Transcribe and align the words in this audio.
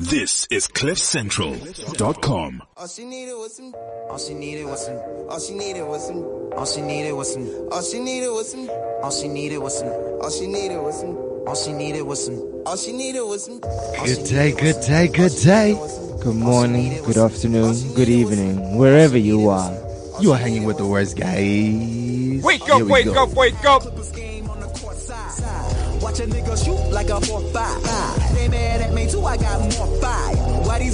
This 0.00 0.46
is 0.48 0.66
CliffCentral.com. 0.66 2.62
All 2.74 2.88
she 2.88 3.04
needed 3.04 3.34
was 3.34 3.54
some. 3.54 3.74
All 4.08 4.16
she 4.16 4.32
needed 4.32 4.64
was 4.64 4.86
some. 4.86 4.96
All 5.28 5.38
she 5.38 5.52
needed 5.52 5.84
was 5.84 6.06
some. 6.06 6.24
All 6.56 6.64
she 6.64 6.80
needed 6.80 7.12
was 7.12 7.32
some. 7.32 7.46
All 7.70 7.84
she 7.84 7.98
needed 7.98 8.32
was 8.32 8.50
some. 8.50 8.70
All 9.02 9.12
she 9.12 9.28
needed 9.28 9.58
was 9.58 9.78
some. 9.78 9.90
All 10.22 10.30
she 10.30 10.46
needed 10.46 10.80
was 10.80 10.98
some. 11.00 11.18
All 11.46 11.54
she 11.54 11.72
needed 11.74 12.02
was 12.02 12.24
some. 12.24 12.62
All 12.64 12.76
she 12.76 12.92
needed 12.92 13.22
was 13.24 13.44
some. 13.44 13.60
Good 13.60 14.24
day, 14.24 14.52
good 14.52 14.80
day, 14.80 15.08
good 15.08 15.36
day. 15.36 15.74
Good 16.22 16.34
morning, 16.34 17.02
good 17.04 17.18
afternoon, 17.18 17.74
good 17.94 18.08
evening, 18.08 18.78
wherever 18.78 19.18
you 19.18 19.50
are. 19.50 19.70
You 20.18 20.32
are 20.32 20.38
hanging 20.38 20.64
with 20.64 20.78
the 20.78 20.86
worst 20.86 21.18
guys. 21.18 22.42
Wake 22.42 22.66
up, 22.70 22.82
wake 22.84 23.04
go. 23.04 23.24
up, 23.24 23.34
wake 23.34 23.64
up. 23.66 23.84
Watch 26.00 26.18
a 26.18 26.24
nigga 26.24 26.56
shoot 26.64 26.90
like 26.90 27.10
a 27.10 27.20
4-5. 27.20 28.34
They 28.34 28.48
mad 28.48 28.80
at 28.80 28.92
me 28.94 29.06
too, 29.06 29.22
I 29.22 29.36
got 29.36 29.60
more 29.60 29.70
fire. 29.70 29.76
Why 29.76 29.86
these 29.86 29.89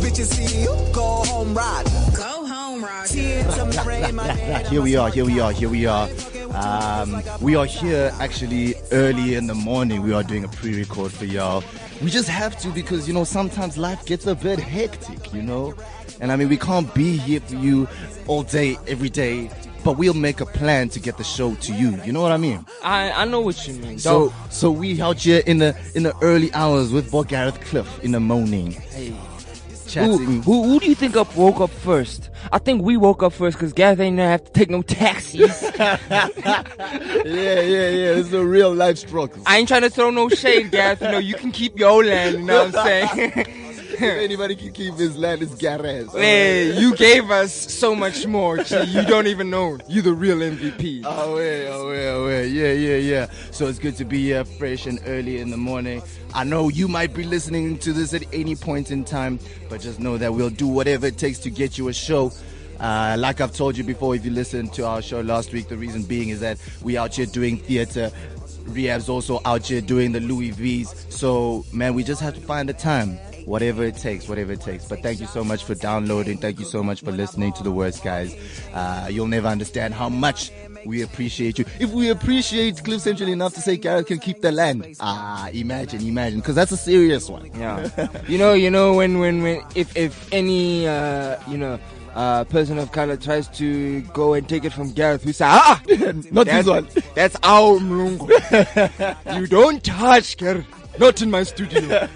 bitches 0.07 0.33
see 0.35 0.63
you? 0.63 0.93
Go 0.93 1.25
home 1.27 1.53
ride. 1.53 1.85
Go 2.15 2.47
home, 2.47 2.85
Roger. 2.85 3.13
Tears 3.13 3.59
of 3.59 3.75
my 3.75 3.85
rain, 3.85 4.15
my 4.15 4.27
dad. 4.29 4.67
Here 4.69 4.81
we 4.81 4.95
are, 4.97 5.11
here 5.11 5.25
we 5.25 5.41
are, 5.41 5.53
here 5.53 5.69
we 5.69 5.87
are. 5.87 6.09
Um, 6.55 7.23
we 7.41 7.57
are 7.57 7.67
here 7.67 8.13
actually 8.21 8.75
early 8.93 9.35
in 9.35 9.49
the 9.49 9.55
morning. 9.55 10.03
We 10.03 10.13
are 10.13 10.23
doing 10.23 10.45
a 10.45 10.49
pre-record 10.49 11.11
for 11.13 11.25
y'all. 11.25 11.65
We 12.01 12.11
just 12.11 12.29
have 12.29 12.57
to 12.61 12.69
because, 12.69 13.09
you 13.09 13.15
know, 13.15 13.25
sometimes 13.25 13.77
life 13.77 14.07
gets 14.07 14.27
a 14.27 14.35
bit 14.35 14.61
hectic, 14.61 15.33
you 15.35 15.43
know? 15.43 15.75
And 16.21 16.31
I 16.31 16.37
mean, 16.37 16.49
we 16.49 16.57
can't 16.57 16.93
be 16.95 17.17
here 17.17 17.41
for 17.41 17.57
you 17.57 17.89
all 18.29 18.43
day, 18.45 18.79
every 18.87 19.09
day, 19.09 19.51
but 19.83 19.99
we'll 19.99 20.15
make 20.15 20.41
a 20.41 20.47
plan 20.47 20.89
to 20.91 21.01
get 21.01 21.19
the 21.19 21.25
show 21.25 21.55
to 21.57 21.75
you. 21.75 22.01
You 22.05 22.13
know 22.13 22.23
what 22.23 22.33
I 22.33 22.37
mean? 22.37 22.65
I 22.83 23.13
I 23.13 23.25
know 23.25 23.41
what 23.41 23.67
you 23.69 23.75
mean. 23.75 23.99
So, 23.99 24.33
so 24.51 24.71
we 24.71 25.01
out 25.01 25.19
here 25.19 25.43
in 25.47 25.59
the 25.59 25.77
in 25.95 26.03
the 26.05 26.15
early 26.23 26.53
hours 26.55 26.91
with 26.91 27.11
Bob 27.11 27.29
Gareth 27.29 27.61
Cliff 27.61 28.03
in 28.03 28.13
the 28.13 28.21
morning, 28.21 28.73
hey, 28.73 29.15
who, 29.95 30.19
who 30.19 30.63
who 30.65 30.81
do 30.81 30.87
you 30.87 30.95
think 30.95 31.17
up 31.17 31.35
woke 31.37 31.61
up 31.61 31.71
first? 31.71 32.31
I 32.53 32.59
think 32.59 32.83
we 32.83 32.97
woke 32.97 33.23
up 33.23 33.33
first 33.33 33.57
because 33.57 33.73
Gav 33.73 34.01
ain't 34.01 34.17
gonna 34.17 34.29
have 34.29 34.45
to 34.45 34.53
take 34.53 34.71
no 34.71 34.83
taxis. 34.83 35.63
yeah, 35.79 35.99
yeah, 37.25 37.61
yeah. 37.65 38.19
It's 38.19 38.33
a 38.33 38.45
real 38.45 38.73
life 38.75 38.99
struggle. 38.99 39.43
I 39.47 39.59
ain't 39.59 39.69
trying 39.69 39.83
to 39.83 39.91
throw 39.91 40.11
no 40.11 40.29
shade, 40.29 40.71
Gav. 40.71 41.01
You 41.01 41.09
know 41.09 41.19
you 41.19 41.35
can 41.35 41.53
keep 41.53 41.79
your 41.79 42.05
land. 42.05 42.39
You 42.39 42.45
know 42.45 42.65
what 42.67 42.77
I'm 42.77 43.09
saying? 43.09 43.63
if 44.01 44.03
anybody 44.03 44.55
can 44.55 44.73
keep 44.73 44.95
his 44.95 45.17
land, 45.17 45.41
it's 45.43 45.55
Gareth. 45.55 46.13
hey, 46.13 46.79
you 46.79 46.95
gave 46.97 47.31
us 47.31 47.53
so 47.53 47.95
much 47.95 48.27
more. 48.27 48.59
Gee, 48.59 48.85
you 48.85 49.03
don't 49.03 49.27
even 49.27 49.49
know. 49.49 49.79
You 49.89 50.03
the 50.03 50.13
real 50.13 50.37
MVP. 50.37 51.03
Oh 51.07 51.39
yeah, 51.39 51.69
oh 51.71 51.93
yeah, 51.93 52.09
oh 52.11 52.29
yeah, 52.29 52.43
yeah, 52.43 52.73
yeah, 52.73 52.97
yeah. 52.97 53.31
So 53.53 53.69
it's 53.69 53.79
good 53.79 53.97
to 53.97 54.05
be 54.05 54.23
here 54.23 54.45
fresh 54.45 54.85
and 54.85 55.01
early 55.07 55.39
in 55.39 55.49
the 55.49 55.57
morning. 55.57 56.03
I 56.35 56.45
know 56.45 56.69
you 56.69 56.89
might 56.89 57.15
be 57.15 57.25
listening 57.25 57.79
to 57.79 57.95
this 57.95 58.13
at 58.13 58.25
any 58.35 58.55
point 58.55 58.91
in 58.91 59.03
time, 59.03 59.39
but 59.71 59.81
just 59.81 59.99
know 59.99 60.19
that 60.19 60.35
we'll 60.35 60.51
do 60.51 60.67
whatever 60.67 61.07
it 61.07 61.17
takes 61.17 61.39
to 61.41 61.51
get 61.51 61.79
you 61.79 61.89
a 61.89 61.95
show. 61.95 62.33
Uh, 62.79 63.17
like 63.19 63.41
I've 63.41 63.55
told 63.55 63.79
you 63.79 63.85
before, 63.85 64.15
if 64.15 64.27
you 64.27 64.31
listened 64.31 64.75
to 64.75 64.87
our 64.87 65.01
show 65.01 65.23
last 65.23 65.55
week, 65.55 65.69
the 65.69 65.77
reason 65.79 66.03
being 66.03 66.29
is 66.29 66.41
that 66.41 66.59
we 66.83 66.99
out 66.99 67.15
here 67.15 67.25
doing 67.25 67.57
theater. 67.57 68.11
Rehab's 68.67 69.09
also 69.09 69.41
out 69.45 69.67
here 69.67 69.81
doing 69.81 70.13
the 70.13 70.21
Louis 70.21 70.51
V's. 70.51 71.07
So 71.09 71.65
man, 71.73 71.95
we 71.95 72.05
just 72.05 72.21
have 72.21 72.35
to 72.35 72.41
find 72.41 72.69
the 72.69 72.75
time. 72.75 73.19
Whatever 73.47 73.85
it 73.85 73.97
takes, 73.97 74.29
whatever 74.29 74.53
it 74.53 74.61
takes. 74.61 74.85
But 74.87 75.03
thank 75.03 75.21
you 75.21 75.27
so 75.27 75.43
much 75.45 75.65
for 75.65 75.75
downloading. 75.75 76.37
Thank 76.37 76.59
you 76.59 76.65
so 76.65 76.83
much 76.83 77.01
for 77.01 77.13
listening 77.13 77.53
to 77.55 77.63
the 77.63 77.71
worst 77.71 78.03
guys. 78.03 78.37
Uh, 78.75 79.09
you'll 79.11 79.29
never 79.29 79.47
understand 79.47 79.95
how 79.95 80.09
much 80.09 80.51
we 80.85 81.03
appreciate 81.03 81.59
you. 81.59 81.65
If 81.79 81.91
we 81.93 82.11
appreciate 82.11 82.83
Cliff 82.83 83.01
Central 83.01 83.29
enough 83.29 83.55
to 83.55 83.61
say 83.61 83.77
Gareth 83.77 84.07
can 84.07 84.19
keep 84.19 84.41
the 84.41 84.53
land, 84.53 84.97
ah, 85.01 85.49
imagine, 85.53 86.07
imagine, 86.07 86.41
because 86.41 86.55
that's 86.55 86.73
a 86.73 86.77
serious 86.77 87.29
one. 87.29 87.51
Yeah. 87.57 88.09
you 88.29 88.39
know, 88.39 88.53
you 88.55 88.71
know 88.71 88.95
when 88.95 89.19
when 89.19 89.43
when 89.43 89.63
if 89.75 89.97
if 89.97 90.33
any 90.33 90.87
uh 90.87 91.37
you 91.49 91.59
know 91.59 91.79
uh 92.15 92.45
person 92.45 92.79
of 92.79 92.93
color 92.93 93.17
tries 93.17 93.47
to 93.49 94.01
go 94.13 94.35
and 94.35 94.49
take 94.49 94.65
it 94.65 94.73
from 94.73 94.93
Gareth, 94.93 95.25
we 95.25 95.33
say 95.33 95.45
ah 95.47 95.81
Not 95.89 96.47
that's, 96.47 96.47
this 96.47 96.67
one. 96.67 96.89
That's 97.15 97.37
our 97.43 97.79
mlungu. 97.79 98.29
you 99.41 99.47
don't 99.47 99.83
touch 99.85 100.37
Gareth. 100.37 100.67
Not 100.99 101.21
in 101.21 101.31
my 101.31 101.43
studio. 101.43 102.09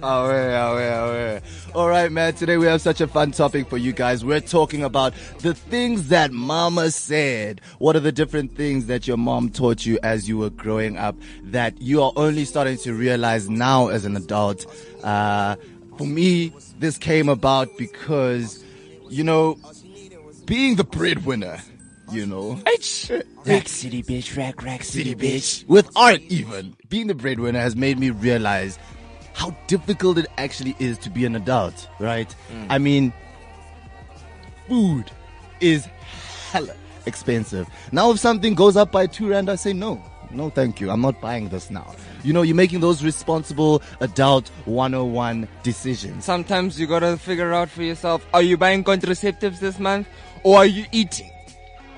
Oh, 0.00 0.30
yeah, 0.30 0.68
oh, 0.68 0.78
yeah, 0.78 1.02
oh, 1.02 1.12
yeah. 1.14 1.40
All 1.74 1.88
right, 1.88 2.10
man. 2.10 2.34
Today 2.34 2.56
we 2.56 2.66
have 2.66 2.80
such 2.80 3.00
a 3.00 3.06
fun 3.06 3.30
topic 3.32 3.68
for 3.68 3.78
you 3.78 3.92
guys. 3.92 4.24
We're 4.24 4.40
talking 4.40 4.82
about 4.82 5.12
the 5.40 5.54
things 5.54 6.08
that 6.08 6.32
mama 6.32 6.90
said. 6.90 7.60
What 7.78 7.96
are 7.96 8.00
the 8.00 8.12
different 8.12 8.56
things 8.56 8.86
that 8.86 9.06
your 9.06 9.16
mom 9.16 9.50
taught 9.50 9.86
you 9.86 9.98
as 10.02 10.28
you 10.28 10.38
were 10.38 10.50
growing 10.50 10.96
up 10.96 11.16
that 11.44 11.80
you 11.80 12.02
are 12.02 12.12
only 12.16 12.44
starting 12.44 12.78
to 12.78 12.94
realize 12.94 13.48
now 13.48 13.88
as 13.88 14.04
an 14.04 14.16
adult? 14.16 14.66
Uh, 15.04 15.56
for 15.96 16.06
me, 16.06 16.52
this 16.78 16.98
came 16.98 17.28
about 17.28 17.68
because, 17.76 18.64
you 19.08 19.24
know, 19.24 19.58
being 20.46 20.76
the 20.76 20.84
breadwinner, 20.84 21.60
you 22.10 22.26
know, 22.26 22.60
Rack 22.66 23.68
City 23.68 24.02
bitch, 24.02 24.36
rack 24.36 24.62
rack 24.62 24.82
city 24.82 25.14
bitch. 25.14 25.66
with 25.68 25.90
art 25.96 26.20
even 26.28 26.76
being 26.88 27.06
the 27.06 27.14
breadwinner 27.14 27.60
has 27.60 27.76
made 27.76 27.98
me 27.98 28.10
realize 28.10 28.78
how 29.34 29.50
difficult 29.66 30.18
it 30.18 30.26
actually 30.36 30.74
is 30.78 30.98
to 30.98 31.10
be 31.10 31.24
an 31.24 31.36
adult 31.36 31.88
right? 31.98 32.34
Mm. 32.52 32.66
I 32.70 32.78
mean 32.78 33.12
food 34.68 35.10
is 35.60 35.86
hella 36.50 36.74
expensive. 37.06 37.68
Now 37.92 38.10
if 38.10 38.18
something 38.18 38.54
goes 38.54 38.76
up 38.76 38.92
by 38.92 39.06
two 39.06 39.28
rand 39.30 39.48
i 39.50 39.54
say 39.54 39.72
no. 39.72 40.02
No 40.30 40.50
thank 40.50 40.78
you. 40.78 40.90
I'm 40.90 41.00
not 41.00 41.20
buying 41.22 41.48
this 41.48 41.70
now. 41.70 41.94
You 42.22 42.34
know 42.34 42.42
you're 42.42 42.56
making 42.56 42.80
those 42.80 43.02
responsible 43.02 43.82
adult 44.00 44.48
101 44.66 45.48
decisions. 45.62 46.24
Sometimes 46.24 46.78
you 46.78 46.86
gotta 46.86 47.16
figure 47.16 47.54
out 47.54 47.70
for 47.70 47.82
yourself: 47.82 48.26
Are 48.34 48.42
you 48.42 48.58
buying 48.58 48.84
contraceptives 48.84 49.58
this 49.58 49.78
month, 49.78 50.06
or 50.42 50.58
are 50.58 50.66
you 50.66 50.84
eating? 50.92 51.30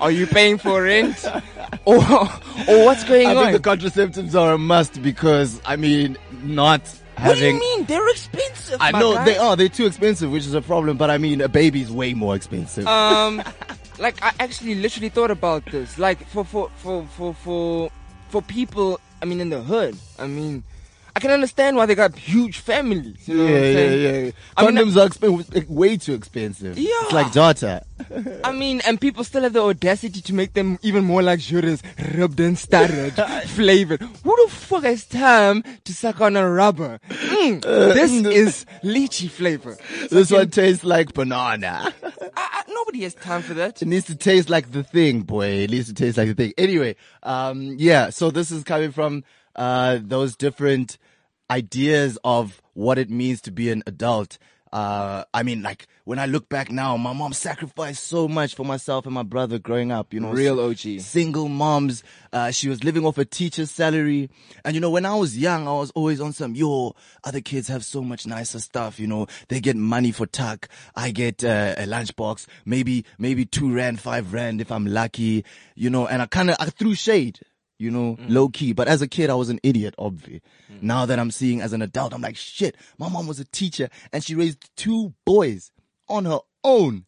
Are 0.01 0.11
you 0.11 0.27
paying 0.27 0.57
for 0.57 0.83
rent, 0.83 1.23
or 1.85 1.97
or 1.97 2.85
what's 2.85 3.03
going 3.05 3.27
i 3.27 3.31
on? 3.31 3.37
I 3.37 3.51
think 3.51 3.63
the 3.63 3.69
contraceptives 3.69 4.35
are 4.35 4.53
a 4.53 4.57
must 4.57 5.01
because 5.01 5.61
i 5.65 5.75
mean 5.75 6.17
not 6.43 6.81
what 7.19 7.37
do 7.37 7.45
you 7.45 7.59
mean? 7.59 7.85
They're 7.85 8.09
expensive. 8.09 8.77
I 8.81 8.91
know 8.91 9.13
guy. 9.13 9.25
they 9.25 9.37
are. 9.37 9.55
They're 9.55 9.69
too 9.69 9.85
expensive, 9.85 10.31
which 10.31 10.47
is 10.47 10.55
a 10.55 10.61
problem. 10.61 10.97
But 10.97 11.11
I 11.11 11.19
mean, 11.19 11.39
a 11.41 11.47
baby's 11.47 11.91
way 11.91 12.15
more 12.15 12.35
expensive. 12.35 12.87
um 12.87 13.43
like 14.01 14.21
i 14.23 14.31
actually 14.39 14.75
literally 14.75 15.09
thought 15.09 15.31
about 15.31 15.63
this 15.65 15.97
like 15.99 16.27
for 16.27 16.43
for 16.43 16.69
for 16.77 17.05
for 17.15 17.33
for 17.35 17.91
for 18.29 18.41
people 18.41 18.99
i 19.21 19.25
mean 19.25 19.39
in 19.39 19.49
the 19.49 19.61
hood 19.61 19.95
i 20.17 20.25
mean 20.25 20.63
i 21.15 21.19
can 21.19 21.31
understand 21.31 21.75
why 21.75 21.85
they 21.85 21.95
got 21.95 22.15
huge 22.15 22.59
families 22.59 23.27
you 23.27 23.35
know 23.37 23.45
yeah, 23.45 23.59
yeah, 23.59 24.11
yeah. 24.19 24.31
I 24.57 24.65
mean, 24.65 24.75
Condoms 24.75 24.97
are 24.97 25.09
expen- 25.09 25.69
way 25.69 25.97
too 25.97 26.13
expensive. 26.13 26.77
Yeah. 26.77 26.89
It's 27.03 27.11
like 27.13 27.31
data. 27.31 27.83
I 28.43 28.51
mean, 28.51 28.81
and 28.85 28.99
people 28.99 29.23
still 29.23 29.43
have 29.43 29.53
the 29.53 29.61
audacity 29.61 30.21
to 30.21 30.33
make 30.33 30.53
them 30.53 30.79
even 30.81 31.03
more 31.03 31.21
luxurious, 31.21 31.81
rubbed 32.15 32.39
and 32.39 32.57
starred, 32.57 33.13
flavored. 33.47 34.01
Who 34.01 34.45
the 34.45 34.51
fuck 34.51 34.83
has 34.83 35.05
time 35.05 35.63
to 35.83 35.93
suck 35.93 36.21
on 36.21 36.35
a 36.35 36.49
rubber? 36.49 36.99
Mm, 37.09 37.61
this 37.61 38.11
is 38.25 38.65
lychee 38.83 39.29
flavor. 39.29 39.77
This 40.09 40.31
one 40.31 40.49
tastes 40.49 40.83
like 40.83 41.13
banana. 41.13 41.93
I, 42.03 42.11
I, 42.35 42.63
nobody 42.69 43.03
has 43.03 43.13
time 43.13 43.41
for 43.41 43.53
that. 43.55 43.81
It 43.81 43.87
needs 43.87 44.05
to 44.05 44.15
taste 44.15 44.49
like 44.49 44.71
the 44.71 44.83
thing, 44.83 45.21
boy. 45.21 45.47
It 45.47 45.71
needs 45.71 45.87
to 45.87 45.93
taste 45.93 46.17
like 46.17 46.27
the 46.27 46.35
thing. 46.35 46.53
Anyway, 46.57 46.95
um, 47.23 47.75
yeah. 47.77 48.09
So 48.09 48.31
this 48.31 48.51
is 48.51 48.63
coming 48.63 48.91
from 48.91 49.23
uh, 49.55 49.99
those 50.01 50.35
different 50.35 50.97
ideas 51.49 52.17
of 52.23 52.61
what 52.73 52.97
it 52.97 53.09
means 53.09 53.41
to 53.41 53.51
be 53.51 53.69
an 53.69 53.83
adult. 53.85 54.37
Uh, 54.71 55.25
I 55.33 55.43
mean, 55.43 55.61
like 55.61 55.87
when 56.05 56.17
I 56.17 56.25
look 56.25 56.47
back 56.47 56.71
now, 56.71 56.95
my 56.95 57.11
mom 57.11 57.33
sacrificed 57.33 58.05
so 58.05 58.29
much 58.29 58.55
for 58.55 58.63
myself 58.63 59.05
and 59.05 59.13
my 59.13 59.23
brother 59.23 59.59
growing 59.59 59.91
up. 59.91 60.13
You 60.13 60.21
know, 60.21 60.31
Real 60.31 60.61
OG. 60.61 61.01
single 61.01 61.49
moms. 61.49 62.03
Uh, 62.31 62.51
she 62.51 62.69
was 62.69 62.81
living 62.81 63.05
off 63.05 63.17
a 63.17 63.25
teacher's 63.25 63.69
salary. 63.69 64.29
And 64.63 64.73
you 64.73 64.79
know, 64.79 64.89
when 64.89 65.05
I 65.05 65.15
was 65.15 65.37
young, 65.37 65.67
I 65.67 65.73
was 65.73 65.91
always 65.91 66.21
on 66.21 66.31
some, 66.31 66.55
yo, 66.55 66.95
other 67.25 67.41
kids 67.41 67.67
have 67.67 67.83
so 67.83 68.01
much 68.01 68.25
nicer 68.25 68.59
stuff. 68.59 68.97
You 68.97 69.07
know, 69.07 69.27
they 69.49 69.59
get 69.59 69.75
money 69.75 70.13
for 70.13 70.25
tuck. 70.25 70.69
I 70.95 71.11
get 71.11 71.43
uh, 71.43 71.75
a 71.77 71.83
lunchbox, 71.83 72.47
maybe, 72.63 73.03
maybe 73.17 73.45
two 73.45 73.73
rand, 73.73 73.99
five 73.99 74.31
rand 74.31 74.61
if 74.61 74.71
I'm 74.71 74.85
lucky, 74.85 75.43
you 75.75 75.89
know, 75.89 76.07
and 76.07 76.21
I 76.21 76.27
kind 76.27 76.49
of, 76.49 76.55
I 76.61 76.67
threw 76.67 76.95
shade. 76.95 77.39
You 77.81 77.91
know, 77.91 78.15
mm. 78.15 78.25
low 78.29 78.49
key. 78.49 78.73
But 78.73 78.87
as 78.87 79.01
a 79.01 79.07
kid, 79.07 79.29
I 79.29 79.35
was 79.35 79.49
an 79.49 79.59
idiot, 79.63 79.95
obviously. 79.97 80.41
Mm. 80.71 80.83
Now 80.83 81.05
that 81.05 81.19
I'm 81.19 81.31
seeing 81.31 81.61
as 81.61 81.73
an 81.73 81.81
adult, 81.81 82.13
I'm 82.13 82.21
like, 82.21 82.37
shit, 82.37 82.75
my 82.97 83.09
mom 83.09 83.27
was 83.27 83.39
a 83.39 83.45
teacher 83.45 83.89
and 84.13 84.23
she 84.23 84.35
raised 84.35 84.69
two 84.75 85.13
boys 85.25 85.71
on 86.07 86.25
her 86.25 86.39
own. 86.63 87.05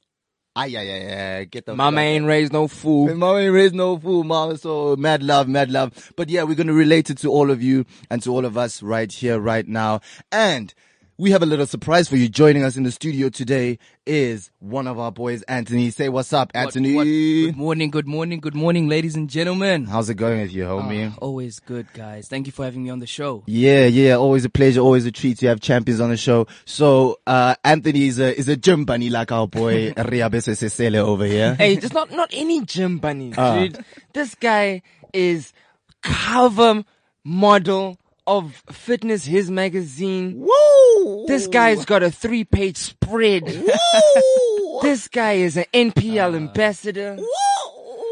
Ay, 0.56 0.75
ay, 0.78 0.92
ay, 0.92 1.38
ay, 1.40 1.44
get 1.46 1.66
the 1.66 1.75
Mama 1.75 2.02
ain't 2.02 2.25
raised 2.25 2.54
no 2.54 2.68
fool. 2.68 3.10
and 3.10 3.18
mama 3.18 3.40
ain't 3.40 3.54
raised 3.54 3.74
no 3.74 3.98
fool, 3.98 4.24
mama. 4.24 4.56
So 4.56 4.96
mad 4.96 5.24
love, 5.24 5.48
mad 5.48 5.72
love. 5.72 6.14
But 6.16 6.30
yeah, 6.30 6.44
we're 6.44 6.54
going 6.56 6.68
to 6.68 6.74
relate 6.74 7.10
it 7.10 7.18
to 7.20 7.31
all 7.31 7.50
of 7.50 7.64
you 7.64 7.86
and 8.12 8.22
to 8.22 8.31
all 8.31 8.46
of 8.46 8.56
us 8.56 8.84
right 8.84 9.12
here, 9.12 9.40
right 9.40 9.68
now. 9.68 10.02
And 10.31 10.72
we 11.18 11.30
have 11.31 11.44
a 11.44 11.45
little 11.45 11.68
surprise 11.68 12.07
for 12.07 12.15
you. 12.15 12.27
Joining 12.27 12.63
us 12.63 12.75
in 12.75 12.83
the 12.83 12.92
studio 12.92 13.30
today 13.30 13.77
is 14.06 14.50
one 14.60 14.88
of 14.88 14.98
our 14.98 15.12
boys, 15.12 15.44
Anthony. 15.44 15.92
Say 15.92 16.10
what's 16.10 16.33
up, 16.33 16.51
Anthony. 16.56 16.95
What- 16.95 17.01
what- 17.01 17.06
good 17.06 17.56
morning, 17.57 17.92
good 17.92 18.07
morning, 18.07 18.39
good 18.39 18.56
morning, 18.56 18.88
ladies 18.88 19.15
and 19.15 19.30
gentlemen. 19.30 19.86
How's 19.86 20.10
it 20.10 20.15
going 20.15 20.42
with 20.42 20.51
you, 20.51 20.63
homie? 20.63 21.12
Ah, 21.13 21.18
always 21.21 21.60
good, 21.60 21.86
guys. 21.94 22.27
Thank 22.27 22.48
you 22.48 22.51
for 22.51 22.65
having 22.65 22.83
me 22.83 22.89
on 22.89 22.98
the 23.00 23.06
show. 23.06 23.44
Yeah, 23.45 23.86
yeah, 23.86 24.15
always 24.15 24.44
a 24.44 24.50
pleasure, 24.50 24.80
always 24.81 25.06
a 25.06 25.12
treat 25.12 25.38
to 25.39 25.48
have 25.48 25.60
champions 25.62 26.01
on 26.01 26.10
the 26.10 26.18
show. 26.18 26.48
So, 26.65 27.19
uh, 27.27 27.56
Anthony 27.63 28.07
is 28.07 28.18
a, 28.19 28.36
is 28.38 28.48
a 28.50 28.57
gym 28.57 28.83
bunny 28.83 29.10
like 29.12 29.31
our 29.31 29.48
boy 29.48 29.92
Riabese 29.98 30.54
Sesele 30.57 30.98
over 30.98 31.25
here. 31.25 31.54
Hey, 31.56 31.75
just 31.75 31.94
not 31.94 32.12
not 32.12 32.30
any 32.33 32.65
gym 32.65 32.98
bunny, 32.98 33.33
Ah. 33.38 33.60
dude. 33.60 33.86
This 34.13 34.33
guy 34.33 34.81
is 35.13 35.54
cover 36.01 36.83
model 37.24 37.98
of 38.25 38.64
Fitness 38.72 39.25
His 39.25 39.52
magazine. 39.52 40.40
Woo! 40.40 41.25
This 41.28 41.48
guy's 41.48 41.86
got 41.86 42.04
a 42.04 42.12
three 42.12 42.44
page 42.44 42.78
spread. 42.78 43.46
this 44.81 45.08
guy 45.08 45.34
is 45.34 45.58
an 45.58 45.66
NPL 45.74 46.36
ambassador. 46.36 47.18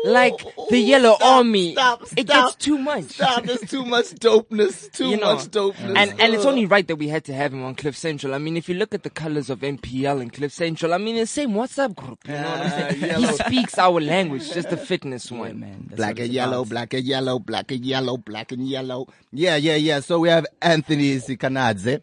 Like 0.03 0.39
the 0.69 0.79
Yellow 0.79 1.15
Army. 1.21 1.73
stop, 1.73 2.03
it 2.17 2.25
gets 2.27 2.55
too 2.55 2.77
much. 2.79 3.03
Stop, 3.03 3.43
there's 3.43 3.61
too 3.61 3.85
much 3.85 4.07
dopeness, 4.15 4.91
too 4.93 5.09
you 5.09 5.17
know, 5.17 5.35
much 5.35 5.45
dopeness. 5.51 5.95
and 5.95 6.19
and 6.19 6.33
it's 6.33 6.45
only 6.45 6.65
right 6.65 6.87
that 6.87 6.95
we 6.95 7.07
had 7.07 7.23
to 7.25 7.33
have 7.33 7.53
him 7.53 7.63
on 7.63 7.75
Cliff 7.75 7.95
Central. 7.95 8.33
I 8.33 8.39
mean, 8.39 8.57
if 8.57 8.67
you 8.67 8.75
look 8.75 8.95
at 8.95 9.03
the 9.03 9.11
colors 9.11 9.49
of 9.51 9.59
NPL 9.59 10.21
and 10.21 10.33
Cliff 10.33 10.51
Central, 10.51 10.93
I 10.93 10.97
mean, 10.97 11.15
the 11.17 11.27
same 11.27 11.51
WhatsApp 11.51 11.95
group. 11.95 12.27
You 12.27 12.33
know 12.33 12.41
what 12.41 12.59
I'm 12.59 12.65
ah, 12.65 12.89
saying? 12.89 13.15
he 13.21 13.27
speaks 13.27 13.77
our 13.77 14.01
language, 14.01 14.51
just 14.51 14.69
the 14.69 14.77
fitness 14.77 15.29
Yeah, 15.29 15.37
one. 15.39 15.59
man. 15.59 15.85
That's 15.89 15.97
black 15.97 16.19
and 16.19 16.29
yellow, 16.33 16.59
about. 16.61 16.69
black 16.69 16.93
and 16.93 17.03
yellow, 17.03 17.39
black 17.39 17.71
and 17.71 17.85
yellow, 17.85 18.17
black 18.17 18.51
and 18.51 18.67
yellow. 18.67 19.07
Yeah, 19.31 19.55
yeah, 19.57 19.75
yeah. 19.75 19.99
So 19.99 20.19
we 20.19 20.29
have 20.29 20.45
Anthony 20.61 21.17
Sikanadze. 21.17 22.01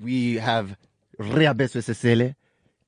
We 0.00 0.34
have 0.34 0.76
Riabeswe 1.18 1.80
Sesele. 1.82 2.34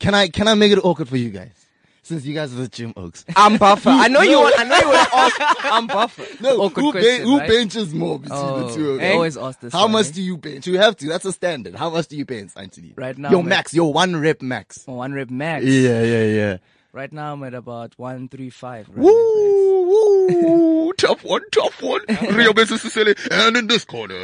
Can 0.01 0.15
I 0.15 0.29
can 0.29 0.49
I 0.49 0.55
make 0.55 0.73
it 0.73 0.85
awkward 0.85 1.09
for 1.09 1.17
you 1.17 1.31
guys? 1.31 1.66
Since 2.07 2.25
you 2.25 2.35
guys 2.35 2.53
are 2.53 2.57
the 2.59 2.69
gym 2.69 2.93
oaks. 2.97 3.25
I'm 3.37 3.57
buffer. 3.59 3.89
I 3.91 4.07
know 4.07 4.23
you 4.23 4.39
want. 4.39 4.55
I 4.61 4.63
know 4.63 4.77
you 4.79 4.89
want 4.89 5.09
to 5.11 5.17
ask. 5.17 5.65
I'm 5.65 5.87
buffer. 5.99 6.25
No, 6.41 6.61
Awkward 6.63 6.83
who, 6.85 6.93
question, 6.93 7.23
who 7.25 7.39
right? 7.41 7.49
benches 7.49 7.93
more 7.93 8.21
between 8.21 8.39
Oh, 8.41 8.69
the 8.69 8.75
two 8.77 8.91
of 8.93 9.03
you? 9.03 9.09
always 9.09 9.37
ask 9.37 9.59
this 9.59 9.73
How 9.73 9.83
one, 9.83 9.93
much 9.93 10.07
eh? 10.07 10.13
do 10.13 10.23
you 10.23 10.37
bench? 10.37 10.69
You 10.69 10.79
have 10.79 10.97
to. 10.99 11.09
That's 11.09 11.25
a 11.25 11.33
standard. 11.33 11.75
How 11.75 11.91
much 11.91 12.07
do 12.07 12.17
you 12.17 12.25
bench, 12.25 12.53
Anthony? 12.57 12.95
Right 12.97 13.19
now, 13.19 13.31
Your 13.31 13.43
man. 13.43 13.49
max, 13.51 13.75
your 13.75 13.93
one 13.93 14.15
rep 14.15 14.41
max. 14.41 14.85
Oh, 14.87 14.95
One 14.95 15.15
rep 15.15 15.31
max. 15.31 15.65
Yeah, 15.65 16.03
yeah, 16.03 16.23
yeah. 16.25 16.57
Right 16.93 17.13
now 17.13 17.33
I'm 17.33 17.43
at 17.43 17.55
about 17.55 17.93
one 17.99 18.29
three 18.29 18.51
five. 18.51 18.89
Woo, 18.89 19.03
woo, 19.89 20.93
tough 20.99 21.25
one, 21.25 21.43
tough 21.51 21.83
one. 21.83 22.03
Rio 22.33 22.53
Besses 22.53 22.81
Sicily, 22.83 23.15
and 23.33 23.57
in 23.57 23.67
this 23.67 23.85
corner, 23.85 24.15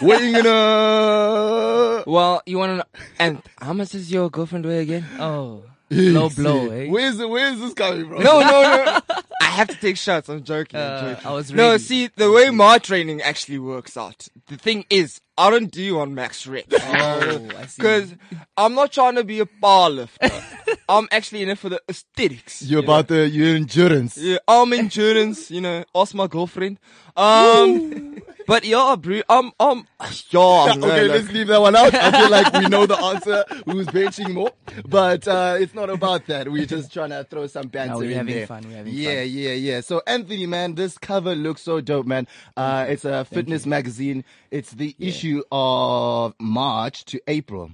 weighing 0.00 0.36
in 0.36 0.46
a. 0.46 2.04
Well, 2.06 2.42
you 2.46 2.58
want 2.58 2.80
to? 2.80 2.86
And 3.18 3.42
how 3.60 3.72
much 3.72 3.90
does 3.90 4.10
your 4.10 4.30
girlfriend 4.30 4.64
weigh 4.64 4.78
again? 4.78 5.04
Oh, 5.18 5.64
low 5.90 6.28
blow, 6.30 6.70
eh? 6.70 6.88
Where's 6.88 7.16
the, 7.18 7.28
where's 7.28 7.58
this 7.58 7.74
coming 7.74 8.08
from? 8.08 8.22
No, 8.22 8.40
no, 8.40 8.62
no. 8.62 9.00
I 9.40 9.44
have 9.46 9.68
to 9.68 9.76
take 9.76 9.96
shots. 9.96 10.28
I'm 10.28 10.44
joking. 10.44 10.78
I'm 10.78 10.92
Uh, 10.92 11.00
joking. 11.14 11.26
I 11.26 11.32
was 11.32 11.52
No, 11.52 11.76
see, 11.78 12.08
the 12.16 12.30
way 12.30 12.50
my 12.50 12.78
training 12.78 13.22
actually 13.22 13.58
works 13.58 13.96
out, 13.96 14.28
the 14.48 14.56
thing 14.56 14.84
is, 14.90 15.20
I 15.36 15.50
don't 15.50 15.70
do 15.70 15.98
on 16.00 16.14
max 16.14 16.46
rep. 16.46 16.66
Oh, 16.72 17.48
I 17.56 17.66
see. 17.66 17.80
Because 17.82 18.14
I'm 18.56 18.74
not 18.74 18.92
trying 18.92 19.14
to 19.16 19.24
be 19.24 19.40
a 19.40 19.46
bar 19.46 19.88
lifter. 19.90 20.30
I'm 20.88 21.08
actually 21.10 21.42
in 21.42 21.48
it 21.50 21.58
for 21.58 21.68
the 21.68 21.80
aesthetics. 21.88 22.62
You're 22.62 22.80
you 22.82 22.86
know? 22.86 22.92
about 22.92 23.08
the 23.08 23.28
your 23.28 23.54
endurance. 23.56 24.16
Yeah, 24.18 24.38
I'm 24.46 24.72
endurance, 24.72 25.50
you 25.50 25.60
know, 25.60 25.84
ask 25.94 26.14
my 26.14 26.26
girlfriend. 26.26 26.78
Um, 27.16 28.07
but 28.48 28.64
yeah, 28.64 28.96
bro, 28.98 29.20
I'm, 29.28 29.52
I'm, 29.60 29.86
yeah, 30.30 30.66
man, 30.66 30.82
Okay, 30.82 31.02
like- 31.02 31.10
let's 31.10 31.32
leave 31.32 31.46
that 31.46 31.60
one 31.60 31.76
out. 31.76 31.94
I 31.94 32.10
feel 32.10 32.30
like 32.30 32.52
we 32.54 32.66
know 32.66 32.86
the 32.86 32.98
answer. 32.98 33.44
Who's 33.66 33.86
benching 33.86 34.34
more? 34.34 34.50
But 34.86 35.28
uh, 35.28 35.56
it's 35.60 35.74
not 35.74 35.90
about 35.90 36.26
that. 36.26 36.50
We're 36.50 36.66
just 36.66 36.92
trying 36.92 37.10
to 37.10 37.22
throw 37.24 37.46
some 37.46 37.68
banter 37.68 37.92
No, 37.94 37.98
we're 38.00 38.10
in 38.10 38.16
having 38.16 38.34
there. 38.34 38.46
fun, 38.48 38.64
we're 38.68 38.76
having 38.78 38.92
yeah, 38.94 39.20
fun. 39.20 39.28
yeah, 39.30 39.52
yeah. 39.52 39.80
So 39.82 40.02
Anthony, 40.06 40.46
man, 40.46 40.74
this 40.74 40.98
cover 40.98 41.36
looks 41.36 41.62
so 41.62 41.80
dope, 41.80 42.06
man. 42.06 42.26
Uh, 42.56 42.86
it's 42.88 43.04
a 43.04 43.24
fitness 43.24 43.66
magazine. 43.66 44.24
It's 44.50 44.72
the 44.72 44.96
issue 44.98 45.42
of 45.52 46.34
March 46.40 47.04
to 47.06 47.20
April. 47.28 47.70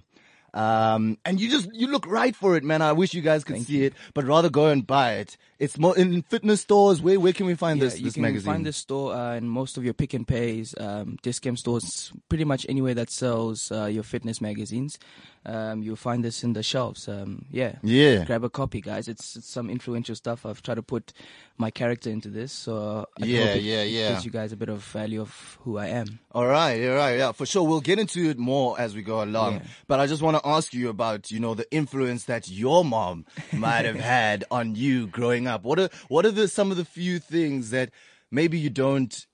Um, 0.52 1.18
and 1.24 1.40
you 1.40 1.50
just, 1.50 1.68
you 1.74 1.88
look 1.88 2.06
right 2.06 2.34
for 2.36 2.56
it, 2.56 2.62
man. 2.62 2.80
I 2.80 2.92
wish 2.92 3.12
you 3.12 3.22
guys 3.22 3.42
could 3.42 3.60
see 3.62 3.84
it, 3.84 3.94
but 4.14 4.24
rather 4.24 4.48
go 4.48 4.66
and 4.68 4.86
buy 4.86 5.14
it. 5.14 5.36
It's 5.58 5.78
more 5.78 5.96
in 5.96 6.22
fitness 6.22 6.62
stores. 6.62 7.00
Where, 7.00 7.18
where 7.20 7.32
can 7.32 7.46
we 7.46 7.54
find 7.54 7.78
Yeah, 7.78 7.84
this, 7.86 7.98
you 7.98 8.04
this 8.06 8.14
can 8.14 8.22
magazine? 8.22 8.52
find 8.52 8.66
this 8.66 8.76
store 8.76 9.14
uh, 9.14 9.34
in 9.36 9.48
most 9.48 9.76
of 9.76 9.84
your 9.84 9.94
pick 9.94 10.12
and 10.14 10.26
pays, 10.26 10.74
um, 10.78 11.16
discount 11.22 11.58
stores, 11.58 12.12
pretty 12.28 12.44
much 12.44 12.66
anywhere 12.68 12.94
that 12.94 13.10
sells 13.10 13.70
uh, 13.70 13.84
your 13.86 14.02
fitness 14.02 14.40
magazines. 14.40 14.98
Um, 15.46 15.82
you'll 15.82 15.96
find 15.96 16.24
this 16.24 16.42
in 16.42 16.54
the 16.54 16.62
shelves. 16.62 17.06
Um, 17.06 17.44
yeah, 17.50 17.74
Yeah. 17.82 18.24
Grab 18.24 18.44
a 18.44 18.48
copy, 18.50 18.80
guys. 18.80 19.08
It's, 19.08 19.36
it's 19.36 19.46
some 19.50 19.68
influential 19.68 20.14
stuff. 20.14 20.46
I've 20.46 20.62
tried 20.62 20.76
to 20.76 20.82
put 20.82 21.12
my 21.58 21.70
character 21.70 22.08
into 22.08 22.30
this, 22.30 22.50
so 22.50 23.06
I 23.20 23.26
Yeah, 23.26 23.54
yeah, 23.54 23.82
yeah. 23.82 24.08
gives 24.12 24.24
you 24.24 24.30
guys 24.30 24.52
a 24.52 24.56
bit 24.56 24.70
of 24.70 24.82
value 24.82 25.20
of 25.20 25.58
who 25.62 25.76
I 25.76 25.88
am. 25.88 26.18
All 26.32 26.46
right, 26.46 26.82
all 26.88 26.96
right, 26.96 27.18
yeah, 27.18 27.32
for 27.32 27.44
sure. 27.44 27.62
We'll 27.62 27.82
get 27.82 27.98
into 27.98 28.28
it 28.30 28.38
more 28.38 28.80
as 28.80 28.94
we 28.94 29.02
go 29.02 29.22
along. 29.22 29.56
Yeah. 29.56 29.62
But 29.86 30.00
I 30.00 30.06
just 30.06 30.22
want 30.22 30.38
to 30.42 30.48
ask 30.48 30.72
you 30.72 30.88
about, 30.88 31.30
you 31.30 31.40
know, 31.40 31.52
the 31.54 31.70
influence 31.70 32.24
that 32.24 32.48
your 32.48 32.82
mom 32.82 33.26
might 33.52 33.84
have 33.84 33.96
had 34.00 34.44
on 34.50 34.74
you 34.74 35.08
growing 35.08 35.43
up. 35.46 35.64
What 35.64 35.78
are 35.78 35.88
what 36.08 36.24
are 36.26 36.30
the 36.32 36.48
some 36.48 36.70
of 36.70 36.76
the 36.76 36.84
few 36.84 37.18
things 37.18 37.70
that 37.70 37.90
maybe 38.30 38.58
you 38.58 38.70
don't 38.70 39.26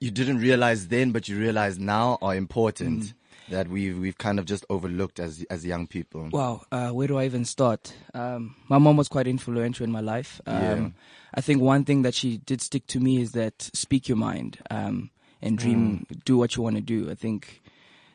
you 0.00 0.10
didn't 0.10 0.38
realize 0.38 0.88
then, 0.88 1.12
but 1.12 1.28
you 1.28 1.38
realize 1.38 1.78
now 1.78 2.18
are 2.20 2.34
important 2.36 3.00
Mm. 3.02 3.14
that 3.50 3.68
we've 3.68 3.98
we've 3.98 4.18
kind 4.18 4.38
of 4.38 4.44
just 4.44 4.64
overlooked 4.68 5.18
as 5.20 5.44
as 5.50 5.64
young 5.64 5.86
people. 5.86 6.28
Wow, 6.32 6.62
uh, 6.72 6.90
where 6.90 7.08
do 7.08 7.18
I 7.18 7.24
even 7.26 7.44
start? 7.44 7.92
Um, 8.14 8.54
my 8.68 8.78
mom 8.78 8.96
was 8.96 9.08
quite 9.08 9.26
influential 9.26 9.84
in 9.84 9.92
my 9.92 10.00
life. 10.00 10.40
Um, 10.46 10.62
Yeah. 10.62 10.88
I 11.36 11.40
think 11.40 11.60
one 11.62 11.84
thing 11.84 12.02
that 12.02 12.14
she 12.14 12.38
did 12.38 12.60
stick 12.60 12.86
to 12.88 13.00
me 13.00 13.20
is 13.20 13.32
that 13.32 13.70
speak 13.74 14.08
your 14.08 14.16
mind 14.18 14.58
um, 14.70 15.10
and 15.42 15.58
dream, 15.58 16.06
do 16.24 16.36
what 16.38 16.54
you 16.56 16.62
want 16.62 16.76
to 16.76 16.82
do. 16.82 17.10
I 17.10 17.14
think 17.16 17.60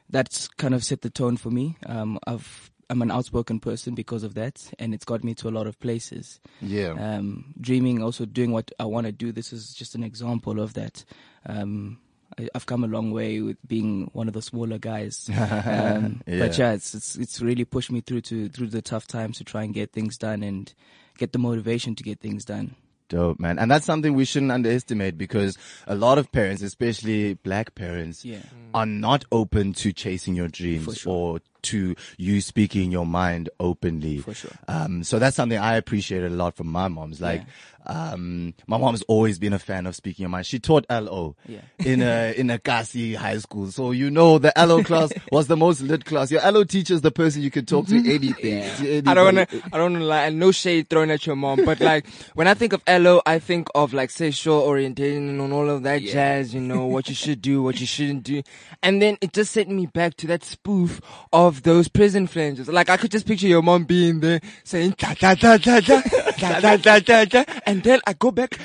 that's 0.10 0.48
kind 0.48 0.74
of 0.74 0.84
set 0.84 1.02
the 1.02 1.10
tone 1.10 1.38
for 1.38 1.50
me. 1.52 1.78
Um, 1.86 2.20
I've 2.28 2.72
I'm 2.92 3.04
an 3.04 3.12
outspoken 3.12 3.60
person 3.60 3.94
because 3.94 4.24
of 4.24 4.34
that, 4.34 4.72
and 4.80 4.96
it's 4.96 5.06
got 5.06 5.24
me 5.24 5.36
to 5.36 5.48
a 5.48 5.52
lot 5.52 5.68
of 5.68 5.80
places. 5.80 6.40
Yeah. 6.60 6.94
Um, 6.94 7.54
dreaming, 7.62 8.02
also 8.02 8.26
doing 8.26 8.52
what 8.52 8.72
I 8.80 8.86
want 8.86 9.06
to 9.06 9.12
do. 9.12 9.32
This 9.32 9.54
is 9.54 9.76
just 9.76 9.94
an 9.94 10.04
example 10.04 10.60
of 10.60 10.74
that. 10.74 11.06
Um, 11.46 12.00
I, 12.40 12.50
I've 12.56 12.66
come 12.66 12.84
a 12.84 12.88
long 12.88 13.12
way 13.12 13.42
with 13.42 13.58
being 13.68 14.10
one 14.14 14.28
of 14.28 14.34
the 14.34 14.42
smaller 14.42 14.80
guys. 14.80 15.30
Um, 15.66 16.22
But 16.26 16.34
Yeah. 16.58 16.70
yeah, 16.70 16.72
it's, 16.74 16.96
it's 16.96 17.16
it's 17.16 17.42
really 17.42 17.66
pushed 17.66 17.92
me 17.92 18.02
through 18.02 18.22
to 18.22 18.50
through 18.50 18.68
the 18.70 18.82
tough 18.82 19.06
times 19.06 19.38
to 19.38 19.44
try 19.44 19.64
and 19.64 19.74
get 19.74 19.92
things 19.94 20.18
done 20.18 20.42
and 20.42 20.74
get 21.20 21.32
the 21.32 21.40
motivation 21.40 21.94
to 21.96 22.04
get 22.04 22.20
things 22.22 22.44
done. 22.46 22.76
Dope, 23.10 23.40
man. 23.40 23.60
And 23.60 23.70
that's 23.70 23.86
something 23.86 24.14
we 24.14 24.24
shouldn't 24.24 24.52
underestimate 24.52 25.18
because 25.18 25.58
a 25.88 25.96
lot 25.96 26.18
of 26.18 26.32
parents, 26.32 26.62
especially 26.62 27.34
black 27.34 27.76
parents, 27.76 28.24
Yeah. 28.24 28.44
are 28.74 28.86
not 28.86 29.26
open 29.32 29.74
to 29.74 29.92
chasing 29.92 30.36
your 30.36 30.48
dreams 30.48 31.00
sure. 31.00 31.12
or 31.12 31.40
to 31.64 31.96
you 32.18 32.42
speaking 32.42 32.92
your 32.92 33.06
mind 33.06 33.50
openly. 33.60 34.20
For 34.20 34.34
sure. 34.34 34.52
Um, 34.68 35.04
so 35.04 35.20
that's 35.20 35.36
something 35.36 35.58
I 35.58 35.76
appreciated 35.76 36.32
a 36.32 36.36
lot 36.36 36.56
from 36.56 36.68
my 36.68 36.88
mom's. 36.88 37.20
Like, 37.22 37.44
um, 37.86 38.54
my 38.68 38.78
mom's 38.78 39.02
always 39.04 39.40
been 39.40 39.54
a 39.54 39.60
fan 39.60 39.88
of 39.88 39.96
speaking 39.96 40.24
your 40.24 40.30
mind. 40.30 40.46
She 40.46 40.60
taught 40.60 40.86
LO 40.90 41.36
Yeah. 41.48 41.62
in 41.80 42.02
a, 42.02 42.34
in 42.38 42.50
a 42.52 42.60
Kasi 42.60 43.16
high 43.16 43.38
school. 43.40 43.72
So 43.72 43.92
you 43.92 44.12
know 44.12 44.38
the 44.38 44.52
LO 44.58 44.84
class 44.84 45.12
was 45.32 45.48
the 45.48 45.58
most 45.58 45.82
lit 45.82 46.06
class. 46.06 46.30
Your 46.30 46.42
LO 46.52 46.66
teacher 46.66 46.94
is 46.94 47.02
the 47.02 47.10
person 47.12 47.42
you 47.42 47.50
could 47.50 47.68
talk 47.68 47.88
to 47.88 47.96
anything. 47.98 48.64
to 48.78 49.10
I 49.10 49.14
don't 49.14 49.26
wanna. 49.26 49.48
I 49.72 49.78
don't 49.78 49.94
wanna 49.94 50.06
lie, 50.06 50.30
no 50.30 50.52
shade 50.52 50.90
thrown 50.90 51.10
at 51.10 51.26
your 51.26 51.36
mom, 51.36 51.64
but 51.66 51.80
like, 51.80 52.08
when 52.36 52.48
I 52.48 52.54
think 52.54 52.74
of 52.74 52.84
LO, 52.88 53.22
I 53.26 53.40
think 53.40 53.70
of 53.74 53.94
like 53.94 54.12
sexual 54.12 54.60
orientation 54.62 55.40
and 55.40 55.54
all 55.54 55.70
of 55.70 55.84
that 55.84 56.02
jazz, 56.04 56.54
you 56.54 56.62
know, 56.62 56.86
what 56.86 57.10
you 57.10 57.16
should 57.16 57.42
do, 57.42 57.64
what 57.64 57.80
you 57.80 57.88
shouldn't 57.88 58.24
do. 58.24 58.44
And 58.84 59.02
then 59.02 59.18
it 59.22 59.34
just 59.34 59.52
sent 59.52 59.70
me 59.70 59.88
back 59.88 60.16
to 60.18 60.28
that 60.28 60.44
spoof 60.44 61.02
of 61.34 61.49
those 61.64 61.88
prison 61.88 62.28
flanges. 62.28 62.68
Like, 62.68 62.90
I 62.90 62.98
could 62.98 63.12
just 63.12 63.26
picture 63.26 63.48
your 63.48 63.62
mom 63.62 63.84
being 63.86 64.20
there 64.20 64.42
saying, 64.64 64.96
da 64.98 65.14
da 65.14 65.36
da 65.36 65.58
da 65.58 65.80
da, 65.80 66.02
da 66.38 66.60
da 66.60 66.78
da 66.78 67.00
da 67.00 67.26
da, 67.26 67.44
and 67.66 67.84
then 67.84 68.00
I 68.06 68.14
go 68.14 68.32
back, 68.32 68.58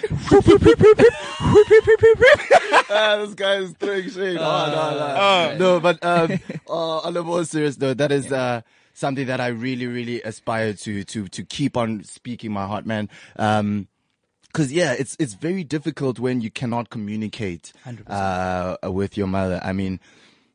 ah, 2.91 3.17
this 3.21 3.35
guy 3.35 3.57
is 3.57 3.73
throwing 3.73 4.11
shade. 4.11 4.37
oh, 4.39 4.67
no, 4.71 4.99
no. 4.99 5.57
no, 5.59 5.81
but 5.81 6.05
um, 6.05 6.39
uh, 6.69 6.99
on 6.99 7.17
a 7.17 7.23
more 7.23 7.45
serious 7.45 7.79
note, 7.79 7.99
that 7.99 8.13
is 8.13 8.31
uh, 8.31 8.61
something 8.93 9.27
that 9.27 9.41
I 9.41 9.49
really, 9.49 9.87
really 9.87 10.23
aspire 10.23 10.73
to 10.75 11.05
to 11.05 11.29
to 11.29 11.45
keep 11.45 11.77
on 11.77 12.05
speaking 12.05 12.53
my 12.53 12.67
heart, 12.67 12.87
man. 12.87 13.09
Um, 13.37 13.89
Cause 14.55 14.71
yeah, 14.71 14.93
it's 14.93 15.17
it's 15.19 15.35
very 15.35 15.65
difficult 15.65 16.21
when 16.21 16.41
you 16.41 16.49
cannot 16.49 16.89
communicate 16.89 17.73
uh, 18.07 18.77
with 18.85 19.17
your 19.17 19.27
mother. 19.27 19.61
I 19.65 19.73
mean, 19.73 19.99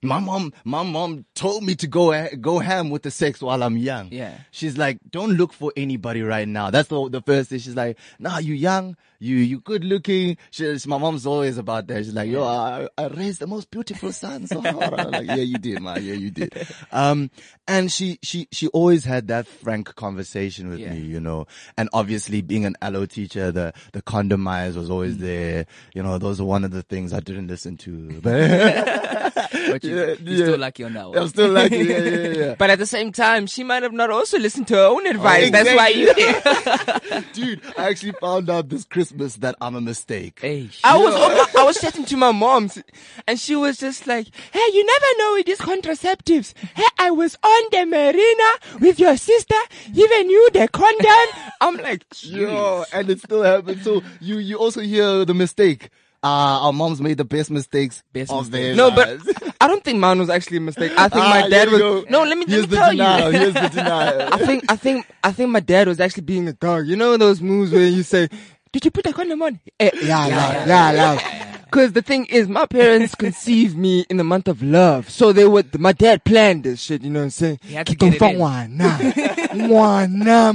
My 0.02 0.20
mom, 0.20 0.54
my 0.64 0.84
mom 0.84 1.26
told 1.36 1.64
me 1.64 1.76
to 1.76 1.88
go 1.88 2.28
go 2.38 2.60
ham 2.60 2.90
with 2.90 3.04
the 3.04 3.12
sex 3.12 3.42
while 3.42 3.62
I'm 3.64 3.76
young. 3.76 4.08
Yeah. 4.12 4.38
She's 4.52 4.78
like, 4.78 5.00
don't 5.10 5.32
look 5.34 5.52
for 5.52 5.74
anybody 5.76 6.22
right 6.22 6.48
now. 6.48 6.70
That's 6.72 6.88
the 6.88 7.10
the 7.10 7.22
first 7.22 7.50
thing. 7.50 7.60
She's 7.60 7.76
like, 7.76 7.98
nah, 8.18 8.38
you 8.38 8.54
young, 8.54 8.96
you 9.20 9.36
you 9.36 9.60
good 9.60 9.84
looking. 9.84 10.38
She's 10.52 10.88
my 10.88 10.98
mom's 10.98 11.26
always 11.26 11.58
about 11.58 11.88
that. 11.88 12.06
She's 12.06 12.14
like, 12.14 12.30
yo, 12.30 12.44
I, 12.46 12.88
I 12.98 13.08
raised 13.08 13.40
the 13.42 13.48
most 13.48 13.70
beautiful 13.72 14.14
son. 14.14 14.48
So 14.48 14.60
like, 14.60 15.26
yeah, 15.28 15.36
you 15.36 15.58
did, 15.58 15.82
man. 15.82 16.02
Yeah, 16.04 16.14
you 16.14 16.32
did. 16.32 16.54
Um, 16.92 17.30
and 17.68 17.92
she 17.92 18.20
she 18.24 18.48
she 18.52 18.68
always 18.70 19.04
had 19.06 19.28
that 19.28 19.48
frank 19.48 19.94
conversation 19.96 20.70
with 20.70 20.80
Yeah. 20.80 20.94
me, 20.94 21.00
you 21.02 21.20
know. 21.20 21.46
And 21.78 21.90
obviously, 21.94 22.42
being 22.42 22.66
an 22.66 22.76
LO 22.82 23.06
teacher, 23.06 23.52
the 23.52 23.74
the 23.94 24.02
condomize 24.02 24.76
was 24.76 24.90
always 24.90 25.18
Mm. 25.18 25.20
there. 25.20 25.66
You 25.94 26.04
know, 26.04 26.18
those 26.18 26.40
are 26.40 26.46
one 26.46 26.64
of 26.64 26.72
the 26.72 26.84
things 26.84 27.12
I 27.14 27.20
didn't 27.20 27.48
listen 27.48 27.76
to. 27.78 28.22
But 28.24 29.72
But 29.72 29.84
you, 29.90 30.00
Yeah, 30.00 30.06
you're 30.06 30.18
yeah. 30.20 30.46
still 30.46 30.58
lucky 30.58 30.84
on 30.84 30.94
that 30.94 31.10
one. 31.10 31.18
I'm 31.18 31.28
still 31.28 31.50
like, 31.52 31.72
yeah, 31.72 31.80
yeah, 31.80 32.28
yeah. 32.30 32.56
But 32.58 32.70
at 32.70 32.80
the 32.80 32.86
same 32.86 33.12
time, 33.12 33.48
she 33.48 33.64
might 33.64 33.84
have 33.84 33.94
not 33.94 34.10
also 34.10 34.38
listened 34.40 34.68
to 34.70 34.76
her 34.76 34.86
own 34.86 35.08
oh, 35.08 35.10
advice. 35.12 35.52
That's 35.52 35.74
why 35.76 35.90
you. 35.90 36.14
Dude, 37.34 37.62
I 37.78 37.90
actually 37.90 38.14
found 38.14 38.50
out 38.50 38.70
this 38.70 38.86
Christmas 38.86 39.36
that 39.38 39.56
I'm 39.62 39.76
a 39.76 39.82
mistake. 39.82 40.40
Hey, 40.42 40.70
I 40.84 40.98
was 40.98 41.14
I 41.56 41.64
was 41.64 41.80
chatting 41.80 42.06
to 42.06 42.18
my 42.18 42.32
mom, 42.32 42.70
and 43.28 43.40
she 43.40 43.56
was 43.56 43.78
just 43.78 44.08
like, 44.08 44.28
"Hey, 44.52 44.66
you 44.74 44.86
never 44.86 45.06
know 45.18 45.34
with 45.36 45.46
these 45.46 45.60
contraceptives. 45.60 46.54
Hey, 46.74 46.86
I 46.98 47.12
was 47.12 47.38
on 47.44 47.64
the 47.72 47.78
Mirena 47.90 48.80
with 48.80 49.00
your 49.00 49.18
sister, 49.18 49.56
giving 49.94 50.30
you 50.30 50.50
the 50.52 50.68
condom." 50.68 51.30
I'm 51.62 51.78
like, 51.78 52.06
Yo, 52.24 52.84
and 52.94 53.10
it 53.10 53.20
still 53.20 53.44
happens. 53.44 53.84
So 53.84 54.02
you, 54.20 54.38
you 54.40 54.58
also 54.58 54.82
hear 54.82 55.26
the 55.26 55.34
mistake. 55.34 55.90
Uh, 56.22 56.66
our 56.68 56.74
moms 56.74 57.00
made 57.00 57.18
the 57.18 57.24
best 57.24 57.50
mistakes 57.50 58.04
Best 58.12 58.30
of 58.32 58.52
their 58.52 58.76
No, 58.76 58.92
but. 58.92 59.20
I 59.62 59.68
don't 59.68 59.82
think 59.84 60.00
mine 60.00 60.20
was 60.20 60.30
actually 60.30 60.58
a 60.58 60.62
mistake. 60.62 60.92
I 60.98 61.08
think 61.08 61.24
Ah, 61.24 61.30
my 61.30 61.42
here 61.42 61.50
dad 61.50 61.68
we 61.68 61.74
was. 61.74 61.82
go. 61.82 62.06
No, 62.10 62.24
let 62.24 62.38
me, 62.38 62.44
Here's 62.48 62.62
let 62.64 62.70
the 62.72 62.76
tell 62.76 62.92
denial. 62.92 63.32
you. 63.32 63.40
Here's 63.52 63.54
the 63.54 63.70
denial. 63.70 64.34
I 64.34 64.38
think 64.46 64.64
I 64.70 64.76
think 64.76 65.06
I 65.24 65.32
think 65.32 65.50
my 65.50 65.60
dad 65.62 65.88
was 65.88 66.00
actually 66.02 66.24
being 66.24 66.48
a 66.50 66.54
dog. 66.54 66.88
You 66.88 66.96
know 66.98 67.16
those 67.18 67.40
moves 67.42 67.72
where 67.72 67.88
you 67.88 68.04
say, 68.04 68.28
"Did 68.74 68.84
you 68.86 68.92
put 68.92 69.06
a 69.06 69.14
condom 69.14 69.42
on?" 69.42 69.60
Eh, 69.80 69.90
yeah, 70.04 70.28
yeah, 70.28 70.66
yeah, 70.68 70.92
yeah. 70.92 71.46
Because 71.66 71.94
the 71.94 72.02
thing 72.02 72.26
is, 72.26 72.48
my 72.50 72.66
parents 72.66 73.14
conceived 73.16 73.78
me 73.78 74.04
in 74.10 74.18
the 74.18 74.24
month 74.24 74.48
of 74.48 74.64
love, 74.64 75.08
so 75.10 75.32
they 75.32 75.46
would. 75.48 75.80
My 75.80 75.92
dad 75.94 76.24
planned 76.26 76.64
this 76.64 76.82
shit. 76.82 77.04
You 77.04 77.12
know 77.12 77.20
what 77.20 77.26
I'm 77.26 77.30
saying? 77.30 77.60
He 77.64 77.76
had 77.76 77.86
to 77.88 77.96
get 77.96 78.16
it 78.16 78.22
in. 78.22 78.40
Mwana 78.40 78.90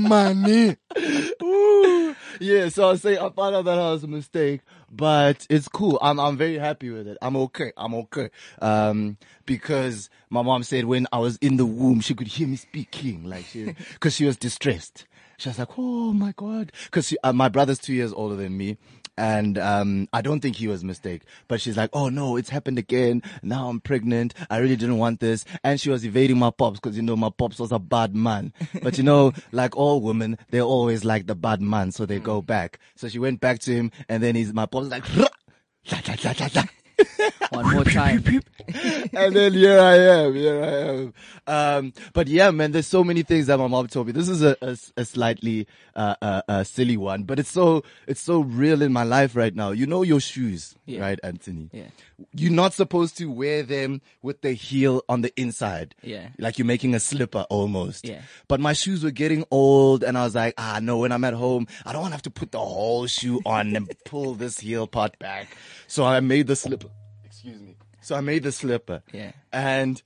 money. 0.01 0.77
Ooh. 1.43 2.17
Yeah, 2.41 2.69
so 2.69 2.91
I 2.91 2.97
say 2.97 3.17
I 3.17 3.31
found 3.31 3.57
out 3.57 3.65
that 3.65 3.79
I 3.79 3.93
was 3.93 4.05
a 4.05 4.09
mistake, 4.09 4.61
but 4.91 5.47
it's 5.51 5.69
cool. 5.69 5.99
I'm 6.03 6.19
I'm 6.19 6.37
very 6.37 6.59
happy 6.59 6.91
with 6.91 7.07
it. 7.07 7.19
I'm 7.23 7.37
okay. 7.37 7.73
I'm 7.77 7.95
okay. 7.95 8.31
Um, 8.61 9.17
because 9.47 10.11
my 10.31 10.43
mom 10.43 10.63
said 10.63 10.85
when 10.85 11.07
I 11.13 11.19
was 11.19 11.37
in 11.39 11.57
the 11.57 11.67
womb, 11.67 12.01
she 12.01 12.15
could 12.15 12.29
hear 12.29 12.49
me 12.49 12.57
speaking, 12.57 13.25
like 13.25 13.47
she, 13.47 13.75
because 13.95 14.15
she 14.15 14.25
was 14.25 14.37
distressed. 14.37 15.07
She 15.37 15.49
was 15.49 15.59
like, 15.59 15.71
"Oh 15.77 16.13
my 16.13 16.33
god," 16.37 16.73
because 16.85 17.15
uh, 17.23 17.33
my 17.33 17.49
brother's 17.49 17.79
two 17.79 17.95
years 17.95 18.13
older 18.13 18.37
than 18.37 18.57
me. 18.57 18.77
And 19.17 19.59
um, 19.59 20.09
I 20.13 20.23
don't 20.23 20.41
think 20.41 20.57
he 20.57 20.67
was 20.67 20.83
a 20.83 20.87
mistake, 20.87 21.23
but 21.47 21.61
she's 21.61 21.77
like, 21.77 21.91
"Oh 21.93 22.09
no, 22.09 22.37
it's 22.37 22.51
happened 22.51 22.79
again. 22.79 23.23
Now 23.43 23.69
I'm 23.69 23.81
pregnant. 23.81 24.35
I 24.51 24.59
really 24.59 24.77
didn't 24.77 24.99
want 24.99 25.21
this." 25.21 25.45
And 25.63 25.81
she 25.81 25.91
was 25.91 26.05
evading 26.05 26.39
my 26.39 26.51
pops 26.51 26.81
because 26.81 26.97
you 26.97 27.03
know 27.03 27.17
my 27.17 27.31
pops 27.31 27.59
was 27.61 27.71
a 27.71 27.79
bad 27.79 28.15
man. 28.15 28.53
But 28.83 28.99
you 28.99 29.05
know, 29.05 29.33
like 29.53 29.77
all 29.77 30.01
women, 30.01 30.39
they're 30.51 30.63
always 30.63 31.05
like 31.05 31.27
the 31.27 31.37
bad 31.37 31.61
man, 31.61 31.93
so 31.93 32.07
they 32.07 32.19
go 32.19 32.43
back. 32.43 32.79
So 32.97 33.09
she 33.09 33.19
went 33.19 33.41
back 33.41 33.61
to 33.61 33.73
him, 33.73 33.93
and 34.09 34.23
then 34.23 34.35
he's 34.35 34.53
my 34.53 34.67
pops 34.67 34.89
like. 34.89 35.05
one 37.51 37.73
more 37.75 37.85
time. 37.85 38.23
and 39.13 39.35
then 39.37 39.53
here 39.53 39.79
I 39.79 39.95
am, 39.97 40.35
here 40.35 40.63
I 40.63 40.69
am. 40.69 41.15
Um, 41.47 41.93
but 42.13 42.29
yeah, 42.29 42.51
man, 42.51 42.73
there's 42.73 42.87
so 42.87 43.05
many 43.05 43.23
things 43.23 43.47
that 43.47 43.59
my 43.59 43.67
mom 43.67 43.89
told 43.89 44.07
me. 44.07 44.13
This 44.13 44.29
is 44.29 44.43
a, 44.43 44.57
a, 44.63 44.77
a 44.97 45.05
slightly, 45.05 45.67
uh, 45.97 46.15
uh, 46.23 46.43
uh, 46.49 46.65
silly 46.65 46.97
one, 46.97 47.25
but 47.25 47.39
it's 47.39 47.51
so, 47.51 47.85
it's 48.07 48.21
so 48.21 48.41
real 48.41 48.83
in 48.83 48.93
my 48.93 49.03
life 49.03 49.37
right 49.37 49.55
now. 49.55 49.71
You 49.71 49.87
know 49.87 50.03
your 50.03 50.21
shoes, 50.21 50.75
Yeah. 50.87 51.01
right, 51.01 51.19
Anthony? 51.23 51.71
Yeah. 51.73 51.89
You're 52.33 52.53
not 52.53 52.75
supposed 52.75 53.17
to 53.19 53.31
wear 53.31 53.63
them 53.63 54.01
with 54.23 54.41
the 54.43 54.53
heel 54.53 55.03
on 55.09 55.23
the 55.23 55.33
inside. 55.41 55.95
Yeah. 56.03 56.29
Like 56.39 56.59
you're 56.59 56.67
making 56.67 56.95
a 56.95 57.01
slipper 57.01 57.47
almost. 57.51 58.07
Yeah. 58.07 58.23
But 58.49 58.61
my 58.61 58.73
shoes 58.73 59.03
were 59.03 59.11
getting 59.11 59.45
old 59.51 60.05
and 60.05 60.17
I 60.17 60.25
was 60.25 60.35
like, 60.35 60.55
ah, 60.59 60.79
no, 60.81 60.99
when 60.99 61.13
I'm 61.13 61.25
at 61.25 61.35
home, 61.35 61.67
I 61.85 61.93
don't 61.93 62.03
want 62.03 62.13
to 62.13 62.17
have 62.17 62.23
to 62.23 62.31
put 62.31 62.53
the 62.53 62.61
whole 62.61 63.07
shoe 63.07 63.41
on 63.45 63.75
and 63.75 63.91
pull 64.05 64.35
this 64.35 64.61
heel 64.61 64.87
part 64.87 65.19
back. 65.19 65.49
So 65.87 66.05
I 66.05 66.21
made 66.21 66.47
the 66.47 66.57
slipper. 66.57 66.89
Excuse 67.25 67.61
me. 67.61 67.77
So 68.01 68.15
I 68.15 68.21
made 68.21 68.43
the 68.43 68.53
slipper. 68.53 69.03
Yeah. 69.13 69.33
And 69.53 70.03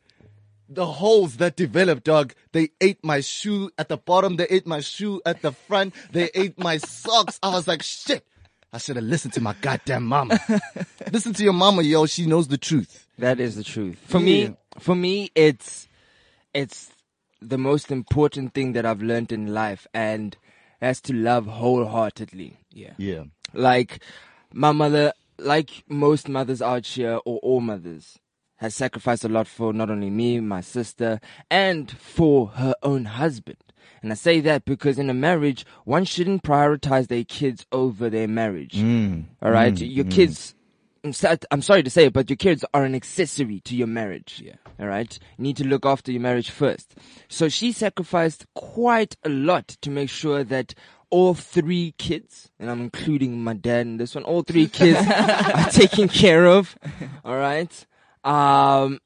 the 0.68 0.86
holes 0.86 1.38
that 1.38 1.56
developed, 1.56 2.04
dog, 2.04 2.34
they 2.52 2.70
ate 2.80 3.02
my 3.04 3.20
shoe 3.20 3.70
at 3.78 3.88
the 3.88 3.96
bottom. 3.96 4.36
They 4.36 4.46
ate 4.48 4.66
my 4.66 4.80
shoe 4.80 5.20
at 5.24 5.42
the 5.42 5.52
front. 5.52 5.94
They 6.12 6.30
ate 6.34 6.58
my 6.58 6.78
socks. 6.78 7.38
I 7.42 7.50
was 7.50 7.66
like, 7.66 7.82
shit. 7.82 8.24
I 8.72 8.78
should 8.78 8.96
have 8.96 9.04
listened 9.04 9.32
to 9.34 9.40
my 9.40 9.54
goddamn 9.60 10.04
mama. 10.04 10.38
Listen 11.12 11.32
to 11.34 11.42
your 11.42 11.54
mama, 11.54 11.82
yo. 11.82 12.04
She 12.06 12.26
knows 12.26 12.48
the 12.48 12.58
truth. 12.58 13.06
That 13.18 13.40
is 13.40 13.56
the 13.56 13.64
truth. 13.64 13.98
For 14.06 14.18
Yeah. 14.18 14.24
me, 14.48 14.56
for 14.78 14.94
me, 14.94 15.30
it's 15.34 15.88
it's 16.54 16.90
the 17.40 17.58
most 17.58 17.90
important 17.90 18.52
thing 18.54 18.72
that 18.72 18.84
I've 18.84 19.02
learned 19.02 19.32
in 19.32 19.54
life, 19.54 19.86
and 19.94 20.36
that's 20.80 21.00
to 21.02 21.12
love 21.14 21.46
wholeheartedly. 21.46 22.58
Yeah. 22.72 22.92
Yeah. 22.98 23.24
Like 23.54 24.00
my 24.52 24.72
mother, 24.72 25.12
like 25.38 25.84
most 25.88 26.28
mothers 26.28 26.60
out 26.60 26.86
here, 26.86 27.20
or 27.24 27.38
all 27.38 27.60
mothers, 27.60 28.18
has 28.56 28.74
sacrificed 28.74 29.24
a 29.24 29.28
lot 29.28 29.46
for 29.46 29.72
not 29.72 29.88
only 29.90 30.10
me, 30.10 30.40
my 30.40 30.60
sister, 30.60 31.20
and 31.50 31.90
for 31.90 32.48
her 32.48 32.74
own 32.82 33.06
husband. 33.06 33.56
And 34.02 34.12
I 34.12 34.14
say 34.14 34.40
that 34.40 34.64
because 34.64 34.98
in 34.98 35.10
a 35.10 35.14
marriage, 35.14 35.66
one 35.84 36.04
shouldn't 36.04 36.42
prioritize 36.42 37.08
their 37.08 37.24
kids 37.24 37.66
over 37.72 38.08
their 38.10 38.28
marriage. 38.28 38.74
Mm, 38.74 39.24
all 39.42 39.50
right, 39.50 39.74
mm, 39.74 39.94
your 39.94 40.04
mm. 40.04 40.10
kids. 40.10 40.54
I'm 41.04 41.14
I'm 41.50 41.62
sorry 41.62 41.82
to 41.84 41.90
say 41.90 42.06
it, 42.06 42.12
but 42.12 42.28
your 42.28 42.36
kids 42.36 42.64
are 42.74 42.84
an 42.84 42.94
accessory 42.94 43.60
to 43.60 43.76
your 43.76 43.86
marriage. 43.86 44.42
Yeah. 44.44 44.56
All 44.80 44.86
right. 44.86 45.18
You 45.36 45.42
need 45.42 45.56
to 45.58 45.66
look 45.66 45.86
after 45.86 46.12
your 46.12 46.20
marriage 46.20 46.50
first. 46.50 46.94
So 47.28 47.48
she 47.48 47.72
sacrificed 47.72 48.46
quite 48.54 49.16
a 49.24 49.28
lot 49.28 49.68
to 49.80 49.90
make 49.90 50.10
sure 50.10 50.44
that 50.44 50.74
all 51.10 51.34
three 51.34 51.94
kids, 51.98 52.50
and 52.58 52.70
I'm 52.70 52.80
including 52.80 53.42
my 53.42 53.54
dad 53.54 53.86
in 53.86 53.96
this 53.96 54.14
one, 54.14 54.24
all 54.24 54.42
three 54.42 54.68
kids 54.68 54.98
are 54.98 55.70
taken 55.70 56.08
care 56.08 56.46
of. 56.46 56.76
All 57.24 57.36
right. 57.36 57.86
Um, 58.24 59.00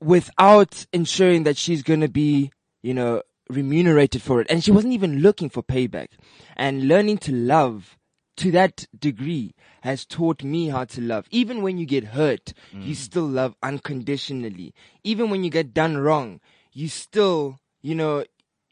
without 0.00 0.86
ensuring 0.92 1.44
that 1.44 1.56
she's 1.56 1.82
going 1.82 2.00
to 2.00 2.08
be, 2.08 2.52
you 2.82 2.94
know, 2.94 3.22
remunerated 3.48 4.22
for 4.22 4.40
it. 4.40 4.46
And 4.50 4.62
she 4.62 4.70
wasn't 4.70 4.94
even 4.94 5.20
looking 5.20 5.48
for 5.48 5.62
payback. 5.62 6.08
And 6.56 6.88
learning 6.88 7.18
to 7.18 7.32
love 7.32 7.96
to 8.36 8.50
that 8.52 8.86
degree 8.98 9.54
has 9.82 10.04
taught 10.04 10.44
me 10.44 10.68
how 10.68 10.84
to 10.84 11.00
love. 11.00 11.26
Even 11.30 11.62
when 11.62 11.78
you 11.78 11.86
get 11.86 12.04
hurt, 12.04 12.52
mm. 12.72 12.84
you 12.84 12.94
still 12.94 13.26
love 13.26 13.56
unconditionally. 13.62 14.74
Even 15.02 15.30
when 15.30 15.44
you 15.44 15.50
get 15.50 15.74
done 15.74 15.98
wrong, 15.98 16.40
you 16.72 16.88
still, 16.88 17.58
you 17.82 17.94
know, 17.94 18.24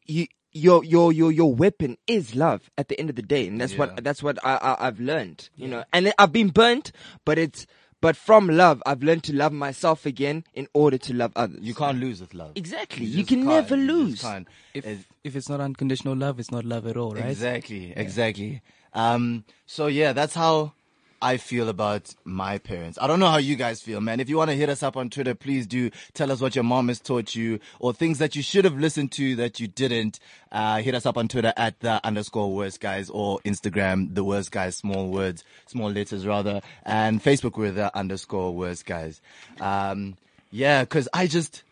you, 0.04 0.26
your, 0.52 0.84
your, 0.84 1.12
your, 1.12 1.32
your 1.32 1.54
weapon 1.54 1.96
is 2.06 2.34
love 2.34 2.70
at 2.78 2.88
the 2.88 2.98
end 2.98 3.10
of 3.10 3.16
the 3.16 3.22
day. 3.22 3.46
And 3.46 3.60
that's 3.60 3.72
Yeah. 3.72 3.78
what, 3.80 4.04
that's 4.04 4.22
what 4.22 4.38
I, 4.44 4.56
I, 4.56 4.86
I've 4.86 5.00
learned, 5.00 5.48
you 5.56 5.68
know, 5.68 5.84
and 5.92 6.12
I've 6.18 6.32
been 6.32 6.48
burnt, 6.50 6.92
but 7.24 7.38
it's, 7.38 7.66
but 8.06 8.14
from 8.16 8.46
love, 8.48 8.80
I've 8.86 9.02
learned 9.02 9.24
to 9.24 9.34
love 9.34 9.52
myself 9.52 10.06
again 10.06 10.44
in 10.54 10.68
order 10.74 10.98
to 11.06 11.12
love 11.12 11.32
others. 11.34 11.58
You 11.60 11.74
can't 11.74 11.98
lose 11.98 12.20
with 12.20 12.34
love. 12.34 12.52
Exactly. 12.54 13.04
You, 13.04 13.16
just 13.18 13.28
can 13.30 13.38
can't. 13.42 13.48
never 13.48 13.76
You 13.76 13.86
lose. 13.92 14.20
can't. 14.22 14.46
If 14.74 14.84
It's- 14.86 15.04
if 15.24 15.34
it's 15.34 15.48
not 15.48 15.60
unconditional 15.60 16.14
love, 16.14 16.38
it's 16.38 16.52
not 16.52 16.64
love 16.64 16.86
at 16.86 16.96
all, 16.96 17.14
right? 17.14 17.24
Exactly, 17.36 17.92
exactly. 17.96 18.62
Um, 18.94 19.44
so 19.66 19.88
yeah, 19.88 20.12
that's 20.12 20.34
how 20.34 20.72
I 21.20 21.38
feel 21.38 21.68
about 21.68 22.14
my 22.24 22.58
parents. 22.58 22.98
I 23.00 23.06
don't 23.06 23.18
know 23.18 23.30
how 23.30 23.38
you 23.38 23.56
guys 23.56 23.80
feel, 23.80 24.00
man. 24.00 24.20
If 24.20 24.28
you 24.28 24.36
want 24.36 24.50
to 24.50 24.56
hit 24.56 24.68
us 24.68 24.82
up 24.82 24.96
on 24.96 25.08
Twitter, 25.08 25.34
please 25.34 25.66
do 25.66 25.90
tell 26.12 26.30
us 26.30 26.40
what 26.40 26.54
your 26.54 26.64
mom 26.64 26.88
has 26.88 27.00
taught 27.00 27.34
you 27.34 27.58
or 27.80 27.92
things 27.92 28.18
that 28.18 28.36
you 28.36 28.42
should 28.42 28.64
have 28.64 28.78
listened 28.78 29.12
to 29.12 29.36
that 29.36 29.58
you 29.58 29.66
didn't. 29.66 30.20
Uh, 30.52 30.78
hit 30.78 30.94
us 30.94 31.06
up 31.06 31.16
on 31.16 31.28
Twitter 31.28 31.52
at 31.56 31.80
the 31.80 32.04
underscore 32.06 32.54
worst 32.54 32.80
guys 32.80 33.10
or 33.10 33.40
Instagram, 33.40 34.14
the 34.14 34.24
worst 34.24 34.50
guys, 34.50 34.76
small 34.76 35.08
words, 35.08 35.42
small 35.66 35.90
letters 35.90 36.26
rather, 36.26 36.60
and 36.84 37.22
Facebook 37.22 37.56
with 37.56 37.76
the 37.76 37.94
underscore 37.96 38.54
worst 38.54 38.84
guys. 38.86 39.20
Um, 39.60 40.16
yeah, 40.50 40.84
cause 40.84 41.08
I 41.12 41.26
just, 41.26 41.62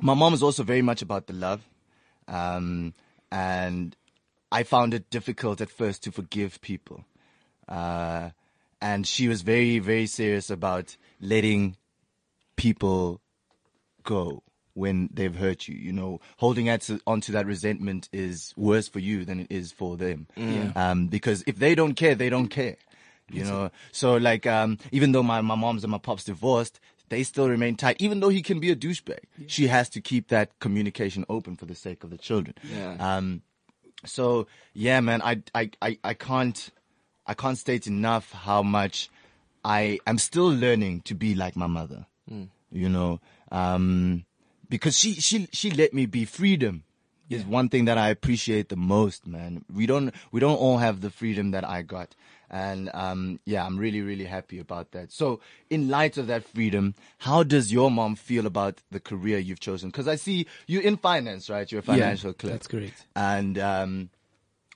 my 0.00 0.14
mom 0.14 0.34
is 0.34 0.42
also 0.42 0.62
very 0.62 0.82
much 0.82 1.02
about 1.02 1.26
the 1.26 1.32
love. 1.32 1.62
Um, 2.28 2.94
and 3.30 3.96
I 4.52 4.62
found 4.62 4.94
it 4.94 5.10
difficult 5.10 5.60
at 5.60 5.70
first 5.70 6.04
to 6.04 6.12
forgive 6.12 6.60
people. 6.60 7.04
Uh, 7.68 8.30
and 8.80 9.06
she 9.06 9.28
was 9.28 9.42
very, 9.42 9.78
very 9.78 10.06
serious 10.06 10.50
about 10.50 10.96
letting 11.20 11.76
people 12.56 13.20
go 14.02 14.42
when 14.74 15.08
they've 15.12 15.34
hurt 15.34 15.68
you. 15.68 15.74
You 15.74 15.92
know, 15.92 16.20
holding 16.36 16.68
on 16.68 16.78
onto 17.06 17.32
that 17.32 17.46
resentment 17.46 18.08
is 18.12 18.52
worse 18.56 18.88
for 18.88 18.98
you 18.98 19.24
than 19.24 19.40
it 19.40 19.46
is 19.50 19.72
for 19.72 19.96
them. 19.96 20.26
Um, 20.76 21.06
because 21.08 21.42
if 21.46 21.56
they 21.58 21.74
don't 21.74 21.94
care, 21.94 22.14
they 22.14 22.28
don't 22.28 22.48
care. 22.48 22.76
You 23.28 23.42
know, 23.44 23.70
so 23.90 24.16
like, 24.18 24.46
um, 24.46 24.78
even 24.92 25.10
though 25.10 25.22
my, 25.24 25.40
my 25.40 25.56
mom's 25.56 25.82
and 25.82 25.90
my 25.90 25.98
pops 25.98 26.22
divorced, 26.22 26.78
they 27.08 27.24
still 27.24 27.48
remain 27.48 27.74
tight, 27.74 27.96
even 27.98 28.20
though 28.20 28.28
he 28.28 28.40
can 28.40 28.60
be 28.60 28.70
a 28.70 28.76
douchebag. 28.76 29.18
She 29.48 29.66
has 29.66 29.88
to 29.90 30.00
keep 30.00 30.28
that 30.28 30.56
communication 30.60 31.24
open 31.28 31.56
for 31.56 31.66
the 31.66 31.74
sake 31.74 32.04
of 32.04 32.10
the 32.10 32.18
children. 32.18 32.54
Yeah. 32.70 32.96
Um, 33.00 33.42
so 34.04 34.46
yeah, 34.74 35.00
man, 35.00 35.22
I, 35.22 35.42
I, 35.54 35.70
I, 35.82 35.98
I 36.04 36.14
can't, 36.14 36.70
I 37.26 37.34
can't 37.34 37.58
state 37.58 37.86
enough 37.86 38.32
how 38.32 38.62
much 38.62 39.10
I 39.64 39.98
am 40.06 40.18
still 40.18 40.48
learning 40.48 41.02
to 41.02 41.14
be 41.14 41.34
like 41.34 41.56
my 41.56 41.66
mother. 41.66 42.06
You 42.72 42.88
know, 42.88 43.20
um, 43.52 44.24
because 44.68 44.98
she, 44.98 45.14
she, 45.14 45.48
she 45.52 45.70
let 45.70 45.94
me 45.94 46.06
be 46.06 46.24
freedom 46.24 46.82
is 47.30 47.44
one 47.44 47.68
thing 47.68 47.86
that 47.86 47.98
I 47.98 48.10
appreciate 48.10 48.68
the 48.68 48.76
most, 48.76 49.26
man. 49.26 49.64
We 49.72 49.86
don't, 49.86 50.14
we 50.30 50.40
don't 50.40 50.56
all 50.56 50.78
have 50.78 51.00
the 51.00 51.10
freedom 51.10 51.52
that 51.52 51.64
I 51.68 51.82
got. 51.82 52.14
And, 52.50 52.90
um, 52.94 53.40
yeah, 53.44 53.64
I'm 53.66 53.76
really, 53.78 54.00
really 54.00 54.24
happy 54.24 54.58
about 54.60 54.92
that. 54.92 55.10
So 55.10 55.40
in 55.68 55.88
light 55.88 56.18
of 56.18 56.28
that 56.28 56.44
freedom, 56.44 56.94
how 57.18 57.42
does 57.42 57.72
your 57.72 57.90
mom 57.90 58.14
feel 58.14 58.46
about 58.46 58.80
the 58.90 59.00
career 59.00 59.38
you've 59.38 59.60
chosen? 59.60 59.90
Cause 59.90 60.06
I 60.06 60.14
see 60.16 60.46
you 60.68 60.80
in 60.80 60.96
finance, 60.96 61.50
right? 61.50 61.70
You're 61.70 61.80
a 61.80 61.82
financial 61.82 62.32
clerk. 62.32 62.52
that's 62.52 62.66
correct. 62.68 63.06
And, 63.16 63.58
um, 63.58 64.10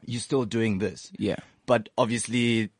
you're 0.04 0.20
still 0.20 0.44
doing 0.44 0.78
this. 0.78 1.12
Yeah. 1.18 1.36
But 1.70 1.88
obviously, 1.96 2.70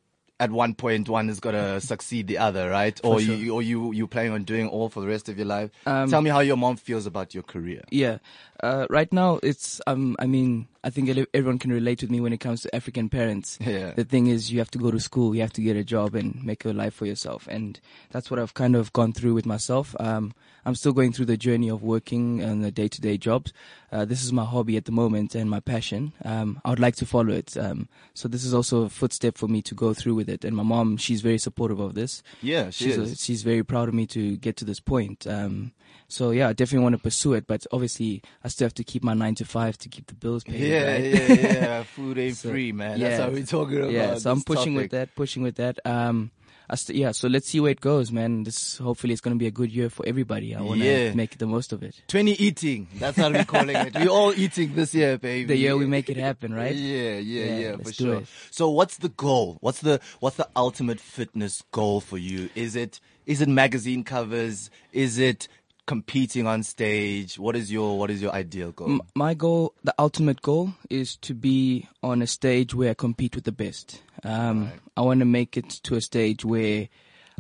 at 0.40 0.50
one 0.50 0.75
point, 0.75 1.09
one 1.09 1.28
has 1.28 1.38
got 1.38 1.52
to 1.52 1.80
succeed 1.80 2.26
the 2.26 2.38
other, 2.38 2.68
right? 2.68 3.00
Or 3.04 3.20
sure. 3.20 3.37
you, 3.37 3.54
or 3.54 3.62
you, 3.62 3.92
you 3.92 4.09
planning 4.09 4.32
on 4.32 4.42
doing 4.42 4.66
all 4.66 4.88
for 4.88 5.00
the 5.00 5.06
rest 5.06 5.28
of 5.28 5.37
your 5.37 5.47
life. 5.47 5.70
Um, 5.87 6.11
Tell 6.11 6.20
me 6.20 6.28
how 6.28 6.40
your 6.40 6.56
mom 6.56 6.75
feels 6.75 7.06
about 7.06 7.32
your 7.32 7.44
career. 7.44 7.82
Yeah. 7.92 8.18
Uh, 8.61 8.88
right 8.90 9.12
now, 9.12 9.38
it's 9.44 9.80
um. 9.87 10.16
I 10.18 10.26
mean, 10.26 10.66
I 10.82 10.90
think 10.90 11.09
everyone 11.32 11.61
can 11.61 11.73
relate 11.73 12.02
with 12.02 12.11
me 12.11 12.20
when 12.20 12.32
it 12.32 12.40
comes 12.40 12.62
to 12.62 12.75
African 12.75 13.09
parents. 13.09 13.59
Yeah. 13.70 13.92
The 13.92 14.04
thing 14.04 14.26
is, 14.26 14.50
you 14.50 14.59
have 14.59 14.73
to 14.73 14.78
go 14.78 14.90
to 14.90 14.99
school, 14.99 15.37
you 15.37 15.42
have 15.42 15.52
to 15.52 15.62
get 15.62 15.76
a 15.76 15.85
job, 15.85 16.16
and 16.16 16.44
make 16.44 16.64
a 16.64 16.73
life 16.73 16.94
for 16.94 17.06
yourself, 17.06 17.47
and 17.49 17.78
that's 18.11 18.28
what 18.28 18.40
I've 18.40 18.54
kind 18.54 18.75
of 18.75 18.92
gone 18.92 19.12
through 19.12 19.35
with 19.35 19.47
myself. 19.47 19.94
Um, 20.00 20.35
I'm 20.70 20.76
still 20.76 20.92
going 20.92 21.12
through 21.12 21.26
the 21.26 21.36
journey 21.36 21.68
of 21.68 21.82
working 21.82 22.40
and 22.40 22.62
the 22.62 22.70
day-to-day 22.70 23.18
jobs. 23.18 23.52
Uh, 23.90 24.04
this 24.04 24.22
is 24.22 24.32
my 24.32 24.44
hobby 24.44 24.76
at 24.76 24.84
the 24.84 24.92
moment 24.92 25.34
and 25.34 25.50
my 25.50 25.58
passion. 25.58 26.12
Um, 26.24 26.60
I 26.64 26.70
would 26.70 26.78
like 26.78 26.94
to 26.96 27.06
follow 27.06 27.32
it. 27.32 27.56
Um, 27.56 27.88
so 28.14 28.28
this 28.28 28.44
is 28.44 28.54
also 28.54 28.82
a 28.82 28.88
footstep 28.88 29.36
for 29.36 29.48
me 29.48 29.62
to 29.62 29.74
go 29.74 29.92
through 29.94 30.14
with 30.14 30.28
it. 30.28 30.44
And 30.44 30.56
my 30.56 30.62
mom, 30.62 30.96
she's 30.96 31.22
very 31.22 31.38
supportive 31.38 31.80
of 31.80 31.94
this. 31.94 32.22
Yeah, 32.40 32.70
she 32.70 32.84
she's 32.84 32.96
is. 32.96 33.20
she's 33.20 33.42
very 33.42 33.64
proud 33.64 33.88
of 33.88 33.94
me 33.94 34.06
to 34.06 34.36
get 34.36 34.56
to 34.58 34.64
this 34.64 34.78
point. 34.78 35.26
Um, 35.26 35.72
so 36.06 36.30
yeah, 36.30 36.48
I 36.48 36.52
definitely 36.52 36.84
want 36.84 36.94
to 36.96 37.02
pursue 37.02 37.34
it, 37.34 37.46
but 37.48 37.66
obviously 37.72 38.22
I 38.44 38.48
still 38.48 38.66
have 38.66 38.74
to 38.74 38.84
keep 38.84 39.02
my 39.02 39.14
nine 39.14 39.34
to 39.36 39.44
five 39.44 39.76
to 39.78 39.88
keep 39.88 40.06
the 40.06 40.14
bills 40.14 40.44
paid. 40.44 40.60
Yeah, 40.60 40.92
right? 40.92 41.04
yeah, 41.04 41.32
yeah. 41.34 41.82
Food 41.96 42.18
ain't 42.18 42.36
So, 42.36 42.50
free, 42.50 42.70
man. 42.72 42.98
yeah. 43.00 43.08
That's 43.10 43.22
how 43.24 43.30
we're 43.30 43.44
talking 43.44 43.78
about. 43.78 43.90
Yeah, 43.90 44.14
so 44.18 44.30
I'm 44.30 44.42
pushing 44.42 44.74
with 44.74 44.92
that, 44.92 45.14
pushing 45.16 45.42
with 45.42 45.56
that. 45.56 45.78
Um, 45.84 46.30
st- 46.74 46.98
yeah, 46.98 47.10
so 47.12 47.28
let's 47.28 47.48
see 47.48 47.60
where 47.60 47.70
it 47.72 47.80
goes, 47.80 48.10
man. 48.12 48.44
This 48.44 48.78
hopefully 48.78 49.12
it's 49.12 49.20
going 49.20 49.34
to 49.34 49.38
be 49.38 49.46
a 49.46 49.50
good 49.50 49.70
year 49.72 49.90
for 49.90 50.04
everybody. 50.06 50.54
I 50.54 50.60
want 50.60 50.80
to 50.80 50.86
Yeah. 50.86 51.14
make 51.14 51.38
the 51.38 51.46
most 51.46 51.72
of 51.72 51.82
it. 51.82 52.00
20 52.08 52.32
eating. 52.32 52.88
That's 52.96 53.16
how 53.16 53.30
we're 53.30 53.44
calling 53.44 53.76
it. 53.76 53.94
We're 53.94 54.08
all 54.08 54.32
eating 54.34 54.74
this 54.74 54.94
year, 54.94 55.18
baby. 55.18 55.46
The 55.46 55.56
year 55.56 55.76
we 55.76 55.86
make 55.86 56.08
it 56.10 56.16
happen, 56.16 56.52
right? 56.54 56.74
Yeah, 56.74 57.18
yeah, 57.18 57.44
Yeah, 57.44 57.58
yeah, 57.58 57.76
for 57.76 57.92
sure. 57.92 58.14
it. 58.20 58.26
So 58.50 58.68
what's 58.70 58.98
the 58.98 59.08
goal? 59.10 59.58
What's 59.60 59.80
the 59.80 60.00
what's 60.20 60.36
the 60.36 60.48
ultimate 60.56 61.00
fitness 61.00 61.62
goal 61.72 62.00
for 62.00 62.18
you? 62.18 62.50
Is 62.54 62.76
it 62.76 63.00
is 63.26 63.40
it 63.40 63.48
magazine 63.48 64.02
covers? 64.04 64.70
Is 64.92 65.18
it 65.18 65.46
competing 65.90 66.47
on 66.47 66.62
stage? 66.62 67.37
What 67.37 67.56
is 67.56 67.73
your 67.73 67.99
what 67.99 68.11
is 68.12 68.23
your 68.23 68.32
ideal 68.32 68.70
goal? 68.70 68.90
M- 68.90 69.00
my 69.16 69.35
goal, 69.35 69.75
the 69.82 69.92
ultimate 69.99 70.40
goal, 70.40 70.73
is 70.88 71.16
to 71.16 71.35
be 71.35 71.88
on 72.00 72.23
a 72.23 72.28
stage 72.28 72.73
where 72.76 72.90
I 72.90 72.94
compete 72.94 73.35
with 73.35 73.42
the 73.42 73.50
best. 73.64 74.00
Um, 74.23 74.70
I 74.97 75.00
want 75.00 75.18
to 75.18 75.26
make 75.26 75.56
it 75.56 75.68
to 75.82 75.97
a 75.97 76.00
stage 76.00 76.44
where 76.44 76.88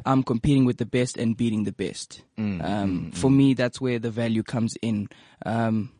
I'm 0.04 0.24
competing 0.24 0.64
with 0.64 0.78
the 0.78 0.84
best 0.86 1.16
and 1.16 1.36
beating 1.36 1.62
the 1.62 1.70
best. 1.72 2.22
um, 2.38 3.12
for 3.12 3.30
me, 3.30 3.54
that's 3.54 3.80
where 3.80 4.00
the 4.00 4.10
value 4.10 4.42
comes 4.42 4.74
in. 4.82 5.08
Um, 5.46 5.92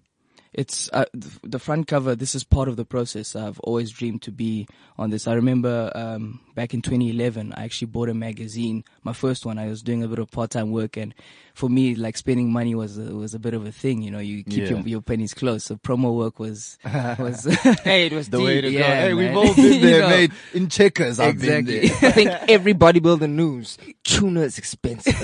it's 0.52 0.90
uh, 0.92 1.04
the 1.42 1.58
front 1.60 1.86
cover. 1.86 2.14
This 2.16 2.34
is 2.34 2.42
part 2.44 2.68
of 2.68 2.76
the 2.76 2.84
process. 2.84 3.36
I've 3.36 3.60
always 3.60 3.90
dreamed 3.90 4.22
to 4.22 4.32
be 4.32 4.66
on 4.98 5.10
this. 5.10 5.28
I 5.28 5.34
remember 5.34 5.92
um, 5.94 6.40
back 6.56 6.74
in 6.74 6.82
2011, 6.82 7.52
I 7.56 7.64
actually 7.64 7.86
bought 7.86 8.08
a 8.08 8.14
magazine, 8.14 8.82
my 9.04 9.12
first 9.12 9.46
one. 9.46 9.58
I 9.58 9.68
was 9.68 9.80
doing 9.82 10.02
a 10.02 10.08
bit 10.08 10.18
of 10.18 10.30
part-time 10.30 10.72
work, 10.72 10.96
and 10.96 11.14
for 11.54 11.68
me, 11.68 11.94
like 11.94 12.16
spending 12.16 12.52
money 12.52 12.74
was 12.74 12.98
a, 12.98 13.02
was 13.14 13.32
a 13.32 13.38
bit 13.38 13.54
of 13.54 13.64
a 13.64 13.70
thing. 13.70 14.02
You 14.02 14.10
know, 14.10 14.18
you 14.18 14.42
keep 14.42 14.64
Yeah. 14.64 14.68
your, 14.70 14.80
your 14.80 15.00
pennies 15.02 15.34
close. 15.34 15.64
So 15.64 15.76
promo 15.76 16.16
work 16.16 16.40
was 16.40 16.78
was 17.18 17.44
Hey, 17.84 18.06
it 18.06 18.12
was 18.12 18.28
the 18.30 18.40
way 18.40 18.60
to 18.60 18.68
deep. 18.70 18.78
go. 18.80 18.84
yeah, 18.86 19.00
hey, 19.02 19.14
we've 19.14 19.28
man. 19.28 19.36
all 19.36 19.54
been 19.54 19.64
You 19.74 19.80
there, 19.80 20.00
know. 20.00 20.08
mate. 20.08 20.32
In 20.54 20.68
checkers, 20.68 21.20
I've 21.20 21.38
been 21.40 21.68
exactly. 21.68 21.88
there. 21.90 22.08
I 22.10 22.12
think 22.12 22.30
every 22.50 22.74
bodybuilder 22.74 23.30
knows 23.30 23.78
tuna 24.02 24.40
is 24.40 24.58
expensive. 24.58 25.14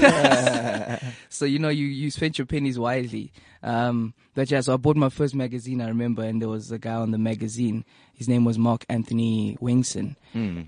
so 1.28 1.44
you 1.44 1.58
know 1.58 1.68
you 1.68 1.86
you 1.86 2.10
spent 2.10 2.38
your 2.38 2.46
pennies 2.46 2.78
wisely. 2.78 3.32
Um, 3.66 4.14
but 4.34 4.50
yeah, 4.50 4.60
so 4.60 4.74
I 4.74 4.76
bought 4.76 4.96
my 4.96 5.08
first 5.08 5.34
magazine. 5.34 5.80
I 5.80 5.88
remember, 5.88 6.22
and 6.22 6.40
there 6.40 6.48
was 6.48 6.70
a 6.70 6.78
guy 6.78 6.94
on 6.94 7.10
the 7.10 7.18
magazine. 7.18 7.84
His 8.14 8.28
name 8.28 8.44
was 8.44 8.58
Mark 8.58 8.86
Anthony 8.88 9.58
Wingson, 9.60 10.14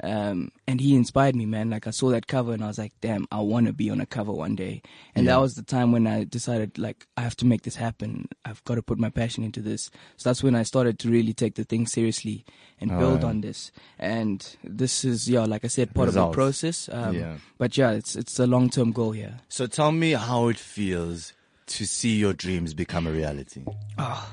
um, 0.02 0.50
and 0.66 0.80
he 0.80 0.94
inspired 0.96 1.36
me, 1.36 1.46
man. 1.46 1.70
Like 1.70 1.86
I 1.86 1.90
saw 1.90 2.10
that 2.10 2.26
cover, 2.26 2.52
and 2.52 2.62
I 2.62 2.66
was 2.66 2.78
like, 2.78 2.92
"Damn, 3.00 3.26
I 3.30 3.40
want 3.40 3.66
to 3.68 3.72
be 3.72 3.88
on 3.88 4.00
a 4.00 4.06
cover 4.06 4.32
one 4.32 4.56
day." 4.56 4.82
And 5.14 5.28
that 5.28 5.40
was 5.40 5.54
the 5.54 5.62
time 5.62 5.92
when 5.92 6.06
I 6.06 6.24
decided, 6.24 6.76
like, 6.76 7.06
I 7.16 7.22
have 7.22 7.36
to 7.36 7.46
make 7.46 7.62
this 7.62 7.76
happen. 7.76 8.28
I've 8.44 8.62
got 8.64 8.74
to 8.74 8.82
put 8.82 8.98
my 8.98 9.10
passion 9.10 9.44
into 9.44 9.60
this. 9.60 9.90
So 10.16 10.28
that's 10.28 10.42
when 10.42 10.54
I 10.54 10.62
started 10.64 10.98
to 11.00 11.08
really 11.10 11.32
take 11.32 11.54
the 11.54 11.64
thing 11.64 11.86
seriously 11.86 12.44
and 12.80 12.90
build 12.90 13.22
on 13.24 13.40
this. 13.40 13.70
And 13.98 14.44
this 14.64 15.04
is, 15.04 15.28
yeah, 15.28 15.44
like 15.44 15.64
I 15.64 15.68
said, 15.68 15.94
part 15.94 16.06
Results. 16.08 16.24
of 16.26 16.30
the 16.32 16.34
process. 16.34 16.88
Um, 16.92 17.14
Yeah. 17.14 17.36
But 17.58 17.76
yeah, 17.78 17.92
it's 17.92 18.16
it's 18.16 18.38
a 18.38 18.46
long 18.46 18.70
term 18.70 18.92
goal 18.92 19.12
here. 19.12 19.38
So 19.48 19.66
tell 19.66 19.92
me 19.92 20.12
how 20.12 20.48
it 20.48 20.58
feels 20.58 21.32
to 21.68 21.86
see 21.86 22.16
your 22.16 22.32
dreams 22.32 22.74
become 22.74 23.06
a 23.06 23.12
reality. 23.12 23.64
Oh, 23.98 24.28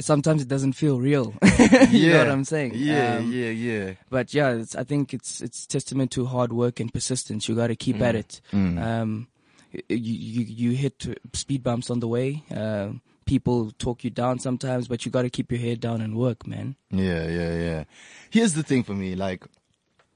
sometimes 0.00 0.42
it 0.42 0.48
doesn't 0.48 0.74
feel 0.74 1.00
real. 1.00 1.34
you 1.90 2.12
know 2.12 2.18
what 2.18 2.28
I'm 2.30 2.44
saying? 2.44 2.72
Yeah, 2.74 3.16
Um, 3.18 3.32
yeah, 3.32 3.50
yeah. 3.50 3.92
But 4.10 4.32
yeah, 4.34 4.50
it's, 4.50 4.74
I 4.76 4.84
think 4.84 5.12
it's 5.14 5.40
it's 5.40 5.66
testament 5.66 6.10
to 6.12 6.26
hard 6.26 6.52
work 6.52 6.80
and 6.80 6.92
persistence. 6.92 7.48
You 7.48 7.54
got 7.54 7.68
to 7.68 7.76
keep 7.76 7.96
Mm. 7.96 8.02
at 8.08 8.14
it. 8.14 8.40
Um, 8.52 9.28
you, 9.72 9.82
you 9.96 10.42
you 10.44 10.70
hit 10.72 11.06
speed 11.34 11.62
bumps 11.62 11.90
on 11.90 12.00
the 12.00 12.08
way. 12.08 12.42
Um 12.54 13.00
people 13.26 13.70
talk 13.78 14.04
you 14.04 14.08
down 14.10 14.38
sometimes, 14.38 14.88
but 14.88 15.04
you 15.04 15.12
got 15.12 15.20
to 15.20 15.28
keep 15.28 15.52
your 15.52 15.60
head 15.60 15.80
down 15.80 16.00
and 16.00 16.16
work, 16.16 16.46
man. 16.46 16.74
Yeah, 16.90 17.28
yeah, 17.28 17.54
yeah. 17.58 17.84
Here's 18.30 18.54
the 18.54 18.62
thing 18.62 18.82
for 18.82 18.94
me, 18.94 19.14
like 19.16 19.44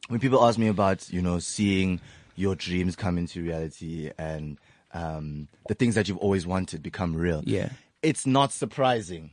when 0.08 0.18
people 0.18 0.42
ask 0.42 0.58
me 0.58 0.68
about, 0.68 1.10
you 1.12 1.20
know, 1.20 1.38
seeing 1.38 2.00
your 2.36 2.54
dreams 2.54 2.96
come 2.96 3.18
into 3.18 3.42
reality 3.42 4.10
and 4.16 4.56
um, 4.92 5.48
the 5.68 5.74
things 5.74 5.94
that 5.94 6.08
you've 6.08 6.18
always 6.18 6.46
wanted 6.46 6.82
become 6.82 7.14
real. 7.14 7.42
Yeah. 7.44 7.70
It's 8.02 8.26
not 8.26 8.52
surprising. 8.52 9.30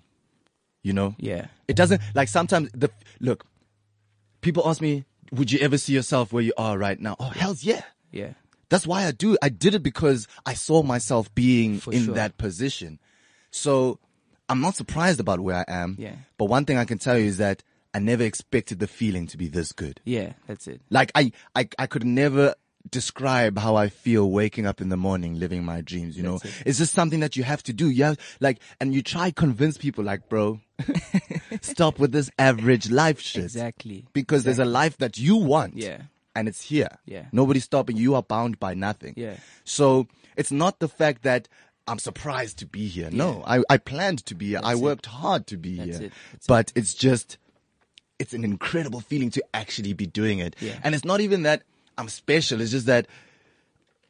You 0.84 0.94
know? 0.94 1.16
Yeah. 1.18 1.48
It 1.68 1.76
doesn't 1.76 2.02
like 2.16 2.28
sometimes 2.30 2.70
the 2.74 2.90
look, 3.20 3.46
people 4.42 4.68
ask 4.68 4.82
me, 4.82 5.06
would 5.32 5.52
you 5.52 5.60
ever 5.60 5.78
see 5.78 5.94
yourself 5.94 6.32
where 6.32 6.44
you 6.44 6.54
are 6.58 6.78
right 6.78 7.00
now? 7.00 7.16
Oh 7.20 7.30
hell's 7.30 7.64
yeah. 7.64 7.84
Yeah. 8.12 8.34
That's 8.70 8.86
why 8.88 9.06
I 9.06 9.12
do. 9.12 9.34
it. 9.34 9.40
I 9.42 9.50
did 9.50 9.76
it 9.76 9.84
because 9.84 10.28
I 10.46 10.54
saw 10.54 10.84
myself 10.84 11.34
being 11.36 11.80
For 11.80 11.92
in 11.94 12.06
sure. 12.06 12.14
that 12.16 12.38
position. 12.38 13.00
So 13.52 14.00
I'm 14.48 14.62
not 14.62 14.76
surprised 14.76 15.20
about 15.20 15.40
where 15.40 15.58
I 15.58 15.66
am. 15.68 15.96
Yeah. 16.00 16.16
But 16.38 16.46
one 16.46 16.66
thing 16.66 16.78
I 16.78 16.86
can 16.86 17.00
tell 17.00 17.18
you 17.18 17.26
is 17.26 17.38
that 17.38 17.64
I 17.94 18.00
never 18.00 18.24
expected 18.24 18.80
the 18.80 18.88
feeling 18.88 19.26
to 19.28 19.38
be 19.38 19.48
this 19.48 19.72
good. 19.72 20.00
Yeah. 20.06 20.34
That's 20.48 20.68
it. 20.68 20.82
Like 20.92 21.12
I, 21.16 21.32
I, 21.56 21.68
I 21.80 21.88
could 21.88 22.06
never 22.06 22.54
describe 22.90 23.58
how 23.58 23.76
I 23.76 23.90
feel 23.90 24.30
waking 24.30 24.66
up 24.66 24.82
in 24.82 24.90
the 24.90 24.98
morning, 24.98 25.40
living 25.40 25.64
my 25.64 25.82
dreams. 25.82 26.18
You 26.18 26.24
know, 26.24 26.38
That's 26.40 26.46
it. 26.62 26.64
it's 26.68 26.78
just 26.78 26.94
something 26.94 27.20
that 27.20 27.36
you 27.36 27.44
have 27.44 27.64
to 27.64 27.74
do. 27.74 27.90
Yeah, 27.90 28.16
like, 28.40 28.60
and 28.80 28.94
you 28.94 29.02
try 29.02 29.32
convince 29.32 29.78
people 29.78 30.04
like, 30.04 30.30
bro, 30.30 30.60
stop 31.62 32.00
with 32.00 32.12
this 32.12 32.30
average 32.40 32.90
life 32.90 33.20
shit. 33.20 33.44
Exactly. 33.44 34.06
Because 34.14 34.44
there's 34.44 34.60
a 34.60 34.66
life 34.66 34.98
that 34.98 35.18
you 35.18 35.36
want. 35.36 35.76
Yeah. 35.76 36.04
And 36.36 36.48
it's 36.48 36.62
here. 36.62 36.90
Yeah. 37.06 37.26
Nobody's 37.32 37.66
stopping 37.66 37.98
you. 37.98 38.16
Are 38.16 38.24
bound 38.24 38.60
by 38.60 38.74
nothing. 38.74 39.14
Yeah. 39.18 39.38
So 39.66 40.08
it's 40.38 40.52
not 40.52 40.80
the 40.80 40.88
fact 40.88 41.24
that 41.24 41.50
I'm 41.88 42.00
surprised 42.00 42.60
to 42.60 42.66
be 42.66 42.88
here. 42.88 43.10
No, 43.12 43.44
I, 43.46 43.62
I 43.70 43.78
planned 43.78 44.26
to 44.28 44.36
be 44.36 44.50
here. 44.50 44.62
I 44.64 44.74
it. 44.74 44.80
worked 44.80 45.08
hard 45.08 45.48
to 45.48 45.58
be 45.58 45.78
That's 45.78 45.98
here. 45.98 46.08
it. 46.08 46.14
That's 46.32 46.46
it. 46.46 46.48
but 46.48 46.72
it's 46.76 46.94
just, 46.94 47.38
it's 48.20 48.34
an 48.34 48.44
incredible 48.46 49.02
feeling 49.02 49.32
to 49.32 49.44
actually 49.54 49.94
be 49.94 50.06
doing 50.06 50.40
it. 50.40 50.56
Yeah. 50.62 50.80
And 50.84 50.94
it's 50.94 51.04
not 51.04 51.20
even 51.20 51.44
that 51.44 51.64
I'm 52.00 52.08
special. 52.08 52.62
It's 52.62 52.72
just 52.72 52.86
that 52.86 53.08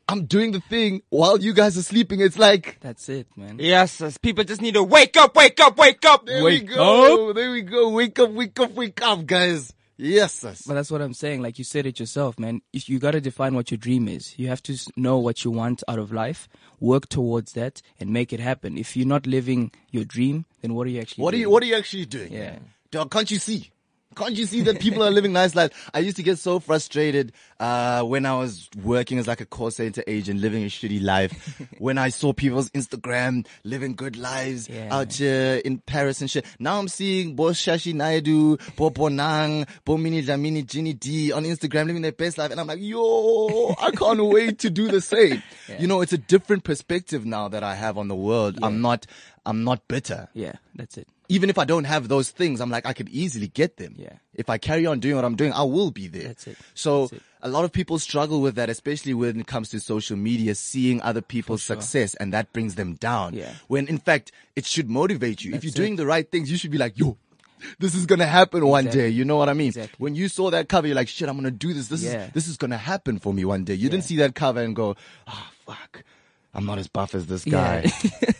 I'm 0.07 0.25
doing 0.25 0.51
the 0.51 0.59
thing 0.59 1.01
while 1.09 1.39
you 1.39 1.53
guys 1.53 1.77
are 1.77 1.81
sleeping. 1.81 2.19
It's 2.21 2.37
like, 2.37 2.77
That's 2.81 3.09
it, 3.09 3.27
man. 3.35 3.57
yes, 3.59 3.99
yes, 3.99 4.17
people 4.17 4.43
just 4.43 4.61
need 4.61 4.75
to 4.75 4.83
wake 4.83 5.17
up, 5.17 5.35
wake 5.35 5.59
up, 5.59 5.77
wake 5.77 6.05
up. 6.05 6.25
there 6.25 6.43
wake 6.43 6.69
we 6.69 6.75
go. 6.75 7.33
There 7.33 7.51
we 7.51 7.61
go. 7.63 7.89
Wake 7.89 8.19
up, 8.19 8.29
wake 8.29 8.59
up, 8.59 8.71
wake 8.71 9.01
up, 9.01 9.25
guys. 9.25 9.73
Yes, 9.97 10.33
sis. 10.33 10.61
But 10.65 10.75
that's 10.75 10.89
what 10.91 11.01
I'm 11.01 11.13
saying. 11.13 11.41
Like 11.41 11.57
you 11.57 11.65
said 11.65 11.85
it 11.85 11.99
yourself, 11.99 12.39
man. 12.39 12.61
If 12.71 12.89
you 12.89 12.99
got 12.99 13.11
to 13.11 13.21
define 13.21 13.53
what 13.55 13.69
your 13.69 13.77
dream 13.79 14.07
is, 14.07 14.37
you 14.37 14.47
have 14.47 14.63
to 14.63 14.77
know 14.95 15.17
what 15.17 15.43
you 15.43 15.51
want 15.51 15.83
out 15.87 15.99
of 15.99 16.13
life, 16.13 16.47
work 16.79 17.09
towards 17.09 17.53
that, 17.53 17.81
and 17.99 18.11
make 18.11 18.31
it 18.31 18.39
happen. 18.39 18.77
If 18.77 18.95
you're 18.95 19.07
not 19.07 19.27
living 19.27 19.71
your 19.91 20.05
dream, 20.05 20.45
then 20.61 20.73
what 20.73 20.87
are 20.87 20.89
you 20.91 21.01
actually? 21.01 21.23
What 21.23 21.33
are 21.33 21.37
doing? 21.37 21.41
you, 21.41 21.49
what 21.49 21.63
are 21.63 21.65
you 21.65 21.75
actually 21.75 22.05
doing? 22.05 22.31
Yeah. 22.31 22.59
Dog, 22.91 23.11
can't 23.11 23.29
you 23.29 23.39
see? 23.39 23.71
Can't 24.15 24.35
you 24.35 24.45
see 24.47 24.61
that 24.61 24.79
people 24.81 25.03
are 25.03 25.11
living 25.11 25.33
nice 25.33 25.53
lives? 25.55 25.73
I 25.93 25.99
used 25.99 26.17
to 26.17 26.23
get 26.23 26.39
so 26.39 26.59
frustrated 26.59 27.31
uh, 27.59 28.01
when 28.03 28.25
I 28.25 28.35
was 28.37 28.67
working 28.83 29.19
as 29.19 29.27
like 29.27 29.39
a 29.39 29.45
call 29.45 29.69
center 29.71 30.03
agent, 30.07 30.41
living 30.41 30.63
a 30.63 30.67
shitty 30.67 31.01
life. 31.01 31.61
when 31.77 31.97
I 31.99 32.09
saw 32.09 32.33
people's 32.33 32.69
Instagram 32.71 33.45
living 33.63 33.95
good 33.95 34.17
lives 34.17 34.67
Yeah. 34.67 34.89
out 34.91 35.13
here 35.13 35.61
in 35.63 35.77
Paris 35.77 36.21
and 36.21 36.29
shit. 36.29 36.43
Now 36.57 36.79
I'm 36.79 36.87
seeing 36.87 37.35
Bo 37.35 37.51
Shashi 37.51 37.93
Naidoo, 37.93 38.59
Bo 38.75 38.89
Bonang, 38.89 39.67
Bo 39.85 39.95
Minnie 39.95 40.23
Dlamini, 40.23 40.65
Ginny 40.65 40.93
D 40.93 41.31
on 41.31 41.43
Instagram 41.43 41.85
living 41.85 42.01
their 42.01 42.11
best 42.11 42.37
life. 42.37 42.49
And 42.51 42.59
I'm 42.59 42.67
like, 42.67 42.79
yo, 42.81 43.75
I 43.79 43.91
can't 43.91 44.23
wait 44.25 44.59
to 44.59 44.69
do 44.71 44.89
the 44.89 45.01
same. 45.01 45.43
You 45.77 45.85
know, 45.87 46.01
it's 46.01 46.13
a 46.13 46.17
different 46.17 46.63
perspective 46.63 47.25
now 47.25 47.47
that 47.49 47.63
I 47.63 47.75
have 47.75 47.97
on 47.97 48.07
the 48.07 48.15
world. 48.15 48.57
I'm 48.63 48.81
not, 48.81 49.05
I'm 49.45 49.63
not 49.63 49.87
bitter 49.87 50.27
Yeah, 50.33 50.53
that's 50.75 50.97
it. 50.97 51.07
Even 51.29 51.49
if 51.49 51.57
I 51.59 51.63
don't 51.65 51.83
have 51.85 52.07
those 52.07 52.31
things, 52.31 52.59
I'm 52.59 52.71
like, 52.71 52.85
I 52.87 52.93
could 52.93 53.07
easily 53.09 53.47
get 53.47 53.77
them. 53.77 53.93
Yeah. 53.97 54.13
If 54.33 54.49
I 54.49 54.57
carry 54.57 54.85
on 54.87 54.99
doing 54.99 55.15
what 55.15 55.23
I'm 55.25 55.35
doing, 55.35 55.53
I 55.53 55.63
will 55.63 55.91
be 55.91 56.07
there. 56.07 56.29
That's 56.29 56.47
it. 56.47 56.57
So 56.73 57.01
That's 57.01 57.13
it. 57.13 57.21
a 57.43 57.49
lot 57.49 57.65
of 57.65 57.71
people 57.71 57.99
struggle 57.99 58.41
with 58.41 58.55
that, 58.55 58.69
especially 58.69 59.13
when 59.13 59.39
it 59.39 59.47
comes 59.47 59.69
to 59.69 59.79
social 59.79 60.17
media, 60.17 60.55
seeing 60.55 61.01
other 61.03 61.21
people's 61.21 61.61
sure. 61.61 61.75
success 61.75 62.15
and 62.15 62.33
that 62.33 62.51
brings 62.51 62.75
them 62.75 62.95
down. 62.95 63.35
Yeah. 63.35 63.53
When 63.67 63.87
in 63.87 63.99
fact, 63.99 64.31
it 64.55 64.65
should 64.65 64.89
motivate 64.89 65.43
you. 65.43 65.53
if 65.53 65.63
you're 65.63 65.69
That's 65.69 65.75
doing 65.75 65.95
the 65.97 66.05
right 66.07 66.29
things, 66.29 66.49
you 66.49 66.57
should 66.57 66.71
be 66.71 66.79
like, 66.79 66.97
yo, 66.97 67.15
this 67.77 67.93
is 67.93 68.05
gonna 68.07 68.25
happen 68.25 68.65
one 68.65 68.85
day. 68.85 69.09
You 69.09 69.23
know 69.23 69.35
what 69.37 69.49
I 69.49 69.53
mean? 69.53 69.67
Exactly. 69.67 69.95
When 69.99 70.15
you 70.15 70.29
saw 70.29 70.49
that 70.49 70.67
cover, 70.67 70.87
you're 70.87 70.95
like, 70.95 71.09
shit, 71.09 71.29
I'm 71.29 71.35
gonna 71.35 71.51
do 71.51 71.73
this. 71.73 71.89
This 71.89 72.03
Yeah. 72.03 72.25
is, 72.27 72.31
this 72.33 72.47
is 72.47 72.57
gonna 72.57 72.77
happen 72.77 73.19
for 73.19 73.33
me 73.33 73.45
one 73.45 73.65
day. 73.65 73.75
You 73.75 73.89
didn't 73.89 74.05
see 74.05 74.15
that 74.17 74.33
cover 74.33 74.61
and 74.61 74.75
go, 74.75 74.95
ah, 75.27 75.51
fuck. 75.65 76.03
I'm 76.53 76.65
not 76.65 76.77
as 76.79 76.87
buff 76.87 77.13
as 77.15 77.27
this 77.27 77.45
Yeah. 77.45 77.81
guy. 77.81 77.91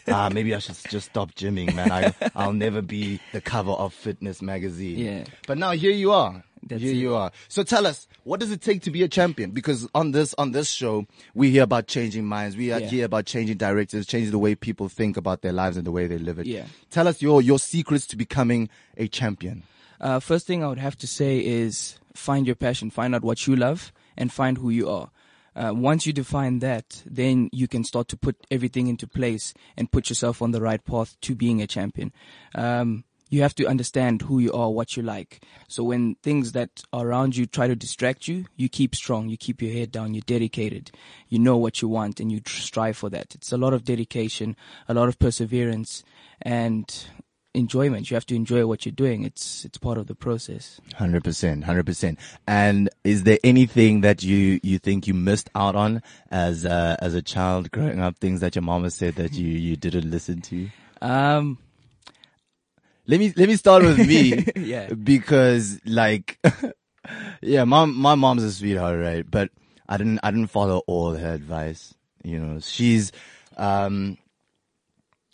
ah, 0.08 0.30
maybe 0.34 0.56
I 0.56 0.60
should 0.60 0.76
just 0.90 1.10
stop 1.10 1.36
gymming, 1.36 1.74
man. 1.76 1.92
I, 1.92 2.14
I'll 2.36 2.54
never 2.54 2.82
be 2.82 3.20
the 3.34 3.42
cover 3.42 3.72
of 3.72 3.94
Fitness 3.94 4.42
magazine. 4.42 4.98
Yeah. 4.98 5.24
But 5.48 5.58
now 5.60 5.72
here 5.72 5.92
you 5.92 6.12
are. 6.12 6.44
That's 6.64 6.82
here 6.82 6.92
it. 6.92 6.96
you 6.98 7.16
are. 7.16 7.32
So 7.48 7.64
tell 7.64 7.88
us, 7.88 8.08
what 8.24 8.40
does 8.42 8.52
it 8.52 8.62
take 8.62 8.82
to 8.82 8.92
be 8.92 9.04
a 9.04 9.08
champion? 9.08 9.52
Because 9.52 9.88
on 9.96 10.12
this 10.12 10.34
on 10.38 10.52
this 10.52 10.70
show, 10.70 11.06
we 11.34 11.52
hear 11.52 11.64
about 11.64 11.88
changing 11.88 12.26
minds. 12.26 12.58
We 12.58 12.68
Yeah. 12.70 12.80
hear 12.80 13.06
about 13.06 13.26
changing 13.28 13.58
directives, 13.58 14.06
changing 14.08 14.32
the 14.32 14.40
way 14.40 14.56
people 14.56 14.90
think 14.90 15.16
about 15.16 15.42
their 15.42 15.54
lives 15.54 15.78
and 15.78 15.86
the 15.88 15.92
way 15.92 16.06
they 16.08 16.18
live 16.18 16.38
it. 16.40 16.48
Yeah. 16.48 16.66
Tell 16.92 17.08
us 17.08 17.22
your 17.22 17.42
your 17.42 17.60
secrets 17.60 18.06
to 18.08 18.18
becoming 18.18 18.70
a 18.98 19.08
champion. 19.08 19.64
Uh, 20.02 20.20
first 20.20 20.48
thing 20.48 20.64
I 20.64 20.68
would 20.68 20.80
have 20.80 20.98
to 20.98 21.08
say 21.08 21.40
is 21.40 21.98
find 22.14 22.46
your 22.46 22.56
passion, 22.56 22.90
find 22.90 23.14
out 23.16 23.22
what 23.22 23.48
you 23.48 23.56
love, 23.56 23.94
and 24.18 24.32
find 24.32 24.58
who 24.58 24.70
you 24.70 24.90
are. 24.90 25.12
Uh, 25.56 25.74
once 25.74 26.06
you 26.06 26.14
define 26.14 26.60
that, 26.60 27.04
then 27.06 27.50
you 27.52 27.68
can 27.68 27.84
start 27.84 28.08
to 28.08 28.18
put 28.18 28.36
everything 28.52 28.88
into 28.88 29.08
place 29.08 29.54
and 29.76 29.92
put 29.92 30.10
yourself 30.10 30.42
on 30.42 30.52
the 30.52 30.62
right 30.62 30.84
path 30.84 31.18
to 31.22 31.36
being 31.36 31.62
a 31.62 31.68
champion. 31.68 32.12
Um, 32.56 33.04
you 33.30 33.44
have 33.44 33.54
to 33.56 33.68
understand 33.68 34.24
who 34.24 34.40
you 34.40 34.52
are, 34.54 34.72
what 34.72 34.98
you 34.98 35.04
like. 35.04 35.44
So 35.68 35.84
when 35.84 36.16
things 36.16 36.54
that 36.54 36.84
are 36.92 37.08
around 37.08 37.38
you 37.38 37.46
try 37.46 37.68
to 37.68 37.76
distract 37.76 38.28
you, 38.28 38.46
you 38.56 38.70
keep 38.70 38.96
strong, 38.96 39.30
you 39.30 39.38
keep 39.38 39.62
your 39.62 39.72
head 39.72 39.92
down, 39.92 40.16
you're 40.16 40.24
dedicated, 40.26 40.92
you 41.28 41.38
know 41.38 41.56
what 41.56 41.82
you 41.82 41.88
want, 41.88 42.20
and 42.20 42.32
you 42.32 42.42
strive 42.48 42.98
for 42.98 43.10
that. 43.12 43.36
It's 43.36 43.52
a 43.52 43.58
lot 43.58 43.74
of 43.74 43.84
dedication, 43.84 44.56
a 44.88 44.96
lot 44.96 45.10
of 45.10 45.20
perseverance, 45.20 46.04
and 46.42 47.06
enjoyment. 47.60 48.10
You 48.10 48.16
have 48.16 48.26
to 48.28 48.36
enjoy 48.36 48.66
what 48.66 48.86
you're 48.86 48.94
doing. 48.94 49.24
It's 49.24 49.66
it's 49.66 49.78
part 49.78 49.98
of 49.98 50.08
the 50.08 50.16
process. 50.16 50.80
Hundred 50.96 51.24
percent, 51.24 51.66
hundred 51.66 51.86
percent. 51.86 52.18
And 52.48 52.90
is 53.04 53.24
there 53.24 53.38
anything 53.44 54.02
that 54.02 54.24
you 54.24 54.60
you 54.64 54.80
think 54.80 55.06
you 55.08 55.14
missed 55.14 55.50
out 55.54 55.76
on 55.76 56.02
as 56.32 56.66
uh, 56.66 56.96
as 57.00 57.14
a 57.14 57.22
child 57.22 57.70
growing 57.72 58.00
up? 58.00 58.18
Things 58.18 58.40
that 58.42 58.56
your 58.56 58.64
mama 58.64 58.90
said 58.90 59.16
that 59.16 59.34
you 59.34 59.48
you 59.48 59.76
didn't 59.76 60.10
listen 60.10 60.42
to. 60.42 60.70
Um, 61.02 61.58
Let 63.08 63.20
me 63.20 63.34
let 63.36 63.48
me 63.48 63.56
start 63.56 63.84
with 63.84 64.00
me. 64.08 64.46
Yeah. 64.56 64.94
Because 64.94 65.80
like, 65.86 66.38
yeah, 67.42 67.64
my 67.64 67.86
my 67.86 68.16
mom's 68.16 68.44
a 68.44 68.52
sweetheart, 68.52 69.00
right? 69.00 69.26
But 69.30 69.50
I 69.88 69.98
didn't 69.98 70.20
I 70.24 70.32
didn't 70.32 70.52
follow 70.52 70.82
all 70.88 71.16
her 71.16 71.34
advice. 71.34 71.94
You 72.24 72.40
know, 72.40 72.60
she's 72.60 73.12
um 73.58 74.18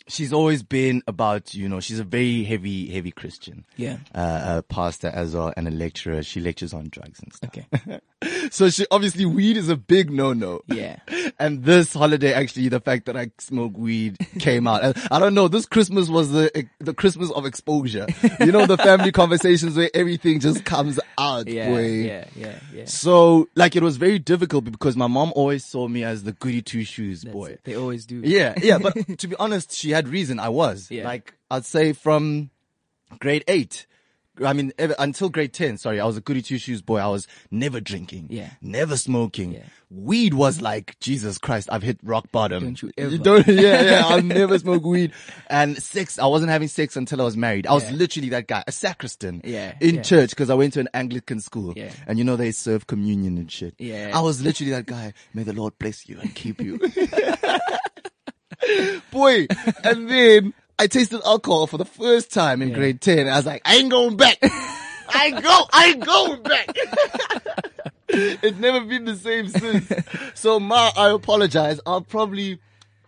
she's 0.08 0.32
always 0.32 0.62
been 0.62 1.02
about 1.06 1.54
you 1.54 1.68
know 1.68 1.80
she's 1.80 1.98
a 1.98 2.04
very 2.04 2.44
heavy 2.44 2.88
heavy 2.88 3.10
Christian. 3.10 3.64
Yeah. 3.76 3.98
Uh, 4.14 4.58
a 4.58 4.62
pastor 4.62 5.08
as 5.08 5.34
well 5.34 5.52
and 5.56 5.68
a 5.68 5.70
lecturer. 5.70 6.22
She 6.22 6.40
lectures 6.40 6.72
on 6.72 6.88
drugs 6.90 7.20
and 7.20 7.32
stuff. 7.32 7.50
okay. 7.56 8.00
So 8.50 8.70
she 8.70 8.86
obviously 8.90 9.26
weed 9.26 9.56
is 9.56 9.68
a 9.68 9.76
big 9.76 10.10
no 10.10 10.32
no. 10.32 10.60
Yeah. 10.66 10.96
And 11.38 11.64
this 11.64 11.92
holiday, 11.92 12.32
actually, 12.32 12.68
the 12.70 12.80
fact 12.80 13.04
that 13.06 13.16
I 13.16 13.30
smoke 13.38 13.76
weed 13.76 14.16
came 14.38 14.66
out. 14.66 14.82
And 14.82 14.96
I 15.10 15.18
don't 15.18 15.34
know. 15.34 15.48
This 15.48 15.66
Christmas 15.66 16.08
was 16.08 16.30
the 16.32 16.66
the 16.80 16.94
Christmas 16.94 17.30
of 17.32 17.44
exposure. 17.44 18.06
You 18.40 18.52
know, 18.52 18.64
the 18.64 18.78
family 18.78 19.12
conversations 19.22 19.76
where 19.76 19.90
everything 19.92 20.40
just 20.40 20.64
comes 20.64 20.98
out. 21.18 21.46
Yeah. 21.48 21.68
boy. 21.68 21.86
Yeah. 21.88 22.24
Yeah. 22.34 22.58
Yeah. 22.72 22.84
So, 22.86 23.48
like, 23.54 23.76
it 23.76 23.82
was 23.82 23.98
very 23.98 24.18
difficult 24.18 24.64
because 24.64 24.96
my 24.96 25.08
mom 25.08 25.32
always 25.36 25.64
saw 25.64 25.88
me 25.88 26.04
as 26.04 26.22
the 26.22 26.32
goody 26.32 26.62
two 26.62 26.84
shoes 26.84 27.22
boy. 27.24 27.50
it. 27.50 27.60
They 27.64 27.74
always 27.76 28.06
do. 28.06 28.22
Yeah, 28.24 28.54
yeah. 28.62 28.78
But 28.78 28.94
to 29.18 29.28
be 29.28 29.36
honest, 29.36 29.72
she 29.72 29.90
had 29.90 30.08
reason. 30.08 30.38
I 30.38 30.48
was 30.48 30.90
Yeah. 30.90 31.04
like, 31.04 31.34
I'd 31.50 31.66
say 31.66 31.92
from 31.92 32.48
grade 33.18 33.44
eight. 33.48 33.86
I 34.44 34.52
mean, 34.52 34.72
ever, 34.78 34.94
until 34.98 35.28
grade 35.28 35.52
10, 35.52 35.78
sorry, 35.78 35.98
I 36.00 36.04
was 36.04 36.16
a 36.16 36.20
goody 36.20 36.42
two 36.42 36.58
shoes 36.58 36.82
boy. 36.82 36.98
I 36.98 37.06
was 37.08 37.26
never 37.50 37.80
drinking. 37.80 38.26
Yeah. 38.30 38.50
Never 38.60 38.96
smoking. 38.96 39.52
Yeah. 39.52 39.62
Weed 39.88 40.34
was 40.34 40.60
like, 40.60 40.98
Jesus 41.00 41.38
Christ, 41.38 41.68
I've 41.72 41.82
hit 41.82 41.98
rock 42.02 42.30
bottom. 42.32 42.62
Don't 42.64 42.82
you 42.82 42.90
ever. 42.98 43.16
don't- 43.18 43.46
yeah, 43.48 43.80
yeah, 43.82 44.02
I'll 44.04 44.22
never 44.40 44.58
smoke 44.58 44.84
weed. 44.84 45.12
And 45.48 45.80
sex, 45.82 46.18
I 46.18 46.26
wasn't 46.26 46.50
having 46.50 46.68
sex 46.68 46.96
until 46.96 47.20
I 47.22 47.24
was 47.24 47.36
married. 47.36 47.66
I 47.66 47.72
was 47.72 47.84
Yeah. 47.84 47.92
literally 47.92 48.28
that 48.30 48.46
guy, 48.48 48.64
a 48.66 48.72
sacristan. 48.72 49.40
Yeah, 49.44 49.74
In 49.80 49.96
yeah. 49.96 50.02
church, 50.02 50.34
cause 50.36 50.50
I 50.50 50.54
went 50.54 50.72
to 50.74 50.80
an 50.80 50.88
Anglican 50.92 51.40
school. 51.40 51.72
Yeah. 51.76 51.92
And 52.06 52.18
you 52.18 52.24
know, 52.24 52.36
they 52.36 52.50
serve 52.50 52.86
communion 52.86 53.38
and 53.38 53.50
shit. 53.50 53.74
Yeah. 53.78 54.10
I 54.12 54.20
was 54.20 54.42
literally 54.42 54.72
that 54.72 54.86
guy. 54.86 55.12
May 55.34 55.44
the 55.44 55.52
Lord 55.52 55.78
bless 55.78 56.08
you 56.08 56.18
and 56.20 56.34
keep 56.34 56.60
you. 56.60 56.78
Boy. 59.10 59.46
And 59.84 60.10
then 60.10 60.54
I 60.78 60.86
tasted 60.86 61.20
alcohol 61.24 61.66
for 61.66 61.78
the 61.78 61.84
first 61.84 62.32
time 62.32 62.60
in 62.62 62.68
Yeah. 62.68 62.74
grade 62.74 63.00
10. 63.00 63.28
I 63.28 63.36
was 63.36 63.46
like, 63.46 63.62
I 63.64 63.76
ain't 63.76 63.90
going 63.90 64.16
back. 64.16 64.38
I 65.08 65.30
go, 65.30 65.64
I 65.72 65.86
ain't 65.94 66.04
going 66.04 66.42
back. 66.42 66.76
it's 68.08 68.58
never 68.58 68.84
been 68.84 69.04
the 69.04 69.16
same 69.16 69.48
since. 69.48 69.90
So 70.34 70.60
Ma, 70.60 70.90
I 70.96 71.10
apologize. 71.10 71.80
I'll 71.86 72.02
probably 72.02 72.58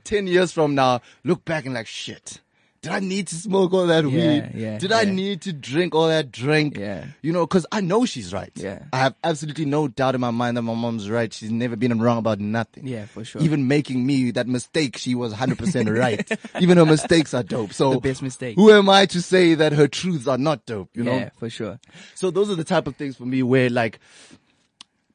10 0.05 0.27
years 0.27 0.53
from 0.53 0.75
now 0.75 1.01
look 1.25 1.45
back 1.45 1.67
and 1.67 1.75
like, 1.75 1.87
shit. 1.87 2.41
Did 2.81 2.93
I 2.93 3.01
need 3.01 3.27
to 3.29 3.35
smoke 3.35 3.73
all 3.73 3.88
that 3.88 4.05
weed? 4.05 4.53
yeah, 4.55 4.79
Did 4.79 4.93
I 4.93 5.03
yeah. 5.03 5.11
need 5.11 5.43
to 5.43 5.53
drink 5.53 5.97
all 5.97 6.07
that 6.07 6.31
drink? 6.31 6.77
Yeah. 6.79 7.07
You 7.23 7.33
know, 7.33 7.45
cause 7.45 7.67
I 7.73 7.81
know 7.81 8.05
she's 8.05 8.33
right. 8.33 8.53
Yeah. 8.55 8.85
I 8.93 8.99
have 8.99 9.17
absolutely 9.25 9.64
no 9.64 9.88
doubt 9.88 10.14
in 10.14 10.21
my 10.21 10.31
mind 10.31 10.57
that 10.57 10.62
my 10.62 10.75
mom's 10.75 11.11
right. 11.11 11.33
She's 11.33 11.51
never 11.51 11.75
been 11.75 12.01
wrong 12.01 12.19
about 12.19 12.38
nothing. 12.38 12.87
Yeah, 12.87 13.07
for 13.07 13.25
sure. 13.25 13.43
Even 13.43 13.67
making 13.67 14.07
me 14.07 14.31
that 14.31 14.47
mistake, 14.47 14.97
she 14.97 15.17
was 15.17 15.35
100% 15.35 15.99
right. 15.99 16.31
Even 16.61 16.79
her 16.79 16.87
mistakes 16.87 17.35
are 17.35 17.43
dope. 17.43 17.73
So 17.73 17.95
The 17.95 18.01
best 18.01 18.23
mistake. 18.23 18.55
Who 18.55 18.71
am 18.71 18.88
I 18.88 19.07
to 19.07 19.21
say 19.21 19.55
that 19.55 19.73
her 19.73 19.88
truths 19.88 20.29
are 20.29 20.38
not 20.38 20.64
dope? 20.64 20.91
You 20.95 21.03
know? 21.03 21.17
yeah, 21.17 21.31
for 21.37 21.51
sure. 21.51 21.81
So 22.14 22.31
those 22.31 22.49
are 22.49 22.55
the 22.55 22.64
type 22.64 22.87
of 22.87 22.95
things 22.95 23.17
for 23.17 23.25
me 23.27 23.43
where 23.43 23.71
like 23.71 23.99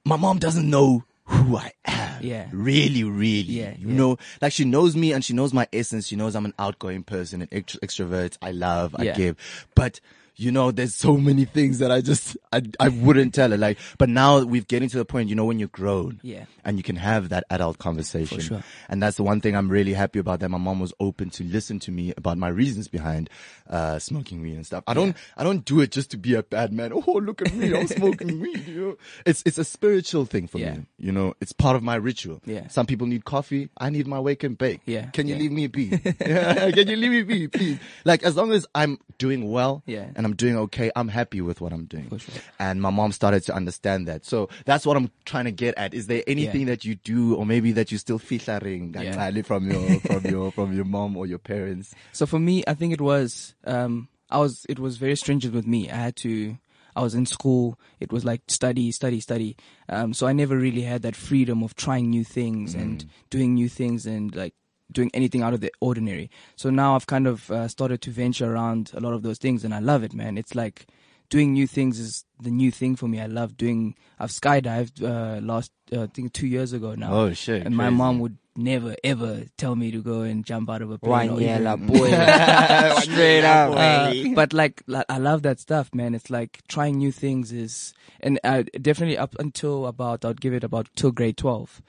my 0.04 0.18
mom 0.18 0.38
doesn't 0.40 0.70
know 0.70 1.06
who 1.34 1.58
I 1.58 1.72
am. 1.86 2.24
Yeah. 2.24 2.48
Really, 2.52 3.04
really. 3.04 3.42
Yeah, 3.54 3.74
You 3.78 3.90
yeah. 3.90 3.94
know, 3.96 4.18
like 4.42 4.54
she 4.54 4.66
knows 4.66 4.96
me 4.96 5.12
and 5.14 5.24
she 5.24 5.34
knows 5.34 5.54
my 5.54 5.68
essence. 5.74 6.08
She 6.08 6.16
knows 6.16 6.36
I'm 6.36 6.46
an 6.46 6.54
outgoing 6.58 7.04
person, 7.04 7.42
an 7.42 7.48
extro- 7.48 7.80
extrovert. 7.80 8.38
I 8.42 8.52
love, 8.52 8.96
I 8.98 9.04
Yeah. 9.04 9.16
give. 9.16 9.36
But 9.76 10.00
you 10.36 10.52
know, 10.52 10.72
there's 10.72 10.96
so 10.96 11.16
many 11.18 11.46
things 11.46 11.80
that 11.80 11.92
I 11.92 12.02
just, 12.02 12.36
I, 12.52 12.62
I 12.80 12.90
wouldn't 12.90 13.34
tell 13.34 13.52
her. 13.52 13.58
Like, 13.58 13.78
but 13.98 14.10
now 14.10 14.40
we've 14.44 14.68
getting 14.68 14.90
to 14.90 14.98
the 14.98 15.06
point, 15.06 15.30
you 15.30 15.36
know, 15.36 15.46
when 15.46 15.60
you're 15.60 15.68
grown. 15.68 16.20
Yeah. 16.24 16.46
And 16.66 16.78
you 16.78 16.84
can 16.84 16.96
have 16.96 17.30
that 17.30 17.44
adult 17.50 17.78
conversation. 17.78 18.40
Sure. 18.40 18.64
And 18.90 19.02
that's 19.04 19.18
the 19.18 19.24
one 19.24 19.42
thing 19.42 19.56
I'm 19.56 19.70
really 19.70 19.94
happy 19.94 20.18
about 20.20 20.40
that 20.40 20.50
my 20.50 20.58
mom 20.58 20.80
was 20.80 20.94
open 21.00 21.30
to 21.32 21.44
listen 21.44 21.80
to 21.82 21.92
me 21.92 22.14
about 22.18 22.38
my 22.38 22.48
reasons 22.48 22.88
behind, 22.88 23.30
uh, 23.70 24.00
smoking 24.00 24.42
weed 24.42 24.56
and 24.56 24.66
stuff. 24.66 24.84
I 24.88 24.94
don't, 24.94 25.16
I 25.38 25.44
don't 25.44 25.64
do 25.66 25.82
it 25.82 25.92
just 25.92 26.10
to 26.12 26.18
be 26.18 26.34
a 26.36 26.44
bad 26.44 26.72
man. 26.74 26.92
Oh, 27.06 27.14
look 27.20 27.42
at 27.42 27.54
me. 27.54 27.76
I'm 27.76 27.88
smoking 28.00 28.40
weed. 28.40 28.66
You 28.68 28.82
know, 28.82 28.98
it's, 29.26 29.44
it's 29.46 29.58
a 29.58 29.64
spiritual 29.66 30.26
thing 30.26 30.48
for 30.48 30.58
Yeah. 30.58 30.76
me. 30.76 30.86
You 30.98 31.12
know, 31.12 31.34
it's 31.42 31.52
part 31.52 31.76
of 31.76 31.84
my 31.84 31.96
ritual. 31.96 32.42
Yeah. 32.46 32.68
Some 32.70 32.86
people 32.86 33.08
need 33.08 33.26
coffee. 33.26 33.70
I 33.78 33.90
need 33.90 34.08
my 34.08 34.20
wake 34.20 34.44
and 34.44 34.58
bake. 34.58 34.82
Yeah, 34.86 35.08
Can 35.08 35.28
you 35.28 35.36
yeah. 35.36 35.42
leave 35.42 35.52
me 35.52 35.68
be? 35.68 36.00
yeah. 36.22 36.72
Can 36.72 36.88
you 36.88 36.96
leave 36.96 37.12
me 37.12 37.22
be, 37.24 37.48
please? 37.50 37.80
Like, 38.06 38.24
as 38.24 38.36
long 38.36 38.52
as 38.52 38.66
I'm 38.74 38.98
doing 39.18 39.52
well 39.52 39.84
Yeah. 39.86 40.08
And 40.24 40.32
I'm 40.32 40.38
doing 40.38 40.56
okay, 40.56 40.90
I'm 40.96 41.10
happy 41.10 41.42
with 41.42 41.60
what 41.60 41.74
I'm 41.74 41.84
doing. 41.84 42.08
Sure. 42.18 42.42
And 42.58 42.82
my 42.82 42.90
mom 42.90 43.12
started 43.12 43.44
to 43.44 43.54
understand 43.54 44.08
that. 44.08 44.24
So 44.24 44.48
that's 44.64 44.86
what 44.86 44.96
I'm 44.96 45.12
trying 45.26 45.46
to 45.46 45.52
get 45.52 45.78
at. 45.78 45.94
Is 45.94 46.08
there 46.08 46.24
anything 46.28 46.66
that 46.68 46.86
you 46.86 46.96
do 46.96 47.36
or 47.36 47.46
maybe 47.46 47.74
that 47.74 47.92
you 47.92 47.98
still 47.98 48.20
featuring 48.20 48.94
Yeah. 48.94 49.32
from 49.44 49.70
your, 49.70 50.00
from 50.00 50.26
your, 50.26 50.52
from 50.54 50.74
your 50.74 50.86
mom 50.86 51.18
or 51.18 51.26
your 51.26 51.40
parents? 51.40 51.94
So 52.14 52.26
for 52.26 52.40
me, 52.40 52.64
I 52.66 52.74
think 52.74 52.94
it 52.94 53.02
was, 53.02 53.54
um, 53.66 54.08
I 54.30 54.40
was, 54.40 54.66
it 54.70 54.80
was 54.80 54.96
very 54.96 55.18
stringent 55.18 55.54
with 55.54 55.68
me. 55.68 55.90
I 55.90 55.96
had 55.96 56.16
to, 56.18 56.58
I 56.96 57.02
was 57.02 57.16
in 57.16 57.26
school. 57.26 57.78
It 58.00 58.12
was 58.14 58.24
like 58.24 58.42
study, 58.48 58.92
study, 58.94 59.20
study. 59.20 59.58
Um, 59.90 60.14
so 60.14 60.26
I 60.28 60.32
never 60.32 60.58
really 60.58 60.84
had 60.84 61.02
that 61.02 61.18
freedom 61.18 61.64
of 61.64 61.76
trying 61.76 62.10
new 62.10 62.24
things 62.24 62.76
and 62.76 63.06
doing 63.30 63.56
new 63.56 63.68
things 63.68 64.06
and 64.06 64.34
like 64.34 64.54
doing 64.94 65.12
anything 65.14 65.42
out 65.42 65.54
of 65.54 65.62
the 65.62 65.72
ordinary. 65.80 66.30
So 66.56 66.70
now 66.70 66.96
I've 66.96 67.08
kind 67.08 67.28
of 67.28 67.50
uh, 67.52 67.68
started 67.68 68.02
to 68.04 68.12
venture 68.12 68.54
around 68.54 68.92
a 68.94 69.00
lot 69.00 69.14
of 69.14 69.24
those 69.24 69.38
things 69.38 69.64
and 69.64 69.74
I 69.74 69.80
love 69.80 70.04
it, 70.04 70.14
man. 70.14 70.38
It's 70.38 70.56
like 70.56 70.88
doing 71.30 71.54
new 71.54 71.68
things 71.68 72.00
is 72.00 72.26
the 72.40 72.52
new 72.52 72.72
thing 72.72 72.96
for 72.96 73.08
me. 73.08 73.20
I 73.20 73.26
love 73.26 73.58
doing. 73.58 73.96
I've 74.20 74.30
skydived 74.30 75.02
uh, 75.04 75.42
last 75.42 75.72
uh, 75.92 76.04
I 76.04 76.08
think 76.08 76.34
two 76.34 76.48
years 76.48 76.74
ago 76.74 76.96
now. 76.96 77.14
Oh, 77.14 77.34
shit, 77.34 77.66
And 77.66 77.76
my 77.76 77.90
mom 77.90 78.20
would 78.20 78.38
never 78.56 78.96
ever 79.04 79.46
tell 79.58 79.76
me 79.76 79.92
to 79.92 80.02
go 80.02 80.22
and 80.22 80.46
jump 80.46 80.70
out 80.70 80.82
of 80.82 80.92
a 80.92 80.98
plane. 80.98 81.30
or 81.30 81.34
One 81.34 81.42
even- 81.44 81.64
yellow 81.64 81.78
boy. 81.78 82.10
Straight 83.02 83.44
up. 83.44 83.76
uh, 83.76 84.14
but 84.36 84.54
like, 84.54 84.84
like, 84.88 85.06
I 85.10 85.18
love 85.18 85.42
that 85.44 85.60
stuff, 85.60 85.94
man. 85.94 86.14
It's 86.16 86.30
like 86.30 86.62
trying 86.68 86.98
new 86.98 87.12
things 87.12 87.52
is, 87.52 87.94
and 88.20 88.40
uh, 88.44 88.64
definitely 88.82 89.18
up 89.18 89.36
until 89.40 89.88
about, 89.88 90.24
I'd 90.26 90.42
give 90.42 90.54
it 90.54 90.64
about 90.64 90.88
till 90.96 91.12
grade 91.12 91.38
12. 91.38 91.82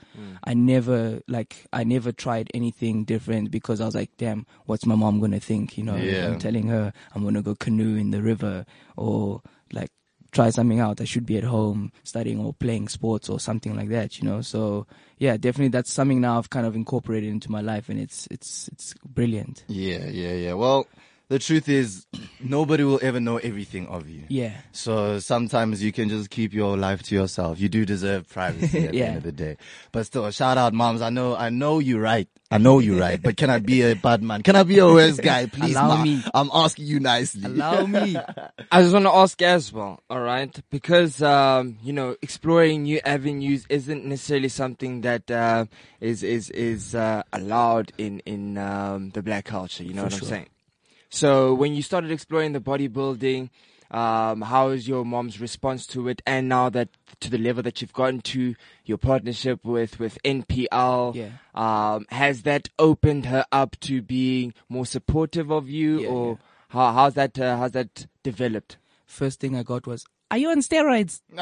I 0.45 0.55
never, 0.55 1.21
like, 1.29 1.67
I 1.73 1.85
never 1.85 2.13
tried 2.13 2.51
anything 2.55 3.05
different 3.05 3.51
because 3.51 3.81
I 3.81 3.85
was 3.87 3.95
like, 3.95 4.11
damn, 4.17 4.47
what's 4.67 4.87
my 4.87 4.95
mom 4.95 5.19
going 5.19 5.33
to 5.33 5.41
think? 5.41 5.77
You 5.77 5.85
know, 5.85 5.97
Yeah. 5.97 6.27
I'm 6.29 6.39
telling 6.39 6.69
her 6.69 6.93
I'm 7.15 7.23
going 7.23 7.35
to 7.35 7.43
go 7.43 7.55
canoe 7.55 7.97
in 7.97 8.11
the 8.11 8.23
river 8.23 8.65
or 8.97 9.43
like, 9.73 9.91
try 10.35 10.51
something 10.51 10.81
out. 10.81 11.01
I 11.01 11.05
should 11.05 11.25
be 11.25 11.39
at 11.39 11.45
home 11.45 11.93
studying 12.03 12.39
or 12.41 12.53
playing 12.53 12.89
sports 12.89 13.29
or 13.29 13.41
something 13.41 13.75
like 13.75 13.89
that, 13.89 14.19
you 14.19 14.29
know. 14.29 14.43
So 14.43 14.87
yeah, 15.19 15.37
definitely 15.37 15.69
that's 15.69 15.93
something 15.93 16.21
now 16.21 16.39
I've 16.39 16.51
kind 16.51 16.67
of 16.67 16.75
incorporated 16.75 17.31
into 17.31 17.51
my 17.51 17.61
life 17.61 17.89
and 17.89 17.99
it's 17.99 18.29
it's 18.31 18.69
it's 18.69 18.95
brilliant. 19.07 19.65
Yeah, 19.69 20.07
yeah, 20.07 20.33
yeah. 20.33 20.53
Well, 20.55 20.87
the 21.35 21.41
truth 21.41 21.69
is, 21.69 22.07
nobody 22.41 22.85
will 22.85 23.01
ever 23.03 23.19
know 23.19 23.39
everything 23.39 23.89
of 23.89 24.09
you. 24.09 24.23
Yeah. 24.29 24.53
So 24.71 25.19
sometimes 25.19 25.83
you 25.83 25.91
can 25.91 26.09
just 26.09 26.31
keep 26.31 26.53
your 26.55 26.77
life 26.77 27.03
to 27.05 27.15
yourself. 27.17 27.59
You 27.59 27.69
do 27.69 27.85
deserve 27.85 28.29
privacy 28.29 28.85
at 28.87 28.93
the 28.93 28.99
Yeah. 28.99 29.07
end 29.07 29.17
of 29.17 29.23
the 29.25 29.33
day. 29.33 29.57
But 29.91 30.07
still, 30.07 30.31
shout 30.31 30.57
out, 30.59 30.73
moms. 30.73 31.03
I 31.03 31.11
know, 31.11 31.35
I 31.35 31.51
know 31.51 31.81
you're 31.81 32.01
right. 32.01 32.29
I 32.53 32.59
know 32.59 32.79
you're 32.79 33.01
right. 33.01 33.21
But 33.21 33.37
can 33.37 33.51
I 33.51 33.59
be 33.59 33.83
a 33.83 33.97
bad 33.97 34.23
man? 34.23 34.43
Can 34.43 34.55
I 34.55 34.63
be 34.63 34.79
a 34.79 34.87
worse 34.87 35.19
guy? 35.19 35.47
Please, 35.57 35.75
Allow 35.75 35.97
ma. 35.97 36.03
me. 36.05 36.23
I'm 36.33 36.51
asking 36.55 36.87
you 36.87 37.01
nicely. 37.01 37.43
Allow 37.47 37.85
me. 37.87 38.17
I 38.71 38.83
just 38.83 38.93
want 38.93 39.07
to 39.07 39.13
ask 39.13 39.43
as 39.43 39.73
well, 39.73 39.99
all 40.09 40.21
right? 40.21 40.57
Because 40.71 41.21
um, 41.21 41.79
you 41.83 41.93
know, 41.93 42.15
exploring 42.23 42.85
new 42.85 43.01
avenues 43.05 43.67
isn't 43.69 44.05
necessarily 44.05 44.49
something 44.51 45.01
that 45.01 45.29
uh, 45.33 45.65
is 46.01 46.23
is 46.23 46.49
is 46.51 46.95
uh, 46.95 47.25
allowed 47.33 47.91
in 47.99 48.21
in 48.21 48.57
um, 48.57 49.11
the 49.11 49.23
black 49.23 49.47
culture. 49.47 49.83
You 49.83 49.95
know 49.95 50.05
what 50.05 50.15
I'm 50.15 50.21
saying? 50.21 50.47
So 51.15 51.55
when 51.55 51.75
you 51.77 51.83
started 51.83 52.11
exploring 52.11 52.55
the 52.55 52.61
bodybuilding, 52.61 53.51
um, 53.93 54.41
how 54.43 54.71
is 54.71 54.89
your 54.89 55.05
mom's 55.05 55.41
response 55.41 55.87
to 55.89 56.09
it? 56.09 56.21
And 56.27 56.49
now 56.49 56.69
that 56.71 56.89
to 57.21 57.31
the 57.31 57.39
level 57.39 57.63
that 57.63 57.81
you've 57.81 57.93
gotten 57.93 58.21
to, 58.23 58.57
your 58.85 58.99
partnership 58.99 59.65
with 59.65 60.01
with 60.01 60.19
NPL, 60.25 61.15
Yeah. 61.15 61.29
um, 61.55 62.07
has 62.11 62.43
that 62.43 62.69
opened 62.81 63.27
her 63.27 63.45
up 63.53 63.79
to 63.83 64.03
being 64.03 64.55
more 64.69 64.87
supportive 64.87 65.53
of 65.53 65.69
you, 65.71 66.01
Yeah, 66.01 66.09
or 66.09 66.29
yeah. 66.31 66.37
how 66.71 66.93
how's 66.93 67.15
that 67.15 67.39
uh, 67.39 67.59
how's 67.59 67.71
that 67.73 68.07
developed? 68.25 68.79
First 69.07 69.39
thing 69.39 69.55
I 69.55 69.63
got 69.63 69.87
was, 69.87 70.05
"Are 70.33 70.39
you 70.39 70.49
on 70.51 70.59
steroids?" 70.63 71.21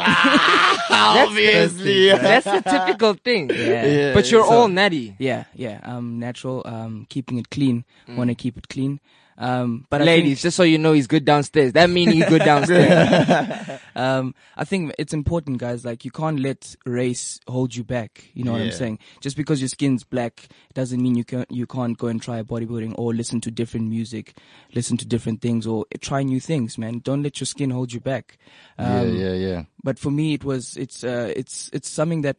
Obviously. 0.91 2.09
That's 2.11 2.47
a 2.47 2.61
typical 2.61 3.15
thing. 3.15 3.49
Yeah. 3.49 4.13
But 4.13 4.31
you're 4.31 4.45
So- 4.45 4.53
all 4.53 4.69
natty. 4.69 5.17
Yeah, 5.19 5.45
yeah. 5.55 5.81
Um, 5.83 6.19
natural. 6.19 6.61
Um, 6.67 7.07
keeping 7.09 7.39
it 7.39 7.49
clean. 7.49 7.87
Want 8.07 8.29
to 8.29 8.35
keep 8.35 8.59
it 8.59 8.69
clean. 8.69 9.01
Um, 9.38 9.87
but 9.90 10.03
Ladies, 10.03 10.42
just 10.42 10.57
so 10.57 10.62
you 10.62 10.79
know, 10.79 10.92
he's 10.92 11.07
good 11.07 11.25
downstairs. 11.25 11.73
That 11.73 11.88
means 11.90 12.12
he's 12.12 12.27
good 12.29 12.42
downstairs. 12.42 13.81
um, 13.97 14.35
I 14.57 14.64
think 14.64 14.95
it's 14.99 15.12
important, 15.12 15.59
guys. 15.59 15.85
Like 15.85 16.05
you 16.05 16.11
can't 16.11 16.38
let 16.40 16.77
race 16.85 17.40
hold 17.49 17.75
you 17.75 17.83
back. 17.85 18.31
You 18.35 18.45
know 18.45 18.53
what 18.53 18.61
I'm 18.61 18.73
saying? 18.73 18.99
Just 19.21 19.37
because 19.37 19.61
your 19.61 19.68
skin's 19.68 20.05
black 20.05 20.49
doesn't 20.75 21.01
mean 21.03 21.14
you 21.16 21.25
can't 21.25 21.51
you 21.51 21.66
can't 21.66 21.97
go 21.97 22.09
and 22.09 22.21
try 22.21 22.42
bodybuilding 22.42 22.95
or 22.99 23.14
listen 23.14 23.40
to 23.42 23.51
different 23.51 23.88
music, 23.88 24.37
listen 24.75 24.97
to 24.99 25.07
different 25.07 25.40
things, 25.40 25.66
or 25.66 25.87
try 26.01 26.23
new 26.23 26.40
things, 26.40 26.77
man. 26.79 27.01
Don't 27.01 27.23
let 27.23 27.40
your 27.40 27.47
skin 27.47 27.71
hold 27.71 27.92
you 27.92 28.01
back. 28.01 28.38
yeah, 28.79 29.01
Um, 29.01 29.14
yeah, 29.16 29.33
yeah. 29.33 29.62
but 29.83 29.99
for 29.99 30.11
me 30.11 30.35
it 30.35 30.45
was 30.45 30.77
it's 30.77 31.05
uh 31.05 31.33
it's 31.35 31.71
it's 31.73 31.88
something 31.88 32.23
that 32.23 32.37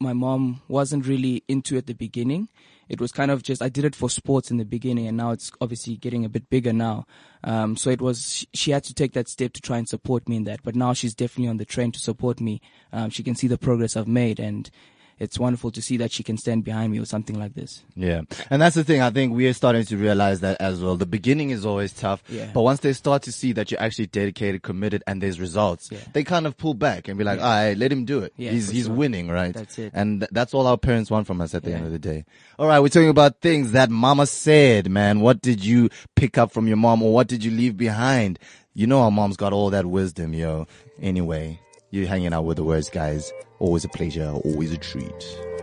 my 0.00 0.12
mom 0.12 0.62
wasn't 0.68 1.06
really 1.06 1.42
into 1.48 1.76
at 1.76 1.86
the 1.86 1.94
beginning. 1.94 2.48
It 2.88 3.00
was 3.00 3.10
kind 3.10 3.30
of 3.30 3.42
just 3.42 3.62
i 3.62 3.68
did 3.68 3.84
it 3.84 3.96
for 3.96 4.08
sports 4.08 4.50
in 4.50 4.58
the 4.58 4.64
beginning 4.64 5.08
and 5.08 5.16
now 5.16 5.32
it's 5.32 5.50
obviously 5.60 5.96
getting 5.96 6.24
a 6.24 6.28
bit 6.28 6.48
bigger 6.50 6.72
now. 6.72 7.06
Um 7.42 7.76
so 7.76 7.90
it 7.90 8.00
was 8.00 8.46
she, 8.54 8.70
had 8.70 8.84
to 8.84 8.94
take 8.94 9.12
that 9.14 9.28
step 9.28 9.52
to 9.54 9.60
try 9.60 9.78
and 9.78 9.88
support 9.88 10.28
me 10.28 10.36
in 10.36 10.44
that 10.44 10.62
but 10.62 10.76
now 10.76 10.92
she's 10.92 11.14
definitely 11.14 11.48
on 11.48 11.56
the 11.56 11.64
train 11.64 11.92
to 11.92 11.98
support 11.98 12.40
me. 12.40 12.60
Um 12.92 13.10
she 13.10 13.22
can 13.22 13.34
see 13.34 13.48
the 13.48 13.58
progress 13.58 13.96
i've 13.96 14.08
made 14.08 14.38
and 14.38 14.70
it's 15.18 15.38
wonderful 15.38 15.70
to 15.70 15.80
see 15.80 15.96
that 15.96 16.12
she 16.12 16.22
can 16.22 16.36
stand 16.36 16.62
behind 16.64 16.92
me 16.92 17.00
with 17.00 17.08
something 17.08 17.38
like 17.38 17.54
this 17.54 17.82
Yeah. 17.94 18.22
And 18.50 18.60
that's 18.60 18.76
the 18.76 18.84
thing. 18.84 19.00
I 19.00 19.10
think 19.10 19.34
we 19.34 19.46
are 19.48 19.52
starting 19.52 19.84
to 19.86 19.96
realize 19.96 20.40
that 20.40 20.60
as 20.60 20.82
well. 20.82 20.96
The 20.96 21.06
beginning 21.06 21.50
is 21.50 21.64
always 21.64 21.92
tough. 21.92 22.22
Yeah. 22.28 22.50
But 22.52 22.62
once 22.62 22.80
they 22.80 22.92
start 22.92 23.22
to 23.22 23.32
see 23.32 23.52
that 23.52 23.70
you're 23.70 23.80
actually 23.80 24.08
dedicated, 24.08 24.62
committed, 24.62 25.02
and 25.06 25.22
there's 25.22 25.40
results, 25.40 25.88
Yeah. 25.90 25.98
they 26.12 26.22
kind 26.24 26.46
of 26.46 26.56
pull 26.56 26.74
back 26.74 27.08
and 27.08 27.16
be 27.16 27.24
like, 27.24 27.38
all 27.40 27.44
right, 27.46 27.76
let 27.76 27.90
him 27.90 28.04
do 28.04 28.20
it. 28.20 28.32
Yeah, 28.36 28.50
he's, 28.50 28.68
he's 28.68 28.86
sure. 28.86 28.94
winning, 28.94 29.28
right? 29.28 29.54
That's 29.54 29.78
it. 29.78 29.92
And 29.94 30.20
th- 30.20 30.30
that's 30.32 30.52
all 30.54 30.66
our 30.66 30.76
parents 30.78 31.10
want 31.10 31.26
from 31.26 31.40
us 31.40 31.54
at 31.54 31.62
the 31.64 31.72
end 31.72 31.86
of 31.86 31.92
the 31.92 31.98
day. 31.98 32.24
All 32.58 32.66
right. 32.66 32.80
We're 32.80 32.88
talking 32.88 33.08
about 33.08 33.40
things 33.40 33.72
that 33.72 33.90
mama 33.90 34.26
said, 34.26 34.90
man. 34.90 35.20
What 35.20 35.40
did 35.40 35.64
you 35.64 35.88
pick 36.14 36.36
up 36.38 36.52
from 36.52 36.66
your 36.68 36.76
mom 36.76 37.02
or 37.02 37.12
what 37.14 37.28
did 37.28 37.42
you 37.44 37.50
leave 37.50 37.76
behind? 37.76 38.38
You 38.74 38.86
know, 38.86 39.00
our 39.00 39.10
mom's 39.10 39.38
got 39.38 39.54
all 39.54 39.70
that 39.70 39.86
wisdom, 39.86 40.34
yo. 40.34 40.66
Anyway, 41.00 41.60
you're 41.96 42.08
hanging 42.08 42.32
out 42.32 42.44
with 42.44 42.58
the 42.58 42.64
worst 42.64 42.92
guys. 42.92 43.32
Always 43.58 43.84
a 43.84 43.88
pleasure. 43.88 44.30
Always 44.44 44.72
a 44.72 44.76
treat. 44.76 45.55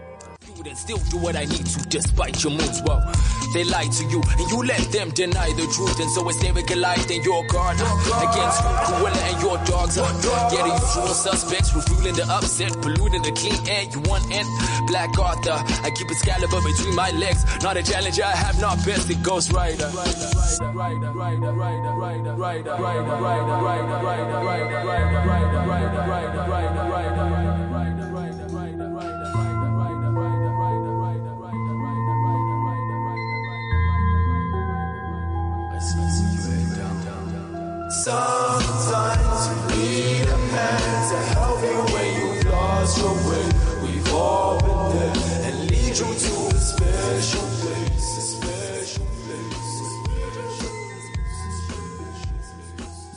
And 0.68 0.78
still 0.78 0.98
do 1.10 1.18
what 1.18 1.36
I 1.36 1.46
need 1.46 1.66
to 1.66 1.80
despite 1.90 2.44
your 2.44 2.52
moves. 2.52 2.82
Well, 2.84 3.02
they 3.54 3.64
lie 3.64 3.86
to 3.86 4.04
you 4.06 4.22
and 4.22 4.52
you 4.52 4.64
let 4.64 4.82
them 4.92 5.10
deny 5.12 5.50
the 5.54 5.68
truth. 5.74 6.00
And 6.00 6.10
so 6.12 6.28
it's 6.30 6.42
never 6.42 6.62
collide 6.62 7.10
in 7.12 7.24
your 7.24 7.46
guard 7.48 7.76
against 7.78 8.60
Cruella 8.86 9.22
and 9.30 9.42
your 9.42 9.58
dogs. 9.66 9.96
Get 10.52 10.66
usual 10.66 11.14
suspects, 11.14 11.74
refueling 11.76 12.16
the 12.16 12.26
upset, 12.30 12.74
polluting 12.82 13.22
the 13.22 13.32
clean 13.32 13.58
air 13.68 13.84
you 13.92 14.02
want. 14.10 14.26
And 14.32 14.48
Black 14.88 15.18
Arthur, 15.20 15.58
I 15.84 15.92
keep 15.92 16.10
Excalibur 16.10 16.62
between 16.62 16.96
my 16.96 17.12
legs. 17.12 17.46
Not 17.62 17.78
a 17.78 17.84
challenger, 17.84 18.24
I 18.24 18.36
have 18.36 18.60
not 18.60 18.84
best 18.86 19.08
the 19.08 19.16
Ghost 19.16 19.52
Rider. 19.52 19.92
Sometimes 38.04 39.48
you 39.48 39.56
need 39.78 40.28
a 40.28 40.38
hand 40.52 41.04
to 41.12 41.18
help 41.36 41.62
you 41.62 41.80
when 41.94 42.10
you've 42.16 42.46
lost 42.52 42.98
your 42.98 43.14
way. 43.14 43.46
We've 43.84 44.14
all 44.14 44.60
been 44.60 44.92
there 44.98 45.16
and 45.44 45.56
lead 45.70 45.94
you 45.98 46.06
to 46.06 46.12
a 46.12 46.60
special 46.60 47.46
place. 47.62 48.08
A 48.18 48.22
special 48.22 49.06
place. 49.06 49.64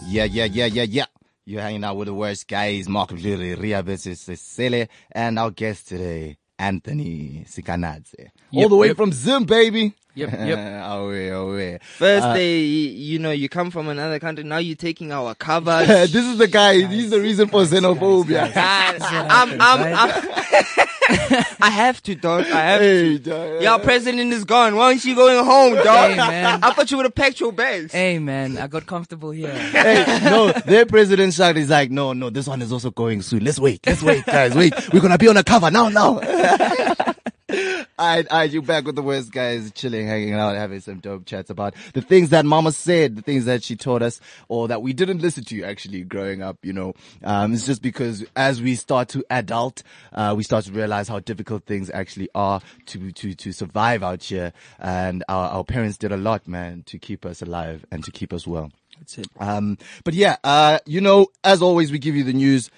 Yeah, 0.07 0.25
yeah, 0.25 0.45
yeah, 0.45 0.67
yeah, 0.67 0.83
yeah. 0.83 1.07
You're 1.45 1.63
hanging 1.63 1.85
out 1.85 1.97
with 1.97 2.07
the 2.07 2.15
worst 2.15 2.47
guys, 2.49 2.89
Mark 2.89 3.11
Lurie, 3.11 3.57
Ria 3.59 3.83
versus 3.83 4.21
Cecile, 4.21 4.87
and 5.13 5.39
our 5.39 5.51
guest 5.51 5.89
today, 5.89 6.37
Anthony 6.59 7.45
Sikanadze. 7.47 8.31
All 8.55 8.69
the 8.69 8.77
way 8.77 8.89
yep. 8.89 8.97
from 8.97 9.13
Zim, 9.13 9.45
baby. 9.45 9.95
Yep, 10.15 10.33
yep. 10.47 10.59
Oh, 10.87 11.07
away, 11.07 11.31
oh, 11.31 11.51
away. 11.51 11.79
First 11.83 12.25
uh, 12.25 12.35
day, 12.35 12.61
you 12.61 13.19
know, 13.19 13.31
you 13.31 13.49
come 13.49 13.71
from 13.71 13.89
another 13.89 14.19
country. 14.19 14.45
Now 14.45 14.59
you're 14.59 14.75
taking 14.75 15.13
our 15.13 15.35
covers. 15.35 15.87
this 15.89 16.15
is 16.15 16.39
the 16.39 16.49
guy, 16.49 16.87
he's 16.87 17.11
the 17.11 17.21
reason 17.21 17.49
for 17.49 17.63
xenophobia. 17.63 18.51
I'm, 18.57 19.61
I'm, 19.61 19.95
I'm, 19.95 20.87
I 21.61 21.71
have 21.71 22.03
to, 22.05 22.15
dog. 22.15 22.47
I 22.47 22.61
have 22.61 22.81
Hey, 22.81 23.19
to. 23.19 23.19
dog. 23.19 23.63
Y'all 23.63 23.79
president 23.79 24.33
is 24.33 24.45
gone. 24.45 24.77
Why 24.77 24.87
aren't 24.87 25.05
you 25.05 25.15
going 25.15 25.45
home, 25.45 25.75
dog? 25.75 26.11
Hey, 26.11 26.17
man. 26.17 26.63
I 26.63 26.73
thought 26.73 26.91
you 26.91 26.97
would 26.99 27.07
have 27.07 27.15
packed 27.15 27.41
your 27.41 27.53
bags. 27.53 27.93
hey 27.93 28.19
man 28.19 28.59
i 28.59 28.67
got 28.67 28.87
comfortable 28.87 29.31
here 29.31 29.53
hey, 29.53 30.21
no, 30.25 30.53
their 30.53 30.87
president 30.87 31.33
shot 31.35 31.57
is 31.57 31.71
like, 31.71 31.91
no, 31.91 32.13
no, 32.13 32.31
this 32.31 32.47
one 32.47 32.63
is 32.63 32.73
also 32.73 32.91
going 32.91 33.23
soon. 33.23 33.45
Let's 33.45 33.59
wait, 33.59 33.87
let's 33.87 34.03
wait, 34.03 34.25
guys, 34.27 34.55
wait. 34.55 34.73
We're 34.93 35.01
gonna 35.01 35.19
be 35.19 35.29
on 35.29 35.37
a 35.37 35.45
cover 35.45 35.71
now, 35.71 35.89
now. 35.89 36.21
Alright, 37.99 38.31
alright, 38.31 38.51
you 38.51 38.61
back 38.61 38.85
with 38.85 38.95
the 38.95 39.01
worst 39.01 39.33
guys, 39.33 39.73
chilling, 39.73 40.07
hanging 40.07 40.35
out, 40.35 40.55
having 40.55 40.81
some 40.81 40.99
dope 40.99 41.25
chats 41.25 41.49
about 41.49 41.75
the 41.95 42.03
things 42.03 42.29
that 42.29 42.45
mama 42.45 42.71
said, 42.73 43.17
the 43.17 43.23
things 43.23 43.47
that 43.47 43.65
she 43.65 43.75
taught 43.75 44.03
us, 44.03 44.21
or 44.49 44.69
that 44.69 44.83
we 44.83 44.93
didn't 44.93 45.23
listen 45.23 45.45
to 45.45 45.63
actually 45.65 46.03
growing 46.03 46.43
up, 46.43 46.59
you 46.63 46.75
know. 46.75 46.93
Um, 47.25 47.55
it's 47.55 47.65
just 47.65 47.81
because 47.81 48.23
as 48.37 48.61
we 48.61 48.75
start 48.75 49.09
to 49.11 49.25
adult, 49.31 49.83
uh, 50.13 50.35
we 50.37 50.43
start 50.43 50.67
to 50.67 50.73
realize 50.73 51.09
how 51.09 51.21
difficult 51.21 51.65
things 51.65 51.89
actually 51.89 52.29
are 52.35 52.61
to, 52.85 53.13
to, 53.13 53.33
to 53.33 53.53
survive 53.53 54.03
out 54.03 54.23
here. 54.25 54.53
And 54.79 55.25
our, 55.31 55.49
our 55.49 55.65
parents 55.65 55.97
did 55.97 56.13
a 56.13 56.19
lot, 56.19 56.47
man, 56.47 56.83
to 56.89 56.99
keep 56.99 57.25
us 57.25 57.41
alive 57.41 57.87
and 57.91 58.05
to 58.05 58.11
keep 58.11 58.35
us 58.35 58.47
well. 58.47 58.73
that's 58.99 59.17
it 59.17 59.29
Um, 59.41 59.79
but 60.05 60.13
yeah, 60.13 60.37
uh, 60.45 60.81
you 60.85 61.01
know, 61.01 61.29
as 61.43 61.63
always, 61.63 61.91
we 61.91 61.99
give 61.99 62.15
you 62.15 62.25
the 62.25 62.35
news, 62.35 62.71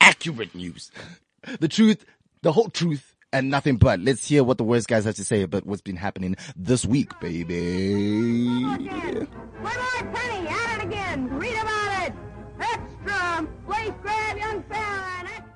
accurate 0.00 0.52
news, 0.56 0.90
the 1.60 1.68
truth, 1.68 2.04
the 2.42 2.50
whole 2.50 2.70
truth, 2.70 3.14
and 3.32 3.50
nothing 3.50 3.76
but. 3.76 4.00
Let's 4.00 4.26
hear 4.26 4.44
what 4.44 4.58
the 4.58 4.64
worst 4.64 4.88
guys 4.88 5.04
have 5.04 5.16
to 5.16 5.24
say 5.24 5.42
about 5.42 5.66
what's 5.66 5.82
been 5.82 5.96
happening 5.96 6.36
this 6.56 6.84
week, 6.84 7.18
baby. 7.20 8.62
One 8.62 8.84
more 8.84 10.12
penny, 10.12 10.48
at 10.48 10.78
it 10.78 10.84
again. 10.84 11.28
Read 11.38 11.54
about 11.54 12.08
it. 12.08 12.14
Let's 12.58 12.88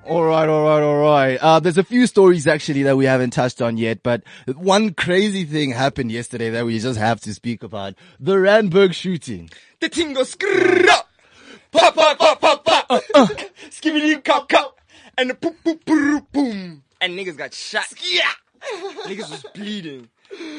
All 0.05 0.25
right, 0.25 0.49
all 0.49 0.65
right, 0.65 0.83
all 0.83 0.97
right. 0.97 1.37
Uh, 1.37 1.59
there's 1.61 1.77
a 1.77 1.83
few 1.83 2.07
stories 2.07 2.45
actually 2.45 2.83
that 2.83 2.97
we 2.97 3.05
haven't 3.05 3.31
touched 3.31 3.61
on 3.61 3.77
yet, 3.77 4.03
but 4.03 4.21
one 4.55 4.93
crazy 4.93 5.45
thing 5.45 5.71
happened 5.71 6.11
yesterday 6.11 6.49
that 6.49 6.65
we 6.65 6.77
just 6.79 6.99
have 6.99 7.21
to 7.21 7.33
speak 7.33 7.63
about. 7.63 7.95
The 8.19 8.33
Randburg 8.33 8.93
shooting. 8.93 9.49
The 9.79 9.87
thing 9.87 10.13
goes 10.13 10.35
pop, 10.35 11.07
pop, 11.71 11.95
pop, 11.95 12.41
pop, 12.41 12.65
pop, 12.65 12.89
skibbity 13.69 14.21
cop 14.23 14.49
cop, 14.49 14.81
and 15.17 15.39
boom, 15.39 15.55
boom, 15.63 15.79
boom, 15.85 16.27
boom, 16.33 16.83
and 17.03 17.19
niggas 17.19 17.35
got 17.35 17.53
shot. 17.53 17.87
Yeah, 18.09 18.31
niggas 19.05 19.29
was 19.29 19.45
bleeding. 19.53 20.09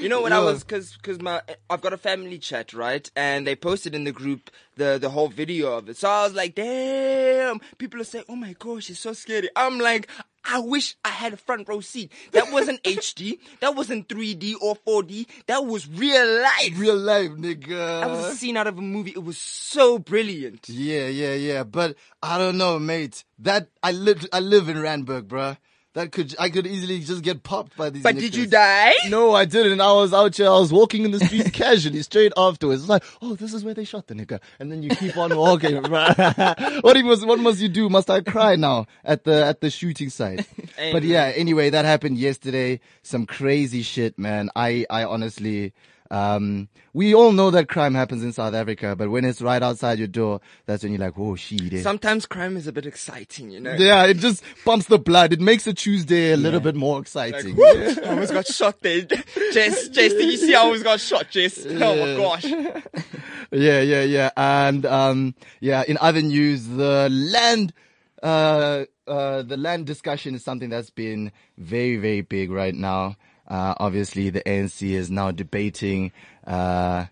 You 0.00 0.09
know 0.09 0.20
what 0.20 0.30
I 0.30 0.38
was, 0.38 0.62
cause, 0.62 0.96
cause 1.02 1.20
my, 1.20 1.42
I've 1.68 1.80
got 1.80 1.92
a 1.92 1.96
family 1.96 2.38
chat, 2.38 2.74
right? 2.74 3.11
And 3.16 3.44
they 3.44 3.57
posted 3.57 3.92
in 3.92 4.04
the 4.04 4.12
group 4.12 4.50
the, 4.76 4.98
the 5.00 5.11
whole 5.11 5.26
video 5.26 5.76
of 5.76 5.88
it. 5.88 5.96
So 5.96 6.09
I 6.09 6.22
was 6.22 6.33
like, 6.35 6.54
damn, 6.54 7.61
people 7.78 8.00
are 8.00 8.04
saying, 8.04 8.26
oh 8.28 8.37
my 8.37 8.54
gosh, 8.57 8.88
it's 8.90 9.00
so 9.00 9.14
scary. 9.14 9.48
I'm 9.57 9.80
like, 9.80 10.09
I 10.44 10.61
wish 10.61 10.94
I 11.04 11.09
had 11.09 11.33
a 11.33 11.37
front 11.37 11.68
row 11.68 11.80
seat. 11.80 12.12
That 12.33 12.52
wasn't 12.52 12.83
HD. 12.85 13.38
That 13.61 13.74
wasn't 13.74 14.07
3D 14.07 14.54
or 14.61 14.76
4D. 14.76 15.26
That 15.46 15.64
was 15.64 15.88
real 15.88 16.40
life. 16.42 16.72
Real 16.76 16.96
life, 16.98 17.30
nigga. 17.30 18.00
That 18.00 18.11
was 18.11 18.26
a 18.26 18.37
scene 18.37 18.57
out 18.57 18.68
of 18.68 18.78
a 18.78 18.83
movie. 18.83 19.12
It 19.12 19.24
was 19.24 19.38
so 19.38 19.98
brilliant. 19.98 20.68
Yeah, 20.68 21.09
yeah, 21.09 21.35
yeah. 21.35 21.64
But 21.64 21.96
I 22.22 22.38
don't 22.38 22.59
know, 22.59 22.78
mate. 22.78 23.24
That 23.40 23.70
I 23.83 23.90
live, 23.90 24.24
I 24.33 24.38
live 24.38 24.68
in 24.68 24.76
Randburg, 24.76 25.22
bruh. 25.22 25.57
That 25.94 26.11
could, 26.11 26.35
I 26.40 26.50
could 26.50 26.66
easily 26.66 26.98
just 26.98 27.22
get 27.22 27.44
popped 27.44 27.76
by 27.76 27.88
these. 27.88 28.02
But 28.02 28.16
did 28.16 28.35
you 28.35 28.46
die? 28.46 28.92
No, 29.09 29.33
I 29.33 29.44
didn't. 29.44 29.80
I 29.80 29.92
was 29.92 30.12
out 30.12 30.37
here. 30.37 30.48
I 30.48 30.59
was 30.59 30.72
walking 30.72 31.04
in 31.04 31.12
the 31.12 31.20
streets 31.20 31.50
casually, 31.52 32.02
straight 32.02 32.33
afterwards. 32.37 32.83
It's 32.83 32.88
like, 32.88 33.04
oh, 33.22 33.37
this 33.37 33.54
is 33.54 33.64
where 33.64 33.74
they 33.74 33.85
shot 33.85 34.09
the 34.09 34.14
nigga, 34.14 34.40
and 34.59 34.72
then 34.72 34.83
you 34.83 34.90
keep 34.90 35.16
on 35.16 35.37
walking. 35.37 35.76
what 35.83 37.04
must, 37.04 37.24
what 37.24 37.38
must 37.38 37.61
you 37.61 37.68
do? 37.68 37.88
Must 37.88 38.11
I 38.11 38.22
cry 38.22 38.57
now 38.57 38.87
at 39.04 39.22
the 39.22 39.46
at 39.46 39.61
the 39.61 39.70
shooting 39.70 40.11
site? 40.11 40.48
but 40.92 41.04
yeah, 41.04 41.33
anyway, 41.37 41.70
that 41.70 41.85
happened 41.85 42.18
yesterday. 42.18 42.80
Some 43.02 43.24
crazy 43.24 43.83
shit, 43.83 44.18
man. 44.18 44.50
I 44.57 44.87
I 44.90 45.04
honestly. 45.04 45.74
Um, 46.11 46.69
we 46.93 47.14
all 47.14 47.33
know 47.33 47.51
that 47.51 47.69
crime 47.69 47.95
happens 47.95 48.23
in 48.23 48.33
South 48.33 48.55
Africa, 48.55 48.95
but 48.95 49.11
when 49.11 49.25
it's 49.25 49.40
right 49.40 49.62
outside 49.62 49.99
your 49.99 50.07
door, 50.07 50.40
that's 50.67 50.83
when 50.83 50.93
you're 50.93 51.01
like, 51.01 51.14
oh 51.19 51.35
shit. 51.35 51.83
Sometimes 51.83 52.27
crime 52.27 52.57
is 52.57 52.67
a 52.67 52.73
bit 52.73 52.87
exciting, 52.87 53.51
you 53.51 53.59
know. 53.59 53.75
Yeah, 53.75 54.05
it 54.07 54.19
just 54.19 54.45
pumps 54.64 54.87
the 54.87 54.99
blood. 54.99 55.33
It 55.33 55.40
makes 55.40 55.67
a 55.67 55.73
Tuesday 55.73 56.33
a 56.33 56.37
little 56.37 56.61
bit 56.61 56.75
more 56.77 56.97
Like, 56.97 57.03
exciting. 57.03 57.57
whoo, 57.57 57.64
I 57.64 58.09
almost 58.11 58.33
got 58.33 58.47
shot 58.47 58.81
there. 58.83 59.01
Jess, 59.03 59.88
Jess, 59.88 60.12
did 60.12 60.31
you 60.31 60.37
see 60.37 60.55
I 60.55 60.61
almost 60.61 60.85
got 60.85 61.01
shot, 61.01 61.31
Jess? 61.31 61.64
Oh 61.67 61.97
my 61.97 62.17
gosh. 62.17 62.45
Yeah, 63.51 63.81
yeah, 63.83 64.03
yeah. 64.03 64.31
And 64.37 64.85
um 64.87 65.35
yeah, 65.61 65.85
in 65.87 65.97
other 66.01 66.23
news, 66.23 66.67
the 66.67 67.09
land 67.11 67.73
uh 68.23 68.85
uh 69.07 69.43
the 69.43 69.57
land 69.57 69.87
discussion 69.87 70.35
is 70.35 70.43
something 70.45 70.71
that's 70.71 70.90
been 70.90 71.31
very, 71.59 71.97
very 71.97 72.21
big 72.23 72.51
right 72.51 72.75
now. 72.75 73.17
Uh 73.48 73.74
obviously 73.78 74.30
the 74.30 74.40
ANC 74.42 74.83
is 74.90 75.11
now 75.11 75.30
debating 75.30 76.12
uh 76.46 77.07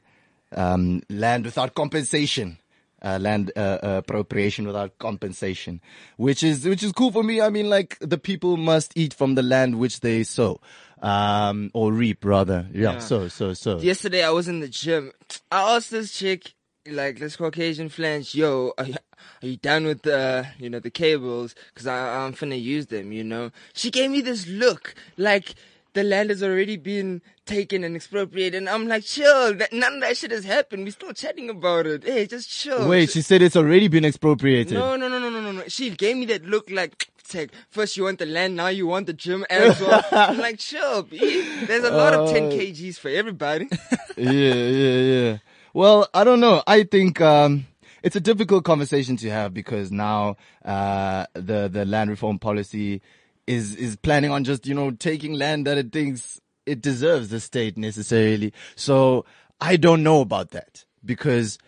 um 0.55 1.03
land 1.09 1.45
without 1.45 1.75
compensation. 1.75 2.59
Uh, 3.05 3.19
land 3.21 3.51
uh, 3.57 3.59
uh, 3.83 3.89
appropriation 3.99 4.65
without 4.65 4.97
compensation, 5.01 5.81
which 6.19 6.45
is 6.45 6.65
which 6.65 6.85
is 6.85 6.93
cool 6.93 7.11
for 7.11 7.25
me. 7.25 7.41
I 7.41 7.51
mean, 7.51 7.69
like 7.69 7.99
the 7.99 8.17
people 8.17 8.57
must 8.57 8.93
eat 8.97 9.13
from 9.13 9.35
the 9.35 9.43
land 9.43 9.81
which 9.81 9.99
they 10.03 10.23
sow, 10.23 10.61
um, 11.03 11.73
or 11.75 11.91
reap 11.93 12.25
rather. 12.25 12.65
Yeah, 12.73 12.93
Yeah. 12.93 12.99
so 13.01 13.27
so 13.27 13.55
so. 13.55 13.81
Yesterday 13.81 14.23
I 14.23 14.31
was 14.31 14.47
in 14.47 14.61
the 14.61 14.69
gym. 14.69 15.11
I 15.51 15.75
asked 15.75 15.91
this 15.91 16.13
chick, 16.17 16.55
like 16.87 17.19
this 17.19 17.35
Caucasian 17.37 17.89
flange, 17.89 18.35
yo, 18.37 18.73
are 18.79 18.85
you, 18.87 18.95
are 19.43 19.47
you 19.49 19.57
done 19.57 19.85
with 19.85 20.03
the, 20.03 20.47
you 20.59 20.71
know, 20.71 20.79
the 20.81 20.91
cables? 20.91 21.55
Cause 21.75 21.87
I, 21.87 22.25
I'm 22.25 22.33
finna 22.35 22.61
use 22.61 22.87
them, 22.87 23.13
you 23.13 23.25
know? 23.25 23.51
She 23.73 23.91
gave 23.91 24.11
me 24.11 24.21
this 24.21 24.47
look, 24.47 24.95
like 25.17 25.55
the 25.95 26.03
land 26.03 26.31
has 26.31 26.43
already 26.43 26.77
been 26.77 27.23
taken 27.45 27.85
and 27.85 27.95
expropriated. 27.95 28.55
And 28.55 28.69
I'm 28.69 28.87
like, 28.87 29.05
chill, 29.05 29.55
that, 29.55 29.73
none 29.73 29.95
of 29.95 30.01
that 30.01 30.17
shit 30.17 30.31
has 30.31 30.45
happened. 30.45 30.85
We're 30.85 30.93
still 30.93 31.13
chatting 31.13 31.51
about 31.51 31.87
it. 31.87 32.05
Hey, 32.05 32.27
just 32.27 32.51
chill. 32.51 32.89
Wait, 32.89 33.11
she 33.11 33.23
said 33.23 33.43
it's 33.43 33.57
already 33.57 33.89
been 33.89 34.05
expropriated. 34.05 34.75
No, 34.75 34.97
no, 34.97 35.09
no, 35.09 35.19
no, 35.19 35.31
no, 35.31 35.41
no, 35.41 35.53
no. 35.53 35.63
She 35.69 35.91
gave 35.91 36.17
me 36.17 36.27
that 36.27 36.45
look 36.45 36.71
like, 36.71 37.11
take, 37.29 37.51
first 37.71 37.97
you 37.97 38.05
want 38.05 38.19
the 38.19 38.27
land, 38.27 38.57
now 38.57 38.69
you 38.69 38.87
want 38.87 39.07
the 39.07 39.13
gym 39.13 39.45
as 39.51 39.81
well. 39.81 40.05
I'm 40.13 40.39
like, 40.39 40.59
chill, 40.59 41.03
B. 41.03 41.19
There's 41.67 41.85
a 41.85 41.91
lot 41.91 42.15
of 42.15 42.31
10 42.31 42.51
kgs 42.51 42.99
for 42.99 43.09
everybody. 43.09 43.69
yeah, 44.17 44.31
yeah, 44.33 45.01
yeah. 45.01 45.39
Well, 45.75 46.09
I 46.13 46.25
don't 46.25 46.41
know. 46.41 46.63
I 46.67 46.83
think 46.85 47.21
um, 47.21 47.67
it's 48.03 48.17
a 48.17 48.21
difficult 48.21 48.65
conversation 48.65 49.17
to 49.19 49.31
have 49.31 49.55
because 49.55 49.91
now 49.91 50.37
uh, 50.65 51.27
the 51.33 51.69
the 51.73 51.87
land 51.87 52.11
reform 52.11 52.39
policy 52.39 53.01
is 53.47 53.75
is 53.75 53.97
planning 53.97 54.31
on 54.31 54.45
just 54.45 54.67
you 54.67 54.75
know 54.75 54.91
taking 54.91 55.35
land 55.35 55.67
that 55.67 55.79
it 55.79 55.93
thinks 55.93 56.41
it 56.67 56.81
deserves 56.81 57.29
the 57.29 57.41
state 57.41 57.77
necessarily. 57.77 58.53
So 58.77 59.25
I 59.61 59.77
don't 59.77 60.03
know 60.03 60.21
about 60.21 60.51
that 60.51 60.85
because 61.05 61.59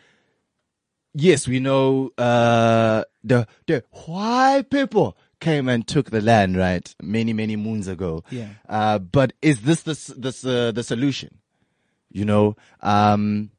yes, 1.15 1.49
we 1.49 1.61
know 1.61 2.11
uh, 2.19 3.05
the 3.23 3.47
the 3.67 3.85
white 4.07 4.71
people 4.71 5.17
came 5.41 5.69
and 5.69 5.87
took 5.87 6.11
the 6.11 6.21
land 6.21 6.57
right 6.57 6.95
many 7.03 7.33
many 7.33 7.57
moons 7.57 7.89
ago. 7.89 8.25
Yeah. 8.31 8.49
Uh, 8.69 8.99
but 8.99 9.33
is 9.43 9.63
this 9.63 9.83
the 9.83 9.95
the 10.17 10.69
uh, 10.69 10.73
the 10.73 10.83
solution? 10.83 11.39
You 12.11 12.25
know. 12.25 12.57
Um, 12.81 13.51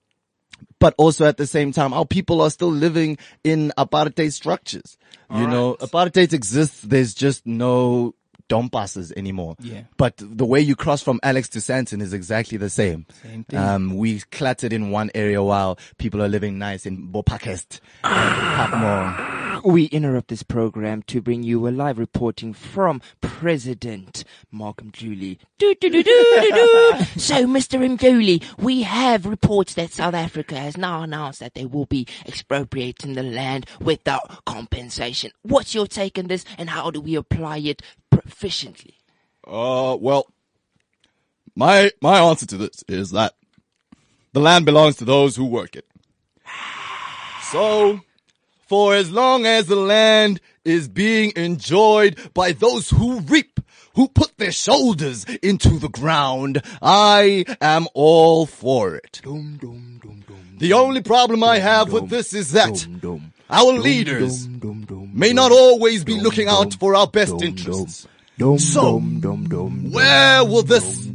but 0.79 0.93
also 0.97 1.25
at 1.25 1.37
the 1.37 1.47
same 1.47 1.71
time, 1.71 1.93
our 1.93 2.05
people 2.05 2.41
are 2.41 2.49
still 2.49 2.71
living 2.71 3.17
in 3.43 3.71
apartheid 3.77 4.31
structures. 4.31 4.97
You 5.33 5.47
know, 5.47 5.75
apartheid 5.79 6.33
exists. 6.33 6.81
There's 6.81 7.13
just 7.13 7.45
no 7.47 8.13
Dompasses 8.47 9.11
anymore. 9.13 9.55
Yeah. 9.59 9.83
But 9.97 10.13
the 10.17 10.45
way 10.45 10.61
you 10.61 10.75
cross 10.75 11.01
from 11.01 11.19
Alex 11.23 11.49
to 11.49 11.59
Sandton 11.59 12.01
is 12.01 12.13
exactly 12.13 12.57
the 12.57 12.69
same. 12.69 13.05
Same 13.23 13.43
thing. 13.43 13.59
Um, 13.59 13.97
we 13.97 14.19
clattered 14.31 14.71
in 14.73 14.91
one 14.91 15.09
area 15.15 15.41
while 15.41 15.77
people 15.97 16.21
are 16.21 16.27
living 16.27 16.57
nice 16.59 16.85
in 16.85 17.07
Bopakest 17.11 17.79
and 18.03 18.71
Parkmore. 18.71 19.61
We 19.63 19.85
interrupt 19.85 20.27
this 20.27 20.43
program 20.43 21.01
to 21.03 21.21
bring 21.21 21.41
you 21.41 21.67
a 21.67 21.69
live 21.69 21.97
reporting 21.97 22.53
from 22.53 23.01
President 23.21 24.23
Malcolm 24.51 24.91
Julie. 24.91 25.39
Do, 25.57 25.73
do, 25.81 25.89
do, 25.89 26.03
do, 26.03 26.39
do, 26.41 26.51
do. 26.51 26.91
So, 27.19 27.45
Mr. 27.45 27.79
Mvuli, 27.79 28.43
we 28.59 28.83
have 28.83 29.25
reports 29.25 29.73
that 29.75 29.91
South 29.91 30.13
Africa 30.13 30.55
has 30.59 30.77
now 30.77 31.01
announced 31.01 31.39
that 31.39 31.55
they 31.55 31.65
will 31.65 31.85
be 31.85 32.05
expropriating 32.27 33.13
the 33.13 33.23
land 33.23 33.65
without 33.79 34.45
compensation. 34.45 35.31
What's 35.41 35.73
your 35.73 35.87
take 35.87 36.19
on 36.19 36.27
this, 36.27 36.45
and 36.57 36.69
how 36.69 36.91
do 36.91 37.01
we 37.01 37.15
apply 37.15 37.57
it 37.59 37.81
proficiently? 38.25 38.93
Uh, 39.45 39.95
well, 39.99 40.27
my 41.55 41.91
my 42.01 42.19
answer 42.19 42.45
to 42.47 42.57
this 42.57 42.83
is 42.87 43.11
that 43.11 43.33
the 44.33 44.39
land 44.39 44.65
belongs 44.65 44.97
to 44.97 45.05
those 45.05 45.35
who 45.35 45.45
work 45.45 45.75
it. 45.75 45.85
So, 47.51 48.01
for 48.67 48.95
as 48.95 49.11
long 49.11 49.45
as 49.45 49.67
the 49.67 49.75
land 49.75 50.41
is 50.65 50.87
being 50.87 51.31
enjoyed 51.35 52.19
by 52.33 52.51
those 52.51 52.89
who 52.89 53.19
reap, 53.21 53.59
who 53.93 54.07
put 54.07 54.37
their 54.37 54.51
shoulders 54.51 55.25
into 55.41 55.79
the 55.79 55.89
ground, 55.89 56.61
I 56.81 57.45
am 57.61 57.87
all 57.93 58.45
for 58.45 58.95
it. 58.95 59.21
The 60.57 60.73
only 60.73 61.01
problem 61.01 61.43
I 61.43 61.59
have 61.59 61.93
with 61.93 62.09
this 62.09 62.33
is 62.33 62.51
that 62.53 62.87
our 63.49 63.73
leaders 63.73 64.49
may 64.49 65.31
not 65.33 65.51
always 65.51 66.03
be 66.03 66.19
looking 66.19 66.47
out 66.47 66.73
for 66.73 66.95
our 66.95 67.07
best 67.07 67.41
interests. 67.41 68.07
So, 68.37 68.99
where 68.99 70.43
will 70.43 70.63
this 70.63 71.07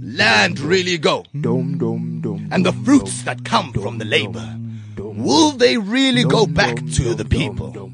land 0.00 0.60
really 0.60 0.96
go? 0.98 1.24
And 1.34 2.64
the 2.64 2.72
fruits 2.84 3.22
that 3.22 3.44
come 3.44 3.72
from 3.72 3.98
the 3.98 4.04
labor, 4.04 4.56
will 4.96 5.52
they 5.52 5.76
really 5.78 6.24
go 6.24 6.46
back 6.46 6.76
to 6.76 7.14
the 7.14 7.24
people? 7.24 7.90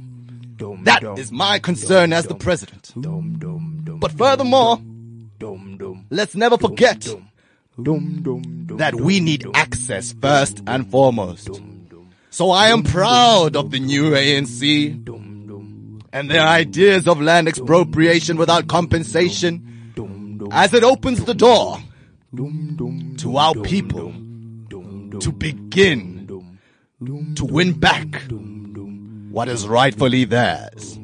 That 0.82 1.02
is 1.18 1.32
my 1.32 1.58
concern 1.58 2.12
as 2.12 2.26
the 2.26 2.34
president. 2.34 2.92
But 2.94 4.12
furthermore, 4.12 4.78
let's 6.10 6.34
never 6.34 6.58
forget 6.58 7.08
that 7.78 8.94
we 9.00 9.20
need 9.20 9.46
access 9.54 10.12
first 10.20 10.62
and 10.66 10.90
foremost. 10.90 11.62
So 12.30 12.50
I 12.50 12.68
am 12.68 12.82
proud 12.82 13.56
of 13.56 13.70
the 13.70 13.80
new 13.80 14.10
ANC 14.10 15.04
and 16.12 16.30
their 16.30 16.46
ideas 16.46 17.06
of 17.06 17.20
land 17.20 17.48
expropriation 17.48 18.36
without 18.36 18.66
compensation 18.68 19.64
as 20.52 20.72
it 20.72 20.84
opens 20.84 21.24
the 21.24 21.34
door 21.34 21.78
to 23.18 23.36
our 23.36 23.54
people 23.54 24.12
to 25.20 25.32
begin 25.32 26.26
to 27.36 27.44
win 27.44 27.72
back 27.72 28.22
what 29.30 29.48
is 29.48 29.66
rightfully 29.68 30.24
theirs. 30.24 30.98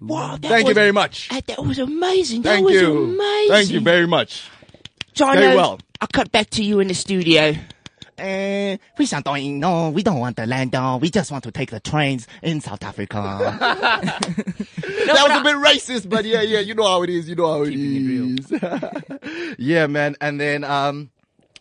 Wow, 0.00 0.36
that 0.40 0.48
Thank 0.48 0.68
you 0.68 0.74
very 0.74 0.92
much. 0.92 1.28
uh, 1.32 1.40
That 1.46 1.64
was 1.64 1.78
amazing. 1.80 2.42
that 2.42 2.54
Thank 2.54 2.66
was 2.66 2.74
you. 2.74 3.04
amazing. 3.04 3.48
Thank 3.50 3.70
you 3.70 3.80
very 3.80 4.06
much. 4.06 4.44
Jono, 5.14 5.34
very 5.34 5.56
well. 5.56 5.80
I'll 6.00 6.06
cut 6.12 6.30
back 6.30 6.50
to 6.50 6.62
you 6.62 6.78
in 6.78 6.86
the 6.86 6.94
studio. 6.94 7.54
We 8.18 9.06
shan't 9.06 9.26
no, 9.26 9.90
we 9.90 10.02
don't 10.02 10.18
want 10.18 10.36
the 10.36 10.46
land, 10.46 10.72
no. 10.72 10.96
We 10.96 11.10
just 11.10 11.30
want 11.30 11.44
to 11.44 11.52
take 11.52 11.70
the 11.70 11.80
trains 11.80 12.26
in 12.42 12.60
South 12.60 12.82
Africa. 12.82 13.18
that 13.58 14.18
was 15.06 15.40
a 15.40 15.42
bit 15.42 15.56
racist, 15.56 16.08
but 16.08 16.24
yeah, 16.24 16.42
yeah, 16.42 16.60
you 16.60 16.74
know 16.74 16.86
how 16.86 17.02
it 17.02 17.10
is. 17.10 17.28
You 17.28 17.36
know 17.36 17.46
how 17.46 17.62
it 17.62 17.74
is. 17.74 18.52
yeah, 19.58 19.86
man. 19.86 20.16
And 20.20 20.40
then, 20.40 20.64
um, 20.64 21.10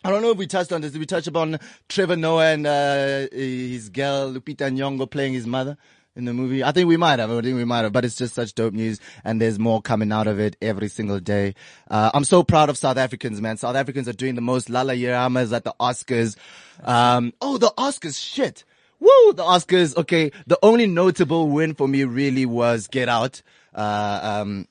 I 0.03 0.10
don't 0.10 0.22
know 0.22 0.32
if 0.32 0.38
we 0.38 0.47
touched 0.47 0.72
on 0.72 0.82
this. 0.82 0.91
Did 0.93 0.99
we 0.99 1.05
touch 1.05 1.28
upon 1.28 1.60
Trevor 1.89 2.16
Noah 2.16 2.53
and 2.53 2.66
uh, 2.68 3.28
his 3.32 3.89
girl 3.89 4.34
Lupita 4.34 4.72
Nyong'o 4.72 5.10
playing 5.10 5.34
his 5.34 5.45
mother 5.45 5.78
in 6.18 6.26
the 6.26 6.34
movie? 6.34 6.63
I 6.63 6.72
think 6.72 6.88
we 6.88 6.97
might 6.97 7.20
have. 7.20 7.32
I 7.32 7.41
think 7.41 7.55
we 7.55 7.65
might 7.65 7.84
have. 7.84 7.93
But 7.93 8.05
it's 8.05 8.15
just 8.15 8.34
such 8.34 8.53
dope 8.53 8.74
news, 8.74 8.99
and 9.24 9.39
there's 9.41 9.59
more 9.59 9.82
coming 9.82 10.11
out 10.11 10.28
of 10.28 10.39
it 10.39 10.57
every 10.61 10.89
single 10.89 11.20
day. 11.20 11.55
Uh, 11.89 12.11
I'm 12.13 12.24
so 12.24 12.43
proud 12.43 12.70
of 12.70 12.78
South 12.78 12.97
Africans, 12.97 13.39
man. 13.39 13.57
South 13.57 13.76
Africans 13.76 14.07
are 14.07 14.13
doing 14.13 14.36
the 14.36 14.41
most 14.41 14.70
Lalla 14.70 14.93
Hirayama's 14.93 15.53
at 15.53 15.63
the 15.63 15.74
Oscars. 15.80 16.36
Um, 16.84 17.34
oh, 17.41 17.57
the 17.57 17.72
Oscars, 17.78 18.22
shit. 18.22 18.65
Woo, 18.99 19.34
the 19.34 19.43
Oscars. 19.43 19.95
Okay, 19.95 20.32
the 20.47 20.57
only 20.63 20.88
notable 20.88 21.49
win 21.49 21.76
for 21.76 21.88
me 21.88 22.03
really 22.03 22.45
was 22.45 22.88
Get 22.88 23.09
Out. 23.09 23.41
Uh, 23.74 24.20
um, 24.41 24.68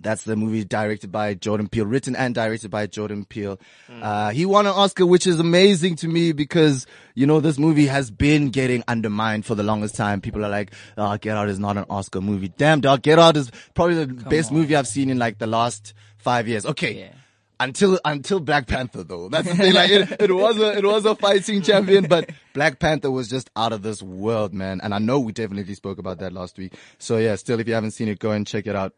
that's 0.00 0.24
the 0.24 0.36
movie 0.36 0.64
directed 0.64 1.12
by 1.12 1.34
Jordan 1.34 1.68
Peele, 1.68 1.86
written 1.86 2.16
and 2.16 2.34
directed 2.34 2.70
by 2.70 2.86
Jordan 2.86 3.24
Peele. 3.24 3.58
Uh, 3.88 4.30
he 4.30 4.46
won 4.46 4.66
an 4.66 4.72
Oscar, 4.72 5.06
which 5.06 5.26
is 5.26 5.38
amazing 5.38 5.96
to 5.96 6.08
me 6.08 6.32
because, 6.32 6.86
you 7.14 7.26
know, 7.26 7.40
this 7.40 7.58
movie 7.58 7.86
has 7.86 8.10
been 8.10 8.50
getting 8.50 8.82
undermined 8.88 9.44
for 9.44 9.54
the 9.54 9.62
longest 9.62 9.94
time. 9.94 10.20
People 10.20 10.44
are 10.44 10.48
like, 10.48 10.72
oh, 10.96 11.16
Get 11.18 11.36
Out 11.36 11.48
is 11.48 11.58
not 11.58 11.76
an 11.76 11.84
Oscar 11.90 12.20
movie. 12.20 12.48
Damn, 12.48 12.80
dog, 12.80 13.02
Get 13.02 13.18
Out 13.18 13.36
is 13.36 13.50
probably 13.74 14.04
the 14.04 14.06
best 14.06 14.50
movie 14.50 14.74
I've 14.74 14.88
seen 14.88 15.10
in 15.10 15.18
like 15.18 15.38
the 15.38 15.46
last 15.46 15.94
five 16.16 16.48
years. 16.48 16.66
Okay. 16.66 16.98
Yeah. 16.98 17.12
Until, 17.60 18.00
until 18.04 18.40
Black 18.40 18.66
Panther 18.66 19.04
though. 19.04 19.28
That's 19.28 19.46
the 19.46 19.54
thing. 19.54 19.74
Like 19.74 19.90
it, 19.90 20.16
it 20.20 20.32
was 20.32 20.58
a, 20.58 20.78
it 20.78 20.84
was 20.84 21.04
a 21.04 21.14
fighting 21.14 21.62
champion, 21.62 22.06
but 22.08 22.28
Black 22.54 22.80
Panther 22.80 23.08
was 23.08 23.28
just 23.28 23.50
out 23.54 23.72
of 23.72 23.82
this 23.82 24.02
world, 24.02 24.52
man. 24.52 24.80
And 24.82 24.92
I 24.92 24.98
know 24.98 25.20
we 25.20 25.30
definitely 25.30 25.74
spoke 25.74 25.98
about 25.98 26.18
that 26.18 26.32
last 26.32 26.58
week. 26.58 26.74
So 26.98 27.18
yeah, 27.18 27.36
still, 27.36 27.60
if 27.60 27.68
you 27.68 27.74
haven't 27.74 27.92
seen 27.92 28.08
it, 28.08 28.18
go 28.18 28.32
and 28.32 28.44
check 28.44 28.66
it 28.66 28.74
out. 28.74 28.94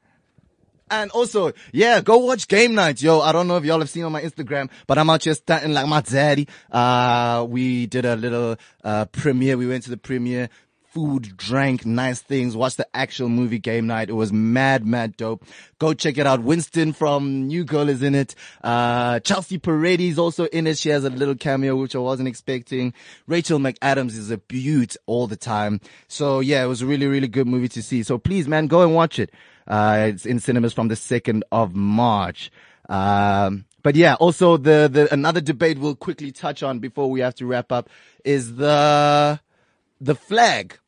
And 0.90 1.10
also, 1.12 1.52
yeah, 1.72 2.00
go 2.00 2.18
watch 2.18 2.46
Game 2.46 2.74
Night, 2.74 3.00
yo. 3.00 3.20
I 3.20 3.32
don't 3.32 3.48
know 3.48 3.56
if 3.56 3.64
y'all 3.64 3.80
have 3.80 3.88
seen 3.88 4.04
on 4.04 4.12
my 4.12 4.22
Instagram, 4.22 4.70
but 4.86 4.98
I'm 4.98 5.08
out 5.08 5.24
here 5.24 5.34
stunting 5.34 5.72
like 5.72 5.86
my 5.86 6.02
daddy. 6.02 6.46
Uh, 6.70 7.46
we 7.48 7.86
did 7.86 8.04
a 8.04 8.16
little, 8.16 8.56
uh, 8.82 9.06
premiere. 9.06 9.56
We 9.56 9.66
went 9.66 9.84
to 9.84 9.90
the 9.90 9.96
premiere. 9.96 10.50
Food, 10.92 11.36
drank, 11.36 11.84
nice 11.84 12.22
things, 12.22 12.56
watched 12.56 12.76
the 12.76 12.86
actual 12.94 13.28
movie 13.28 13.58
game 13.58 13.88
night. 13.88 14.08
It 14.08 14.12
was 14.12 14.32
mad, 14.32 14.86
mad 14.86 15.16
dope. 15.16 15.44
Go 15.80 15.92
check 15.92 16.18
it 16.18 16.26
out. 16.26 16.44
Winston 16.44 16.92
from 16.92 17.48
New 17.48 17.64
Girl 17.64 17.88
is 17.88 18.00
in 18.00 18.14
it. 18.14 18.36
Uh, 18.62 19.18
Chelsea 19.18 19.58
Peretti 19.58 20.16
also 20.16 20.44
in 20.44 20.68
it. 20.68 20.78
She 20.78 20.90
has 20.90 21.02
a 21.02 21.10
little 21.10 21.34
cameo, 21.34 21.74
which 21.74 21.96
I 21.96 21.98
wasn't 21.98 22.28
expecting. 22.28 22.94
Rachel 23.26 23.58
McAdams 23.58 24.16
is 24.16 24.30
a 24.30 24.38
beaut 24.38 24.96
all 25.06 25.26
the 25.26 25.34
time. 25.34 25.80
So 26.06 26.38
yeah, 26.38 26.62
it 26.62 26.68
was 26.68 26.80
a 26.80 26.86
really, 26.86 27.08
really 27.08 27.26
good 27.26 27.48
movie 27.48 27.70
to 27.70 27.82
see. 27.82 28.04
So 28.04 28.16
please, 28.16 28.46
man, 28.46 28.68
go 28.68 28.82
and 28.82 28.94
watch 28.94 29.18
it. 29.18 29.32
Uh, 29.66 30.06
it's 30.08 30.26
in 30.26 30.40
cinemas 30.40 30.72
from 30.72 30.88
the 30.88 30.94
2nd 30.94 31.42
of 31.50 31.74
March. 31.74 32.50
Um, 32.88 33.64
but 33.82 33.96
yeah, 33.96 34.14
also 34.14 34.56
the, 34.56 34.88
the, 34.90 35.12
another 35.12 35.40
debate 35.40 35.78
we'll 35.78 35.94
quickly 35.94 36.32
touch 36.32 36.62
on 36.62 36.78
before 36.78 37.10
we 37.10 37.20
have 37.20 37.34
to 37.36 37.46
wrap 37.46 37.72
up 37.72 37.88
is 38.24 38.56
the, 38.56 39.40
the 40.00 40.14
flag. 40.14 40.78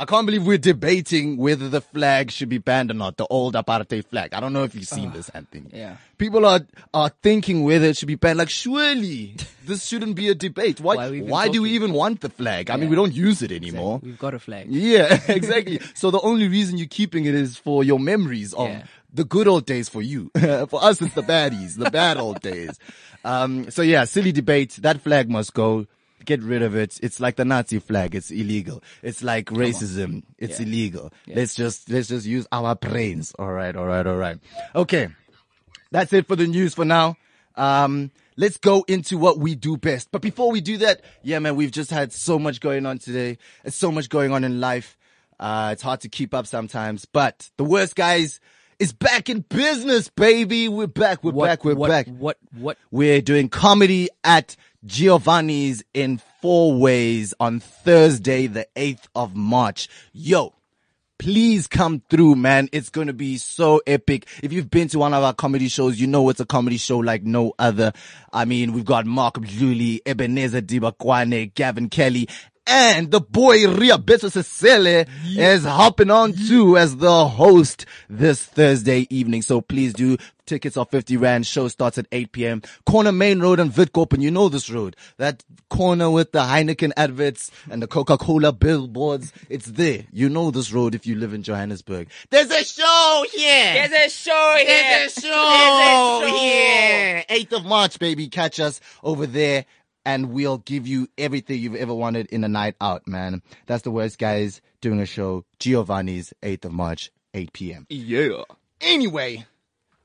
I 0.00 0.04
can't 0.04 0.26
believe 0.26 0.46
we're 0.46 0.58
debating 0.58 1.36
whether 1.36 1.68
the 1.68 1.80
flag 1.80 2.30
should 2.30 2.48
be 2.48 2.58
banned 2.58 2.92
or 2.92 2.94
not, 2.94 3.16
the 3.16 3.26
old 3.28 3.54
apartheid 3.54 4.04
flag. 4.06 4.32
I 4.32 4.38
don't 4.38 4.52
know 4.52 4.62
if 4.62 4.72
you've 4.76 4.86
seen 4.86 5.10
this, 5.12 5.28
Anthony. 5.30 5.70
yeah. 5.72 5.96
People 6.18 6.46
are, 6.46 6.60
are 6.94 7.10
thinking 7.22 7.64
whether 7.64 7.86
it 7.86 7.96
should 7.96 8.06
be 8.06 8.14
banned. 8.14 8.38
Like, 8.38 8.48
surely 8.48 9.34
this 9.66 9.84
shouldn't 9.86 10.14
be 10.14 10.28
a 10.28 10.36
debate. 10.36 10.80
Why, 10.80 10.94
Why 10.94 11.18
why, 11.18 11.48
do 11.48 11.62
we 11.62 11.70
even 11.72 11.92
want 11.92 12.20
the 12.20 12.28
flag? 12.28 12.70
I 12.70 12.76
mean, 12.76 12.90
we 12.90 12.94
don't 12.96 13.12
use 13.12 13.42
it 13.42 13.50
anymore. 13.50 13.98
We've 14.00 14.18
got 14.18 14.34
a 14.34 14.38
flag. 14.38 14.66
Yeah, 14.70 15.20
exactly. 15.28 15.80
so 15.94 16.12
the 16.12 16.20
only 16.20 16.46
reason 16.46 16.78
you're 16.78 16.86
keeping 16.86 17.24
it 17.24 17.34
is 17.34 17.56
for 17.56 17.82
your 17.82 17.98
memories 17.98 18.54
of 18.54 18.68
Yeah. 18.68 18.84
the 19.12 19.24
good 19.24 19.48
old 19.48 19.66
days 19.66 19.88
for 19.88 20.00
you. 20.00 20.30
for 20.38 20.80
us, 20.82 21.02
it's 21.02 21.14
the 21.14 21.22
baddies, 21.22 21.76
the 21.76 21.90
bad 21.90 22.18
old 22.18 22.40
days. 22.40 22.78
Um, 23.24 23.68
so 23.72 23.82
yeah, 23.82 24.04
silly 24.04 24.30
debate. 24.30 24.78
That 24.82 25.00
flag 25.00 25.28
must 25.28 25.54
go. 25.54 25.86
Get 26.24 26.42
rid 26.42 26.62
of 26.62 26.74
it. 26.76 26.98
It's 27.02 27.20
like 27.20 27.36
the 27.36 27.44
Nazi 27.44 27.78
flag. 27.78 28.14
It's 28.14 28.30
illegal. 28.30 28.82
It's 29.02 29.22
like 29.22 29.46
racism. 29.46 30.24
It's 30.38 30.60
Yeah. 30.60 30.66
illegal. 30.66 31.12
Let's 31.26 31.54
just, 31.54 31.88
let's 31.90 32.08
just 32.08 32.26
use 32.26 32.46
our 32.52 32.74
brains. 32.74 33.32
All 33.38 33.52
right. 33.52 33.74
All 33.74 33.86
right. 33.86 34.06
All 34.06 34.16
right. 34.16 34.38
Okay. 34.74 35.08
That's 35.90 36.12
it 36.12 36.26
for 36.26 36.36
the 36.36 36.46
news 36.46 36.74
for 36.74 36.84
now. 36.84 37.16
Um, 37.56 38.10
let's 38.36 38.56
go 38.58 38.84
into 38.88 39.16
what 39.18 39.38
we 39.38 39.54
do 39.54 39.76
best. 39.76 40.10
But 40.12 40.22
before 40.22 40.50
we 40.50 40.60
do 40.60 40.76
that, 40.78 41.00
yeah, 41.22 41.38
man, 41.38 41.56
we've 41.56 41.70
just 41.72 41.90
had 41.90 42.12
so 42.12 42.38
much 42.38 42.60
going 42.60 42.84
on 42.86 42.98
today. 42.98 43.38
It's 43.64 43.76
so 43.76 43.90
much 43.90 44.08
going 44.08 44.32
on 44.32 44.44
in 44.44 44.60
life. 44.60 44.96
Uh, 45.40 45.70
it's 45.72 45.82
hard 45.82 46.00
to 46.02 46.08
keep 46.08 46.34
up 46.34 46.46
sometimes, 46.46 47.04
but 47.04 47.48
the 47.56 47.64
worst 47.64 47.94
guys 47.96 48.40
is 48.80 48.92
back 48.92 49.28
in 49.28 49.40
business, 49.48 50.08
baby. 50.08 50.68
We're 50.68 50.86
back. 50.88 51.22
We're 51.24 51.32
What, 51.32 51.46
back. 51.46 51.64
We're 51.64 51.74
what, 51.74 51.88
back. 51.88 52.06
What? 52.08 52.38
What? 52.56 52.76
We're 52.90 53.20
doing 53.22 53.48
comedy 53.48 54.08
at 54.24 54.56
Giovanni's 54.84 55.82
in 55.92 56.20
Fourways 56.42 57.34
on 57.40 57.60
Thursday, 57.60 58.46
the 58.46 58.66
8th 58.76 59.08
of 59.14 59.34
March. 59.34 59.88
Yo, 60.12 60.54
please 61.18 61.66
come 61.66 62.00
through, 62.08 62.36
man. 62.36 62.68
It's 62.72 62.88
going 62.88 63.08
to 63.08 63.12
be 63.12 63.38
so 63.38 63.82
epic. 63.86 64.28
If 64.40 64.52
you've 64.52 64.70
been 64.70 64.86
to 64.88 65.00
one 65.00 65.14
of 65.14 65.24
our 65.24 65.34
comedy 65.34 65.68
shows, 65.68 66.00
you 66.00 66.06
know 66.06 66.28
it's 66.28 66.38
a 66.38 66.46
comedy 66.46 66.76
show 66.76 66.98
like 66.98 67.24
no 67.24 67.54
other. 67.58 67.92
I 68.32 68.44
mean, 68.44 68.72
we've 68.72 68.84
got 68.84 69.04
Mark 69.04 69.34
Lurie, 69.34 69.98
Ebenezer 70.06 70.62
Dibakwane, 70.62 71.52
Gavin 71.54 71.88
Kelly, 71.88 72.28
and 72.68 73.10
the 73.10 73.20
boy 73.20 73.66
Ria 73.66 73.98
Beto 73.98 74.30
Sesele 74.30 75.08
is 75.36 75.64
hopping 75.64 76.10
on 76.10 76.34
too 76.34 76.76
as 76.76 76.96
the 76.98 77.26
host 77.26 77.86
this 78.08 78.44
Thursday 78.44 79.06
evening. 79.10 79.42
So 79.42 79.60
please 79.60 79.94
do. 79.94 80.18
Tickets 80.44 80.78
are 80.78 80.86
50 80.86 81.18
Rand. 81.18 81.46
Show 81.46 81.68
starts 81.68 81.98
at 81.98 82.06
8 82.10 82.32
p.m. 82.32 82.62
Corner 82.86 83.12
Main 83.12 83.40
Road 83.40 83.60
and 83.60 83.70
Vidkop. 83.70 84.14
And 84.14 84.22
you 84.22 84.30
know 84.30 84.48
this 84.48 84.70
road. 84.70 84.96
That 85.18 85.44
corner 85.68 86.10
with 86.10 86.32
the 86.32 86.40
Heineken 86.40 86.92
adverts 86.96 87.50
and 87.70 87.82
the 87.82 87.86
Coca-Cola 87.86 88.52
billboards. 88.52 89.30
It's 89.50 89.66
there. 89.66 90.06
You 90.10 90.30
know 90.30 90.50
this 90.50 90.72
road 90.72 90.94
if 90.94 91.06
you 91.06 91.16
live 91.16 91.34
in 91.34 91.42
Johannesburg. 91.42 92.08
There's 92.30 92.50
a 92.50 92.64
show 92.64 93.24
here. 93.30 93.74
There's 93.74 93.92
a 93.92 94.08
show 94.08 94.54
here. 94.56 94.66
There's 94.66 95.18
a 95.18 95.20
show 95.20 96.22
here. 96.40 97.24
8th 97.28 97.52
of 97.52 97.66
March, 97.66 97.98
baby. 97.98 98.28
Catch 98.28 98.58
us 98.58 98.80
over 99.02 99.26
there 99.26 99.66
and 100.08 100.32
we'll 100.32 100.56
give 100.56 100.86
you 100.86 101.06
everything 101.18 101.60
you've 101.60 101.74
ever 101.74 101.92
wanted 101.92 102.28
in 102.28 102.42
a 102.42 102.48
night 102.48 102.76
out, 102.80 103.06
man. 103.06 103.42
That's 103.66 103.82
the 103.82 103.90
worst 103.90 104.18
guys 104.18 104.62
doing 104.80 105.00
a 105.00 105.06
show. 105.06 105.44
Giovanni's 105.58 106.32
8th 106.42 106.64
of 106.64 106.72
March, 106.72 107.12
8 107.34 107.52
p.m. 107.52 107.86
Yeah. 107.90 108.44
Anyway, 108.80 109.44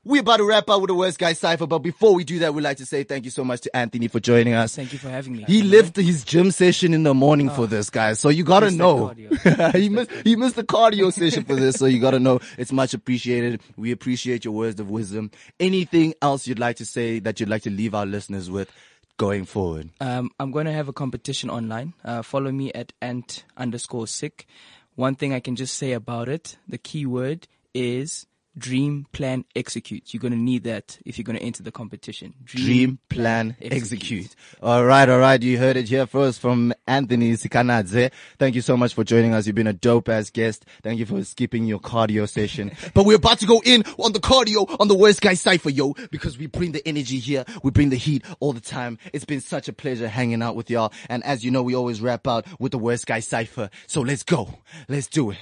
we're 0.04 0.20
about 0.20 0.36
to 0.36 0.44
wrap 0.44 0.68
up 0.68 0.82
with 0.82 0.88
the 0.88 0.94
worst 0.94 1.18
guy 1.18 1.32
cipher, 1.32 1.66
but 1.66 1.78
before 1.78 2.12
we 2.14 2.22
do 2.22 2.40
that, 2.40 2.52
we'd 2.52 2.60
like 2.60 2.76
to 2.76 2.84
say 2.84 3.02
thank 3.04 3.24
you 3.24 3.30
so 3.30 3.44
much 3.44 3.62
to 3.62 3.74
Anthony 3.74 4.08
for 4.08 4.20
joining 4.20 4.52
us. 4.52 4.76
Thank 4.76 4.92
you 4.92 4.98
for 4.98 5.08
having 5.08 5.38
me. 5.38 5.44
He 5.44 5.62
left 5.62 5.96
his 5.96 6.22
gym 6.22 6.50
session 6.50 6.92
in 6.92 7.02
the 7.02 7.14
morning 7.14 7.48
for 7.48 7.62
oh. 7.62 7.66
this, 7.66 7.88
guys. 7.88 8.20
So 8.20 8.28
you 8.28 8.44
gotta 8.44 8.66
Missed 8.66 8.76
know. 8.76 9.08
he 9.72 9.88
missed 9.88 10.10
he 10.22 10.36
missed 10.36 10.56
the 10.56 10.64
cardio 10.64 11.14
session 11.14 11.44
for 11.44 11.56
this, 11.56 11.76
so 11.76 11.86
you 11.86 11.98
gotta 11.98 12.18
know. 12.18 12.40
It's 12.58 12.72
much 12.72 12.92
appreciated. 12.92 13.62
We 13.78 13.90
appreciate 13.90 14.44
your 14.44 14.52
words 14.52 14.78
of 14.80 14.90
wisdom. 14.90 15.30
Anything 15.58 16.12
else 16.20 16.46
you'd 16.46 16.58
like 16.58 16.76
to 16.76 16.84
say 16.84 17.20
that 17.20 17.40
you'd 17.40 17.48
like 17.48 17.62
to 17.62 17.70
leave 17.70 17.94
our 17.94 18.04
listeners 18.04 18.50
with 18.50 18.70
going 19.16 19.44
forward? 19.44 19.90
Um, 20.00 20.30
I'm 20.38 20.50
going 20.50 20.66
to 20.66 20.72
have 20.72 20.88
a 20.88 20.92
competition 20.92 21.50
online. 21.50 21.94
Uh, 22.04 22.22
follow 22.22 22.50
me 22.50 22.72
at 22.72 22.92
ant 23.00 23.44
underscore 23.56 24.06
sick. 24.06 24.46
One 24.94 25.14
thing 25.14 25.32
I 25.32 25.40
can 25.40 25.56
just 25.56 25.76
say 25.76 25.92
about 25.92 26.28
it, 26.28 26.56
the 26.68 26.78
key 26.78 27.06
word 27.06 27.48
is 27.74 28.26
dream, 28.56 29.06
plan, 29.12 29.44
execute. 29.56 30.12
You're 30.12 30.20
going 30.20 30.32
to 30.32 30.38
need 30.38 30.64
that 30.64 30.98
if 31.04 31.18
you're 31.18 31.24
going 31.24 31.38
to 31.38 31.42
enter 31.42 31.62
the 31.62 31.72
competition. 31.72 32.34
Dream, 32.44 32.98
plan, 33.08 33.56
execute. 33.60 34.34
All 34.62 34.84
right, 34.84 35.08
all 35.08 35.18
right. 35.18 35.42
You 35.42 35.58
heard 35.58 35.76
it 35.76 35.88
here 35.88 36.06
first 36.06 36.40
from 36.40 36.72
Anthony 36.86 37.32
Sikanadze. 37.32 38.10
Thank 38.38 38.54
you 38.54 38.60
so 38.60 38.76
much 38.76 38.94
for 38.94 39.04
joining 39.04 39.34
us. 39.34 39.46
You've 39.46 39.56
been 39.56 39.66
a 39.66 39.72
dope 39.72 40.08
ass 40.08 40.30
guest. 40.30 40.64
Thank 40.82 40.98
you 40.98 41.06
for 41.06 41.22
skipping 41.24 41.64
your 41.64 41.80
cardio 41.80 42.28
session. 42.28 42.72
but 42.94 43.04
we're 43.04 43.16
about 43.16 43.38
to 43.40 43.46
go 43.46 43.60
in 43.64 43.82
on 43.98 44.12
the 44.12 44.20
cardio 44.20 44.74
on 44.80 44.88
the 44.88 44.94
worst 44.94 45.20
guy 45.20 45.34
cipher, 45.34 45.70
yo, 45.70 45.94
because 46.10 46.38
we 46.38 46.46
bring 46.46 46.72
the 46.72 46.86
energy 46.86 47.18
here. 47.18 47.44
We 47.62 47.70
bring 47.70 47.90
the 47.90 47.96
heat 47.96 48.24
all 48.40 48.52
the 48.52 48.60
time. 48.60 48.98
It's 49.12 49.24
been 49.24 49.40
such 49.40 49.68
a 49.68 49.72
pleasure 49.72 50.08
hanging 50.08 50.42
out 50.42 50.56
with 50.56 50.70
y'all. 50.70 50.92
And 51.08 51.24
as 51.24 51.44
you 51.44 51.50
know, 51.50 51.62
we 51.62 51.74
always 51.74 52.00
wrap 52.00 52.26
out 52.26 52.46
with 52.60 52.72
the 52.72 52.78
worst 52.78 53.06
guy 53.06 53.20
cipher. 53.20 53.70
So 53.86 54.00
let's 54.00 54.22
go. 54.22 54.58
Let's 54.88 55.06
do 55.06 55.30
it. 55.30 55.38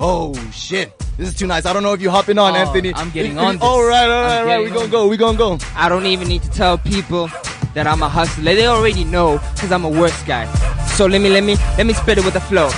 Oh 0.00 0.34
shit. 0.52 0.96
This 1.16 1.28
is 1.30 1.34
too 1.34 1.46
nice. 1.48 1.66
I 1.66 1.72
don't 1.72 1.82
know 1.82 1.92
if 1.92 2.00
you're 2.00 2.12
hopping 2.12 2.38
on, 2.38 2.52
Oh, 2.52 2.56
Anthony. 2.56 2.92
I'm 2.94 3.10
getting 3.10 3.36
on 3.44 3.56
if- 3.56 3.62
All 3.62 3.78
this. 3.78 3.88
right, 3.88 4.08
all 4.08 4.22
right, 4.22 4.38
all 4.40 4.46
right. 4.46 4.60
We 4.64 4.68
gonna 4.70 4.84
on 4.84 4.90
go. 4.90 5.08
We 5.08 5.16
gonna 5.16 5.36
go. 5.38 5.58
I 5.74 5.88
don't 5.88 6.06
even 6.06 6.28
need 6.28 6.42
to 6.42 6.50
tell 6.50 6.78
people 6.78 7.28
that 7.74 7.86
I'm 7.86 8.02
a 8.02 8.08
hustler. 8.08 8.54
They 8.54 8.66
already 8.66 9.04
know 9.04 9.38
because 9.54 9.72
I'm 9.72 9.84
a 9.84 9.88
worst 9.88 10.24
guy. 10.26 10.46
So 10.96 11.06
let 11.06 11.20
me, 11.20 11.28
let 11.30 11.42
me, 11.44 11.56
let 11.76 11.86
me 11.86 11.92
spit 11.92 12.18
it 12.18 12.24
with 12.24 12.36
a 12.36 12.40
flow. 12.40 12.68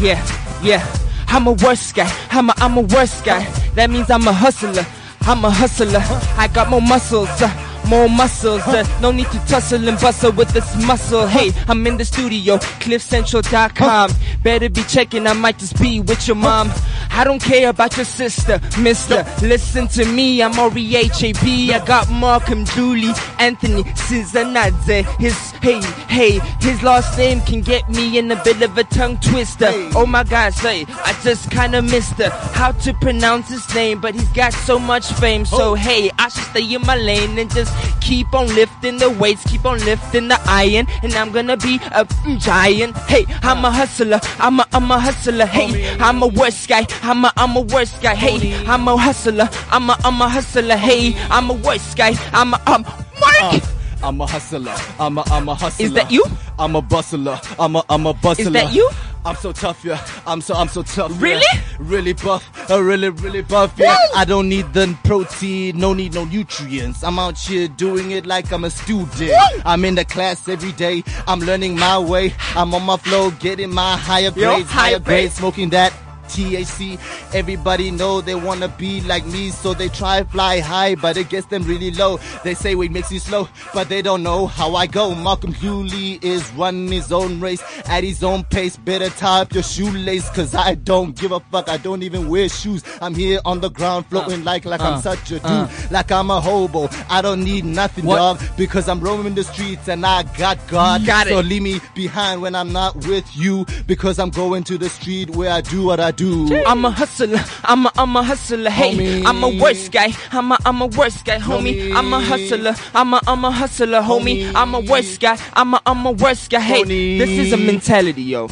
Yeah, 0.00 0.20
yeah. 0.62 0.84
I'm 1.28 1.46
a 1.46 1.52
worst 1.52 1.94
guy. 1.94 2.10
I'm 2.30 2.50
a, 2.50 2.54
I'm 2.58 2.76
a 2.76 2.80
worst 2.82 3.24
guy. 3.24 3.44
That 3.74 3.90
means 3.90 4.10
I'm 4.10 4.26
a 4.26 4.32
hustler. 4.32 4.84
I'm 5.22 5.44
a 5.44 5.50
hustler. 5.50 6.00
I 6.36 6.48
got 6.52 6.68
more 6.70 6.82
muscles. 6.82 7.28
uh, 7.40 7.48
more 7.86 8.08
muscles. 8.08 8.62
Uh, 8.62 8.84
no 9.00 9.10
need 9.10 9.26
to 9.26 9.38
tussle 9.46 9.88
and 9.88 9.98
bustle 10.00 10.32
with 10.32 10.48
this 10.50 10.74
muscle. 10.86 11.26
Hey, 11.26 11.52
I'm 11.68 11.86
in 11.86 11.96
the 11.96 12.04
studio, 12.04 12.56
cliffcentral.com. 12.58 14.10
Better 14.42 14.68
be 14.68 14.82
checking, 14.84 15.26
I 15.26 15.32
might 15.32 15.58
just 15.58 15.80
be 15.80 16.00
with 16.00 16.26
your 16.26 16.36
mom. 16.36 16.70
I 17.10 17.24
don't 17.24 17.40
care 17.40 17.68
about 17.68 17.96
your 17.96 18.04
sister, 18.04 18.60
mister. 18.78 19.24
Listen 19.42 19.86
to 19.88 20.04
me, 20.04 20.42
I'm 20.42 20.58
R-E-H-A-B. 20.58 21.72
I 21.72 21.84
got 21.84 22.10
Malcolm, 22.10 22.64
Dooley, 22.64 23.12
Anthony, 23.38 23.84
Sikanadze. 23.84 25.04
His, 25.18 25.50
hey, 25.62 25.80
hey, 26.08 26.40
his 26.60 26.82
last 26.82 27.16
name 27.16 27.40
can 27.42 27.60
get 27.60 27.88
me 27.88 28.18
in 28.18 28.30
a 28.30 28.42
bit 28.42 28.62
of 28.62 28.76
a 28.76 28.84
tongue 28.84 29.18
twister. 29.20 29.70
Oh 29.94 30.06
my 30.06 30.24
god, 30.24 30.54
say, 30.54 30.86
I 30.88 31.18
just 31.22 31.50
kinda 31.50 31.82
missed 31.82 32.14
her. 32.14 32.30
How 32.30 32.72
to 32.72 32.92
pronounce 32.94 33.48
his 33.48 33.74
name, 33.74 34.00
but 34.00 34.14
he's 34.14 34.28
got 34.30 34.52
so 34.52 34.78
much 34.78 35.12
fame. 35.14 35.44
So 35.44 35.74
hey, 35.74 36.10
I 36.18 36.28
should 36.28 36.44
stay 36.44 36.74
in 36.74 36.82
my 36.82 36.96
lane 36.96 37.38
and 37.38 37.50
just 37.54 37.73
keep 38.00 38.32
on 38.34 38.46
lifting 38.54 38.98
the 38.98 39.10
weights, 39.10 39.42
keep 39.44 39.64
on 39.64 39.78
lifting 39.80 40.28
the 40.28 40.40
iron, 40.46 40.86
and 41.02 41.14
I'm 41.14 41.32
gonna 41.32 41.56
be 41.56 41.76
a 41.76 42.04
mm, 42.04 42.40
giant. 42.40 42.96
Hey, 43.08 43.24
I'm 43.42 43.64
a 43.64 43.70
hustler, 43.70 44.20
I'm 44.38 44.60
a, 44.60 44.66
I'm 44.72 44.90
a 44.90 44.98
hustler. 44.98 45.46
Hey, 45.46 45.96
I'm 45.98 46.22
a 46.22 46.26
worst 46.26 46.68
guy, 46.68 46.86
I'm 47.02 47.24
a, 47.24 47.32
I'm 47.36 47.56
a 47.56 47.60
worst 47.60 48.00
guy. 48.02 48.14
Hey, 48.14 48.54
I'm 48.66 48.86
a 48.88 48.96
hustler, 48.96 49.48
I'm 49.70 49.90
a, 49.90 49.96
I'm 50.04 50.20
a 50.20 50.28
hustler. 50.28 50.76
Hey, 50.76 51.14
I'm 51.30 51.50
a 51.50 51.54
worst 51.54 51.96
guy, 51.96 52.14
I'm 52.32 52.54
a, 52.54 52.60
I'm 52.66 52.82
Mark. 53.20 53.62
I'm 54.02 54.20
a 54.20 54.26
hustler. 54.26 54.74
I'm 55.00 55.16
a 55.16 55.24
I'm 55.30 55.48
a 55.48 55.54
hustler. 55.54 55.86
Is 55.86 55.92
that 55.94 56.10
you? 56.10 56.24
I'm 56.58 56.76
a 56.76 56.82
bustler. 56.82 57.40
I'm 57.58 57.76
a 57.76 57.84
I'm 57.88 58.06
a 58.06 58.12
bustler. 58.12 58.46
Is 58.46 58.52
that 58.52 58.74
you? 58.74 58.90
I'm 59.26 59.36
so 59.36 59.52
tough, 59.52 59.84
yeah. 59.84 60.06
I'm 60.26 60.40
so 60.40 60.54
I'm 60.54 60.68
so 60.68 60.82
tough. 60.82 61.10
yeah. 61.12 61.18
Really? 61.20 61.46
Really 61.78 62.12
buff. 62.12 62.70
Uh, 62.70 62.82
really 62.82 63.08
really 63.08 63.42
buff. 63.42 63.72
Yeah. 63.76 63.96
I 64.14 64.24
don't 64.24 64.48
need 64.48 64.72
the 64.74 64.96
protein. 65.04 65.78
No 65.78 65.94
need 65.94 66.14
no 66.14 66.24
nutrients. 66.24 67.02
I'm 67.02 67.18
out 67.18 67.38
here 67.38 67.68
doing 67.68 68.10
it 68.10 68.26
like 68.26 68.52
I'm 68.52 68.64
a 68.64 68.70
student. 68.70 69.32
I'm 69.64 69.84
in 69.84 69.94
the 69.94 70.04
class 70.04 70.46
every 70.48 70.72
day. 70.72 71.02
I'm 71.26 71.40
learning 71.40 71.78
my 71.78 71.98
way. 71.98 72.34
I'm 72.54 72.74
on 72.74 72.82
my 72.82 72.96
flow, 72.98 73.30
getting 73.30 73.72
my 73.72 73.96
higher 73.96 74.30
grades, 74.30 74.68
higher 74.68 74.90
higher 74.90 74.98
grades, 74.98 75.04
grades. 75.04 75.34
smoking 75.34 75.70
that. 75.70 75.92
THC, 76.24 76.98
everybody 77.34 77.90
know 77.90 78.20
they 78.20 78.34
wanna 78.34 78.68
be 78.68 79.00
like 79.02 79.24
me, 79.26 79.50
so 79.50 79.74
they 79.74 79.88
try 79.88 80.22
fly 80.24 80.60
high, 80.60 80.94
but 80.94 81.16
it 81.16 81.28
gets 81.28 81.46
them 81.46 81.62
really 81.64 81.90
low. 81.90 82.18
They 82.42 82.54
say 82.54 82.74
weed 82.74 82.92
makes 82.92 83.10
you 83.12 83.18
slow, 83.20 83.48
but 83.72 83.88
they 83.88 84.02
don't 84.02 84.22
know 84.22 84.46
how 84.46 84.74
I 84.76 84.86
go. 84.86 85.14
Malcolm 85.14 85.52
Dooley 85.52 86.18
is 86.22 86.50
running 86.52 86.90
his 86.90 87.12
own 87.12 87.40
race 87.40 87.62
at 87.86 88.04
his 88.04 88.22
own 88.22 88.44
pace. 88.44 88.76
Better 88.76 89.08
tie 89.10 89.42
up 89.42 89.52
your 89.52 89.62
shoelace, 89.62 90.28
cause 90.30 90.54
I 90.54 90.74
don't 90.74 91.18
give 91.18 91.32
a 91.32 91.40
fuck. 91.40 91.68
I 91.68 91.76
don't 91.76 92.02
even 92.02 92.28
wear 92.28 92.48
shoes. 92.48 92.82
I'm 93.00 93.14
here 93.14 93.40
on 93.44 93.60
the 93.60 93.70
ground 93.70 94.06
uh, 94.06 94.08
floating 94.08 94.44
like 94.44 94.64
like 94.64 94.80
I'm 94.80 94.94
uh, 94.94 95.00
such 95.00 95.32
a 95.32 95.44
uh. 95.44 95.66
dude, 95.66 95.90
like 95.90 96.10
I'm 96.10 96.30
a 96.30 96.40
hobo. 96.40 96.88
I 97.08 97.22
don't 97.22 97.42
need 97.44 97.64
nothing, 97.64 98.04
What? 98.04 98.16
dog, 98.16 98.40
because 98.56 98.88
I'm 98.88 99.00
roaming 99.00 99.34
the 99.34 99.44
streets 99.44 99.88
and 99.88 100.04
I 100.04 100.22
got 100.36 100.58
God. 100.68 101.04
Got 101.06 101.28
so 101.28 101.38
it. 101.40 101.46
leave 101.46 101.62
me 101.62 101.80
behind 101.94 102.42
when 102.42 102.54
I'm 102.54 102.72
not 102.72 102.96
with 103.06 103.24
you, 103.36 103.66
because 103.86 104.18
I'm 104.18 104.30
going 104.30 104.64
to 104.64 104.78
the 104.78 104.88
street 104.88 105.30
where 105.30 105.50
I 105.50 105.60
do 105.60 105.84
what 105.84 106.00
I 106.00 106.10
do. 106.16 106.62
I'm 106.64 106.84
a 106.84 106.90
hustler. 106.90 107.38
I'm 107.64 107.86
a 107.86 107.92
I'm 107.96 108.16
a 108.16 108.22
hustler. 108.22 108.70
Hey, 108.70 108.92
Homie. 108.94 109.24
I'm 109.26 109.42
a 109.44 109.48
worst 109.62 109.92
guy. 109.92 110.12
I'm 110.32 110.52
a 110.52 110.58
I'm 110.64 110.80
a 110.82 110.86
worst 110.86 111.24
guy, 111.24 111.38
homie. 111.38 111.90
Homie. 111.90 111.94
I'm 111.94 112.12
a 112.12 112.20
hustler. 112.20 112.74
I'm 112.94 113.14
a 113.14 113.20
I'm 113.26 113.44
a 113.44 113.50
hustler, 113.50 114.00
homie. 114.00 114.44
Homie. 114.46 114.52
I'm 114.54 114.74
a 114.74 114.80
worst 114.80 115.20
guy. 115.20 115.38
I'm 115.54 115.74
a 115.74 115.80
I'm 115.86 116.04
a 116.06 116.12
worst 116.12 116.50
guy. 116.50 116.60
Hey, 116.60 116.82
Homie. 116.82 117.18
this 117.18 117.30
is 117.30 117.52
a 117.52 117.56
mentality, 117.56 118.22
yo. 118.22 118.48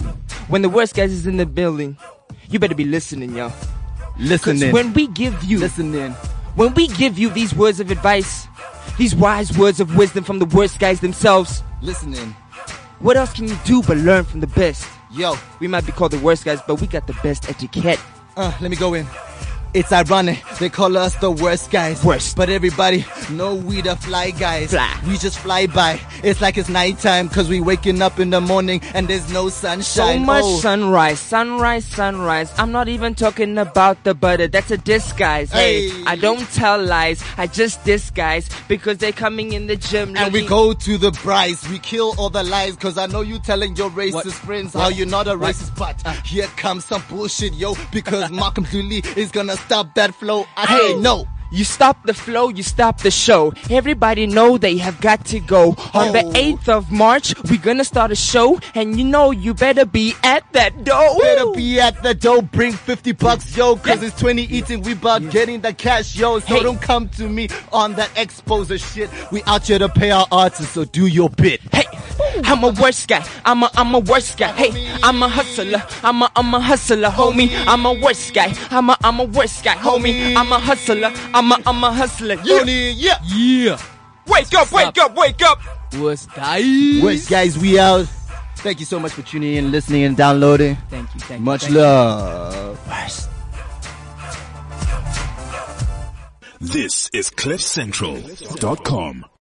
When 0.48 0.62
the 0.62 0.68
worst 0.68 0.94
guys 0.94 1.12
is 1.12 1.26
in 1.26 1.36
the 1.36 1.46
building, 1.46 1.96
you 2.50 2.58
better 2.58 2.74
be 2.74 2.84
listening, 2.84 3.34
yo. 3.36 3.52
Listen 4.18 4.54
Because 4.56 4.62
in. 4.62 4.72
when 4.72 4.92
we 4.92 5.06
give 5.08 5.42
you 5.44 5.58
Listen 5.58 5.94
in. 5.94 6.12
when 6.54 6.74
we 6.74 6.88
give 6.88 7.18
you 7.18 7.30
these 7.30 7.54
words 7.54 7.80
of 7.80 7.90
advice, 7.90 8.46
these 8.98 9.14
wise 9.16 9.56
words 9.56 9.80
of 9.80 9.96
wisdom 9.96 10.22
from 10.24 10.38
the 10.38 10.44
worst 10.46 10.78
guys 10.78 11.00
themselves, 11.00 11.62
Listen 11.80 12.12
in. 12.14 12.34
what 13.00 13.16
else 13.16 13.32
can 13.32 13.48
you 13.48 13.56
do 13.64 13.82
but 13.82 13.96
learn 13.96 14.24
from 14.24 14.40
the 14.40 14.46
best? 14.46 14.86
Yo, 15.12 15.34
We 15.60 15.68
might 15.68 15.84
be 15.84 15.92
called 15.92 16.12
the 16.12 16.18
worst 16.18 16.44
guys, 16.44 16.60
but 16.66 16.80
we 16.80 16.86
got 16.86 17.06
the 17.06 17.12
best 17.22 17.48
etiquette. 17.48 18.00
uh, 18.36 18.52
let 18.60 18.70
me 18.70 18.76
go 18.76 18.94
in. 18.94 19.06
It's 19.74 19.90
ironic, 19.92 20.42
they 20.60 20.68
call 20.68 20.96
us 20.98 21.14
the 21.16 21.30
worst 21.30 21.70
guys. 21.70 22.04
Worst. 22.04 22.36
But 22.36 22.50
everybody 22.50 23.04
know 23.30 23.54
we 23.54 23.80
the 23.80 23.96
fly 23.96 24.30
guys. 24.30 24.70
Fly. 24.70 25.00
We 25.06 25.16
just 25.16 25.38
fly 25.38 25.66
by. 25.66 25.98
It's 26.22 26.40
like 26.40 26.56
it's 26.56 26.68
nighttime 26.68 27.28
cause 27.28 27.48
we 27.48 27.60
waking 27.60 28.00
up 28.00 28.20
in 28.20 28.30
the 28.30 28.40
morning 28.40 28.80
and 28.94 29.08
there's 29.08 29.32
no 29.32 29.48
sunshine. 29.48 29.82
So 29.82 30.18
much 30.20 30.44
Oh. 30.44 30.58
sunrise, 30.60 31.18
sunrise, 31.18 31.84
sunrise. 31.84 32.52
I'm 32.58 32.70
not 32.70 32.88
even 32.88 33.14
talking 33.16 33.58
about 33.58 34.02
the 34.04 34.14
butter. 34.14 34.46
That's 34.46 34.70
a 34.70 34.76
disguise. 34.78 35.50
Hey, 35.50 35.88
Hey. 35.88 36.04
I 36.06 36.14
don't 36.14 36.48
tell 36.52 36.80
lies. 36.80 37.24
I 37.36 37.48
just 37.48 37.84
disguise 37.84 38.48
because 38.68 38.98
they're 38.98 39.10
coming 39.12 39.52
in 39.52 39.66
the 39.66 39.74
gym. 39.76 40.16
And 40.16 40.32
we 40.32 40.46
go 40.46 40.72
to 40.72 40.96
the 40.96 41.10
prize. 41.10 41.68
We 41.68 41.80
kill 41.80 42.14
all 42.16 42.30
the 42.30 42.44
lies. 42.44 42.76
Cause 42.76 42.98
I 42.98 43.06
know 43.06 43.22
you 43.22 43.40
telling 43.40 43.74
your 43.74 43.90
racist 43.90 44.12
What? 44.14 44.32
friends 44.34 44.74
What? 44.74 44.82
how 44.82 44.88
you're 44.90 45.08
not 45.08 45.26
a 45.26 45.36
What? 45.36 45.54
racist. 45.56 45.76
But 45.76 46.00
uh. 46.06 46.12
here 46.24 46.46
comes 46.56 46.84
some 46.84 47.02
bullshit, 47.08 47.52
yo. 47.54 47.74
Because 47.90 48.30
Malcolm 48.40 48.64
Dooley 48.70 49.02
is 49.16 49.32
gonna 49.32 49.56
stop 49.56 49.94
that 49.96 50.14
flow. 50.14 50.46
I 50.56 50.66
Hey. 50.66 50.78
say 50.92 50.98
no. 51.00 51.26
You 51.52 51.64
stop 51.64 52.04
the 52.06 52.14
flow, 52.14 52.48
you 52.48 52.62
stop 52.62 53.02
the 53.02 53.10
show. 53.10 53.52
Everybody 53.68 54.26
know 54.26 54.56
they 54.56 54.78
have 54.78 55.00
got 55.02 55.26
to 55.26 55.38
go. 55.38 55.76
On 55.92 56.10
the 56.12 56.22
Oh. 56.24 56.32
8th 56.34 56.68
of 56.68 56.90
March, 56.90 57.34
we're 57.50 57.60
gonna 57.60 57.84
start 57.84 58.10
a 58.10 58.14
show, 58.16 58.58
and 58.74 58.96
you 58.98 59.04
know 59.04 59.30
you 59.32 59.52
better 59.52 59.84
be 59.84 60.14
at 60.24 60.44
that 60.52 60.82
door. 60.84 61.18
Better 61.20 61.50
be 61.52 61.78
at 61.78 62.02
the 62.02 62.14
door, 62.14 62.40
bring 62.42 62.72
50 62.72 63.12
bucks, 63.12 63.54
yo, 63.56 63.76
cause 63.76 64.00
Yeah. 64.00 64.08
it's 64.08 64.18
20 64.18 64.44
eating, 64.44 64.80
we 64.82 64.92
about 64.92 65.28
getting 65.30 65.60
the 65.60 65.74
cash, 65.74 66.16
yo. 66.16 66.38
So 66.40 66.46
Hey. 66.46 66.62
don't 66.62 66.80
come 66.80 67.08
to 67.18 67.28
me 67.28 67.48
on 67.70 67.94
that 67.96 68.08
exposer 68.14 68.78
shit. 68.82 69.10
We 69.30 69.42
out 69.46 69.66
here 69.66 69.78
to 69.78 69.88
pay 69.90 70.10
our 70.10 70.26
artists, 70.32 70.72
so 70.72 70.84
do 70.84 71.06
your 71.06 71.28
bit. 71.28 71.60
Hey, 71.70 71.84
I'm 72.44 72.64
a 72.64 72.68
worst 72.70 73.08
guy. 73.08 73.22
I'm 73.44 73.62
a 73.62 73.70
I'm 73.76 73.94
a 73.94 73.98
worst 73.98 74.38
guy. 74.38 74.52
Hey, 74.52 74.72
I'm 75.02 75.22
a 75.22 75.28
hustler. 75.28 75.82
I'm 76.02 76.22
a 76.22 76.30
I'm 76.34 76.54
a 76.54 76.60
hustler, 76.60 77.10
homie. 77.10 77.50
I'm 77.66 77.84
a 77.84 77.92
worst 77.92 78.32
guy. 78.32 78.54
I'm 78.70 78.88
a 78.88 78.96
I'm 79.04 79.20
a 79.20 79.24
worst 79.24 79.62
guy, 79.64 79.74
homie. 79.74 80.34
I'm 80.36 80.50
a 80.52 80.58
hustler. 80.58 81.12
I'm 81.34 81.41
a 81.50 81.58
I'm 81.66 81.82
a 81.82 81.92
hustler. 81.92 82.34
Yeah. 82.44 82.58
Tony, 82.58 82.92
yeah. 82.92 83.18
Yeah. 83.24 83.78
Wake 84.26 84.54
up, 84.54 84.70
wake 84.70 84.98
up, 84.98 85.16
wake 85.16 85.42
up. 85.42 85.58
Worst 85.98 86.32
guys. 86.34 87.02
West 87.02 87.28
guys, 87.28 87.58
we 87.58 87.78
out. 87.78 88.06
Thank 88.56 88.78
you 88.78 88.86
so 88.86 89.00
much 89.00 89.12
for 89.12 89.22
tuning 89.22 89.54
in, 89.54 89.72
listening, 89.72 90.04
and 90.04 90.16
downloading. 90.16 90.76
Thank 90.88 91.12
you. 91.14 91.20
Thank 91.20 91.40
you. 91.40 91.44
Much 91.44 91.62
thank 91.62 91.72
you. 91.74 91.80
love. 91.80 92.78
This 96.60 97.10
is 97.12 97.28
CliffCentral.com. 97.30 99.24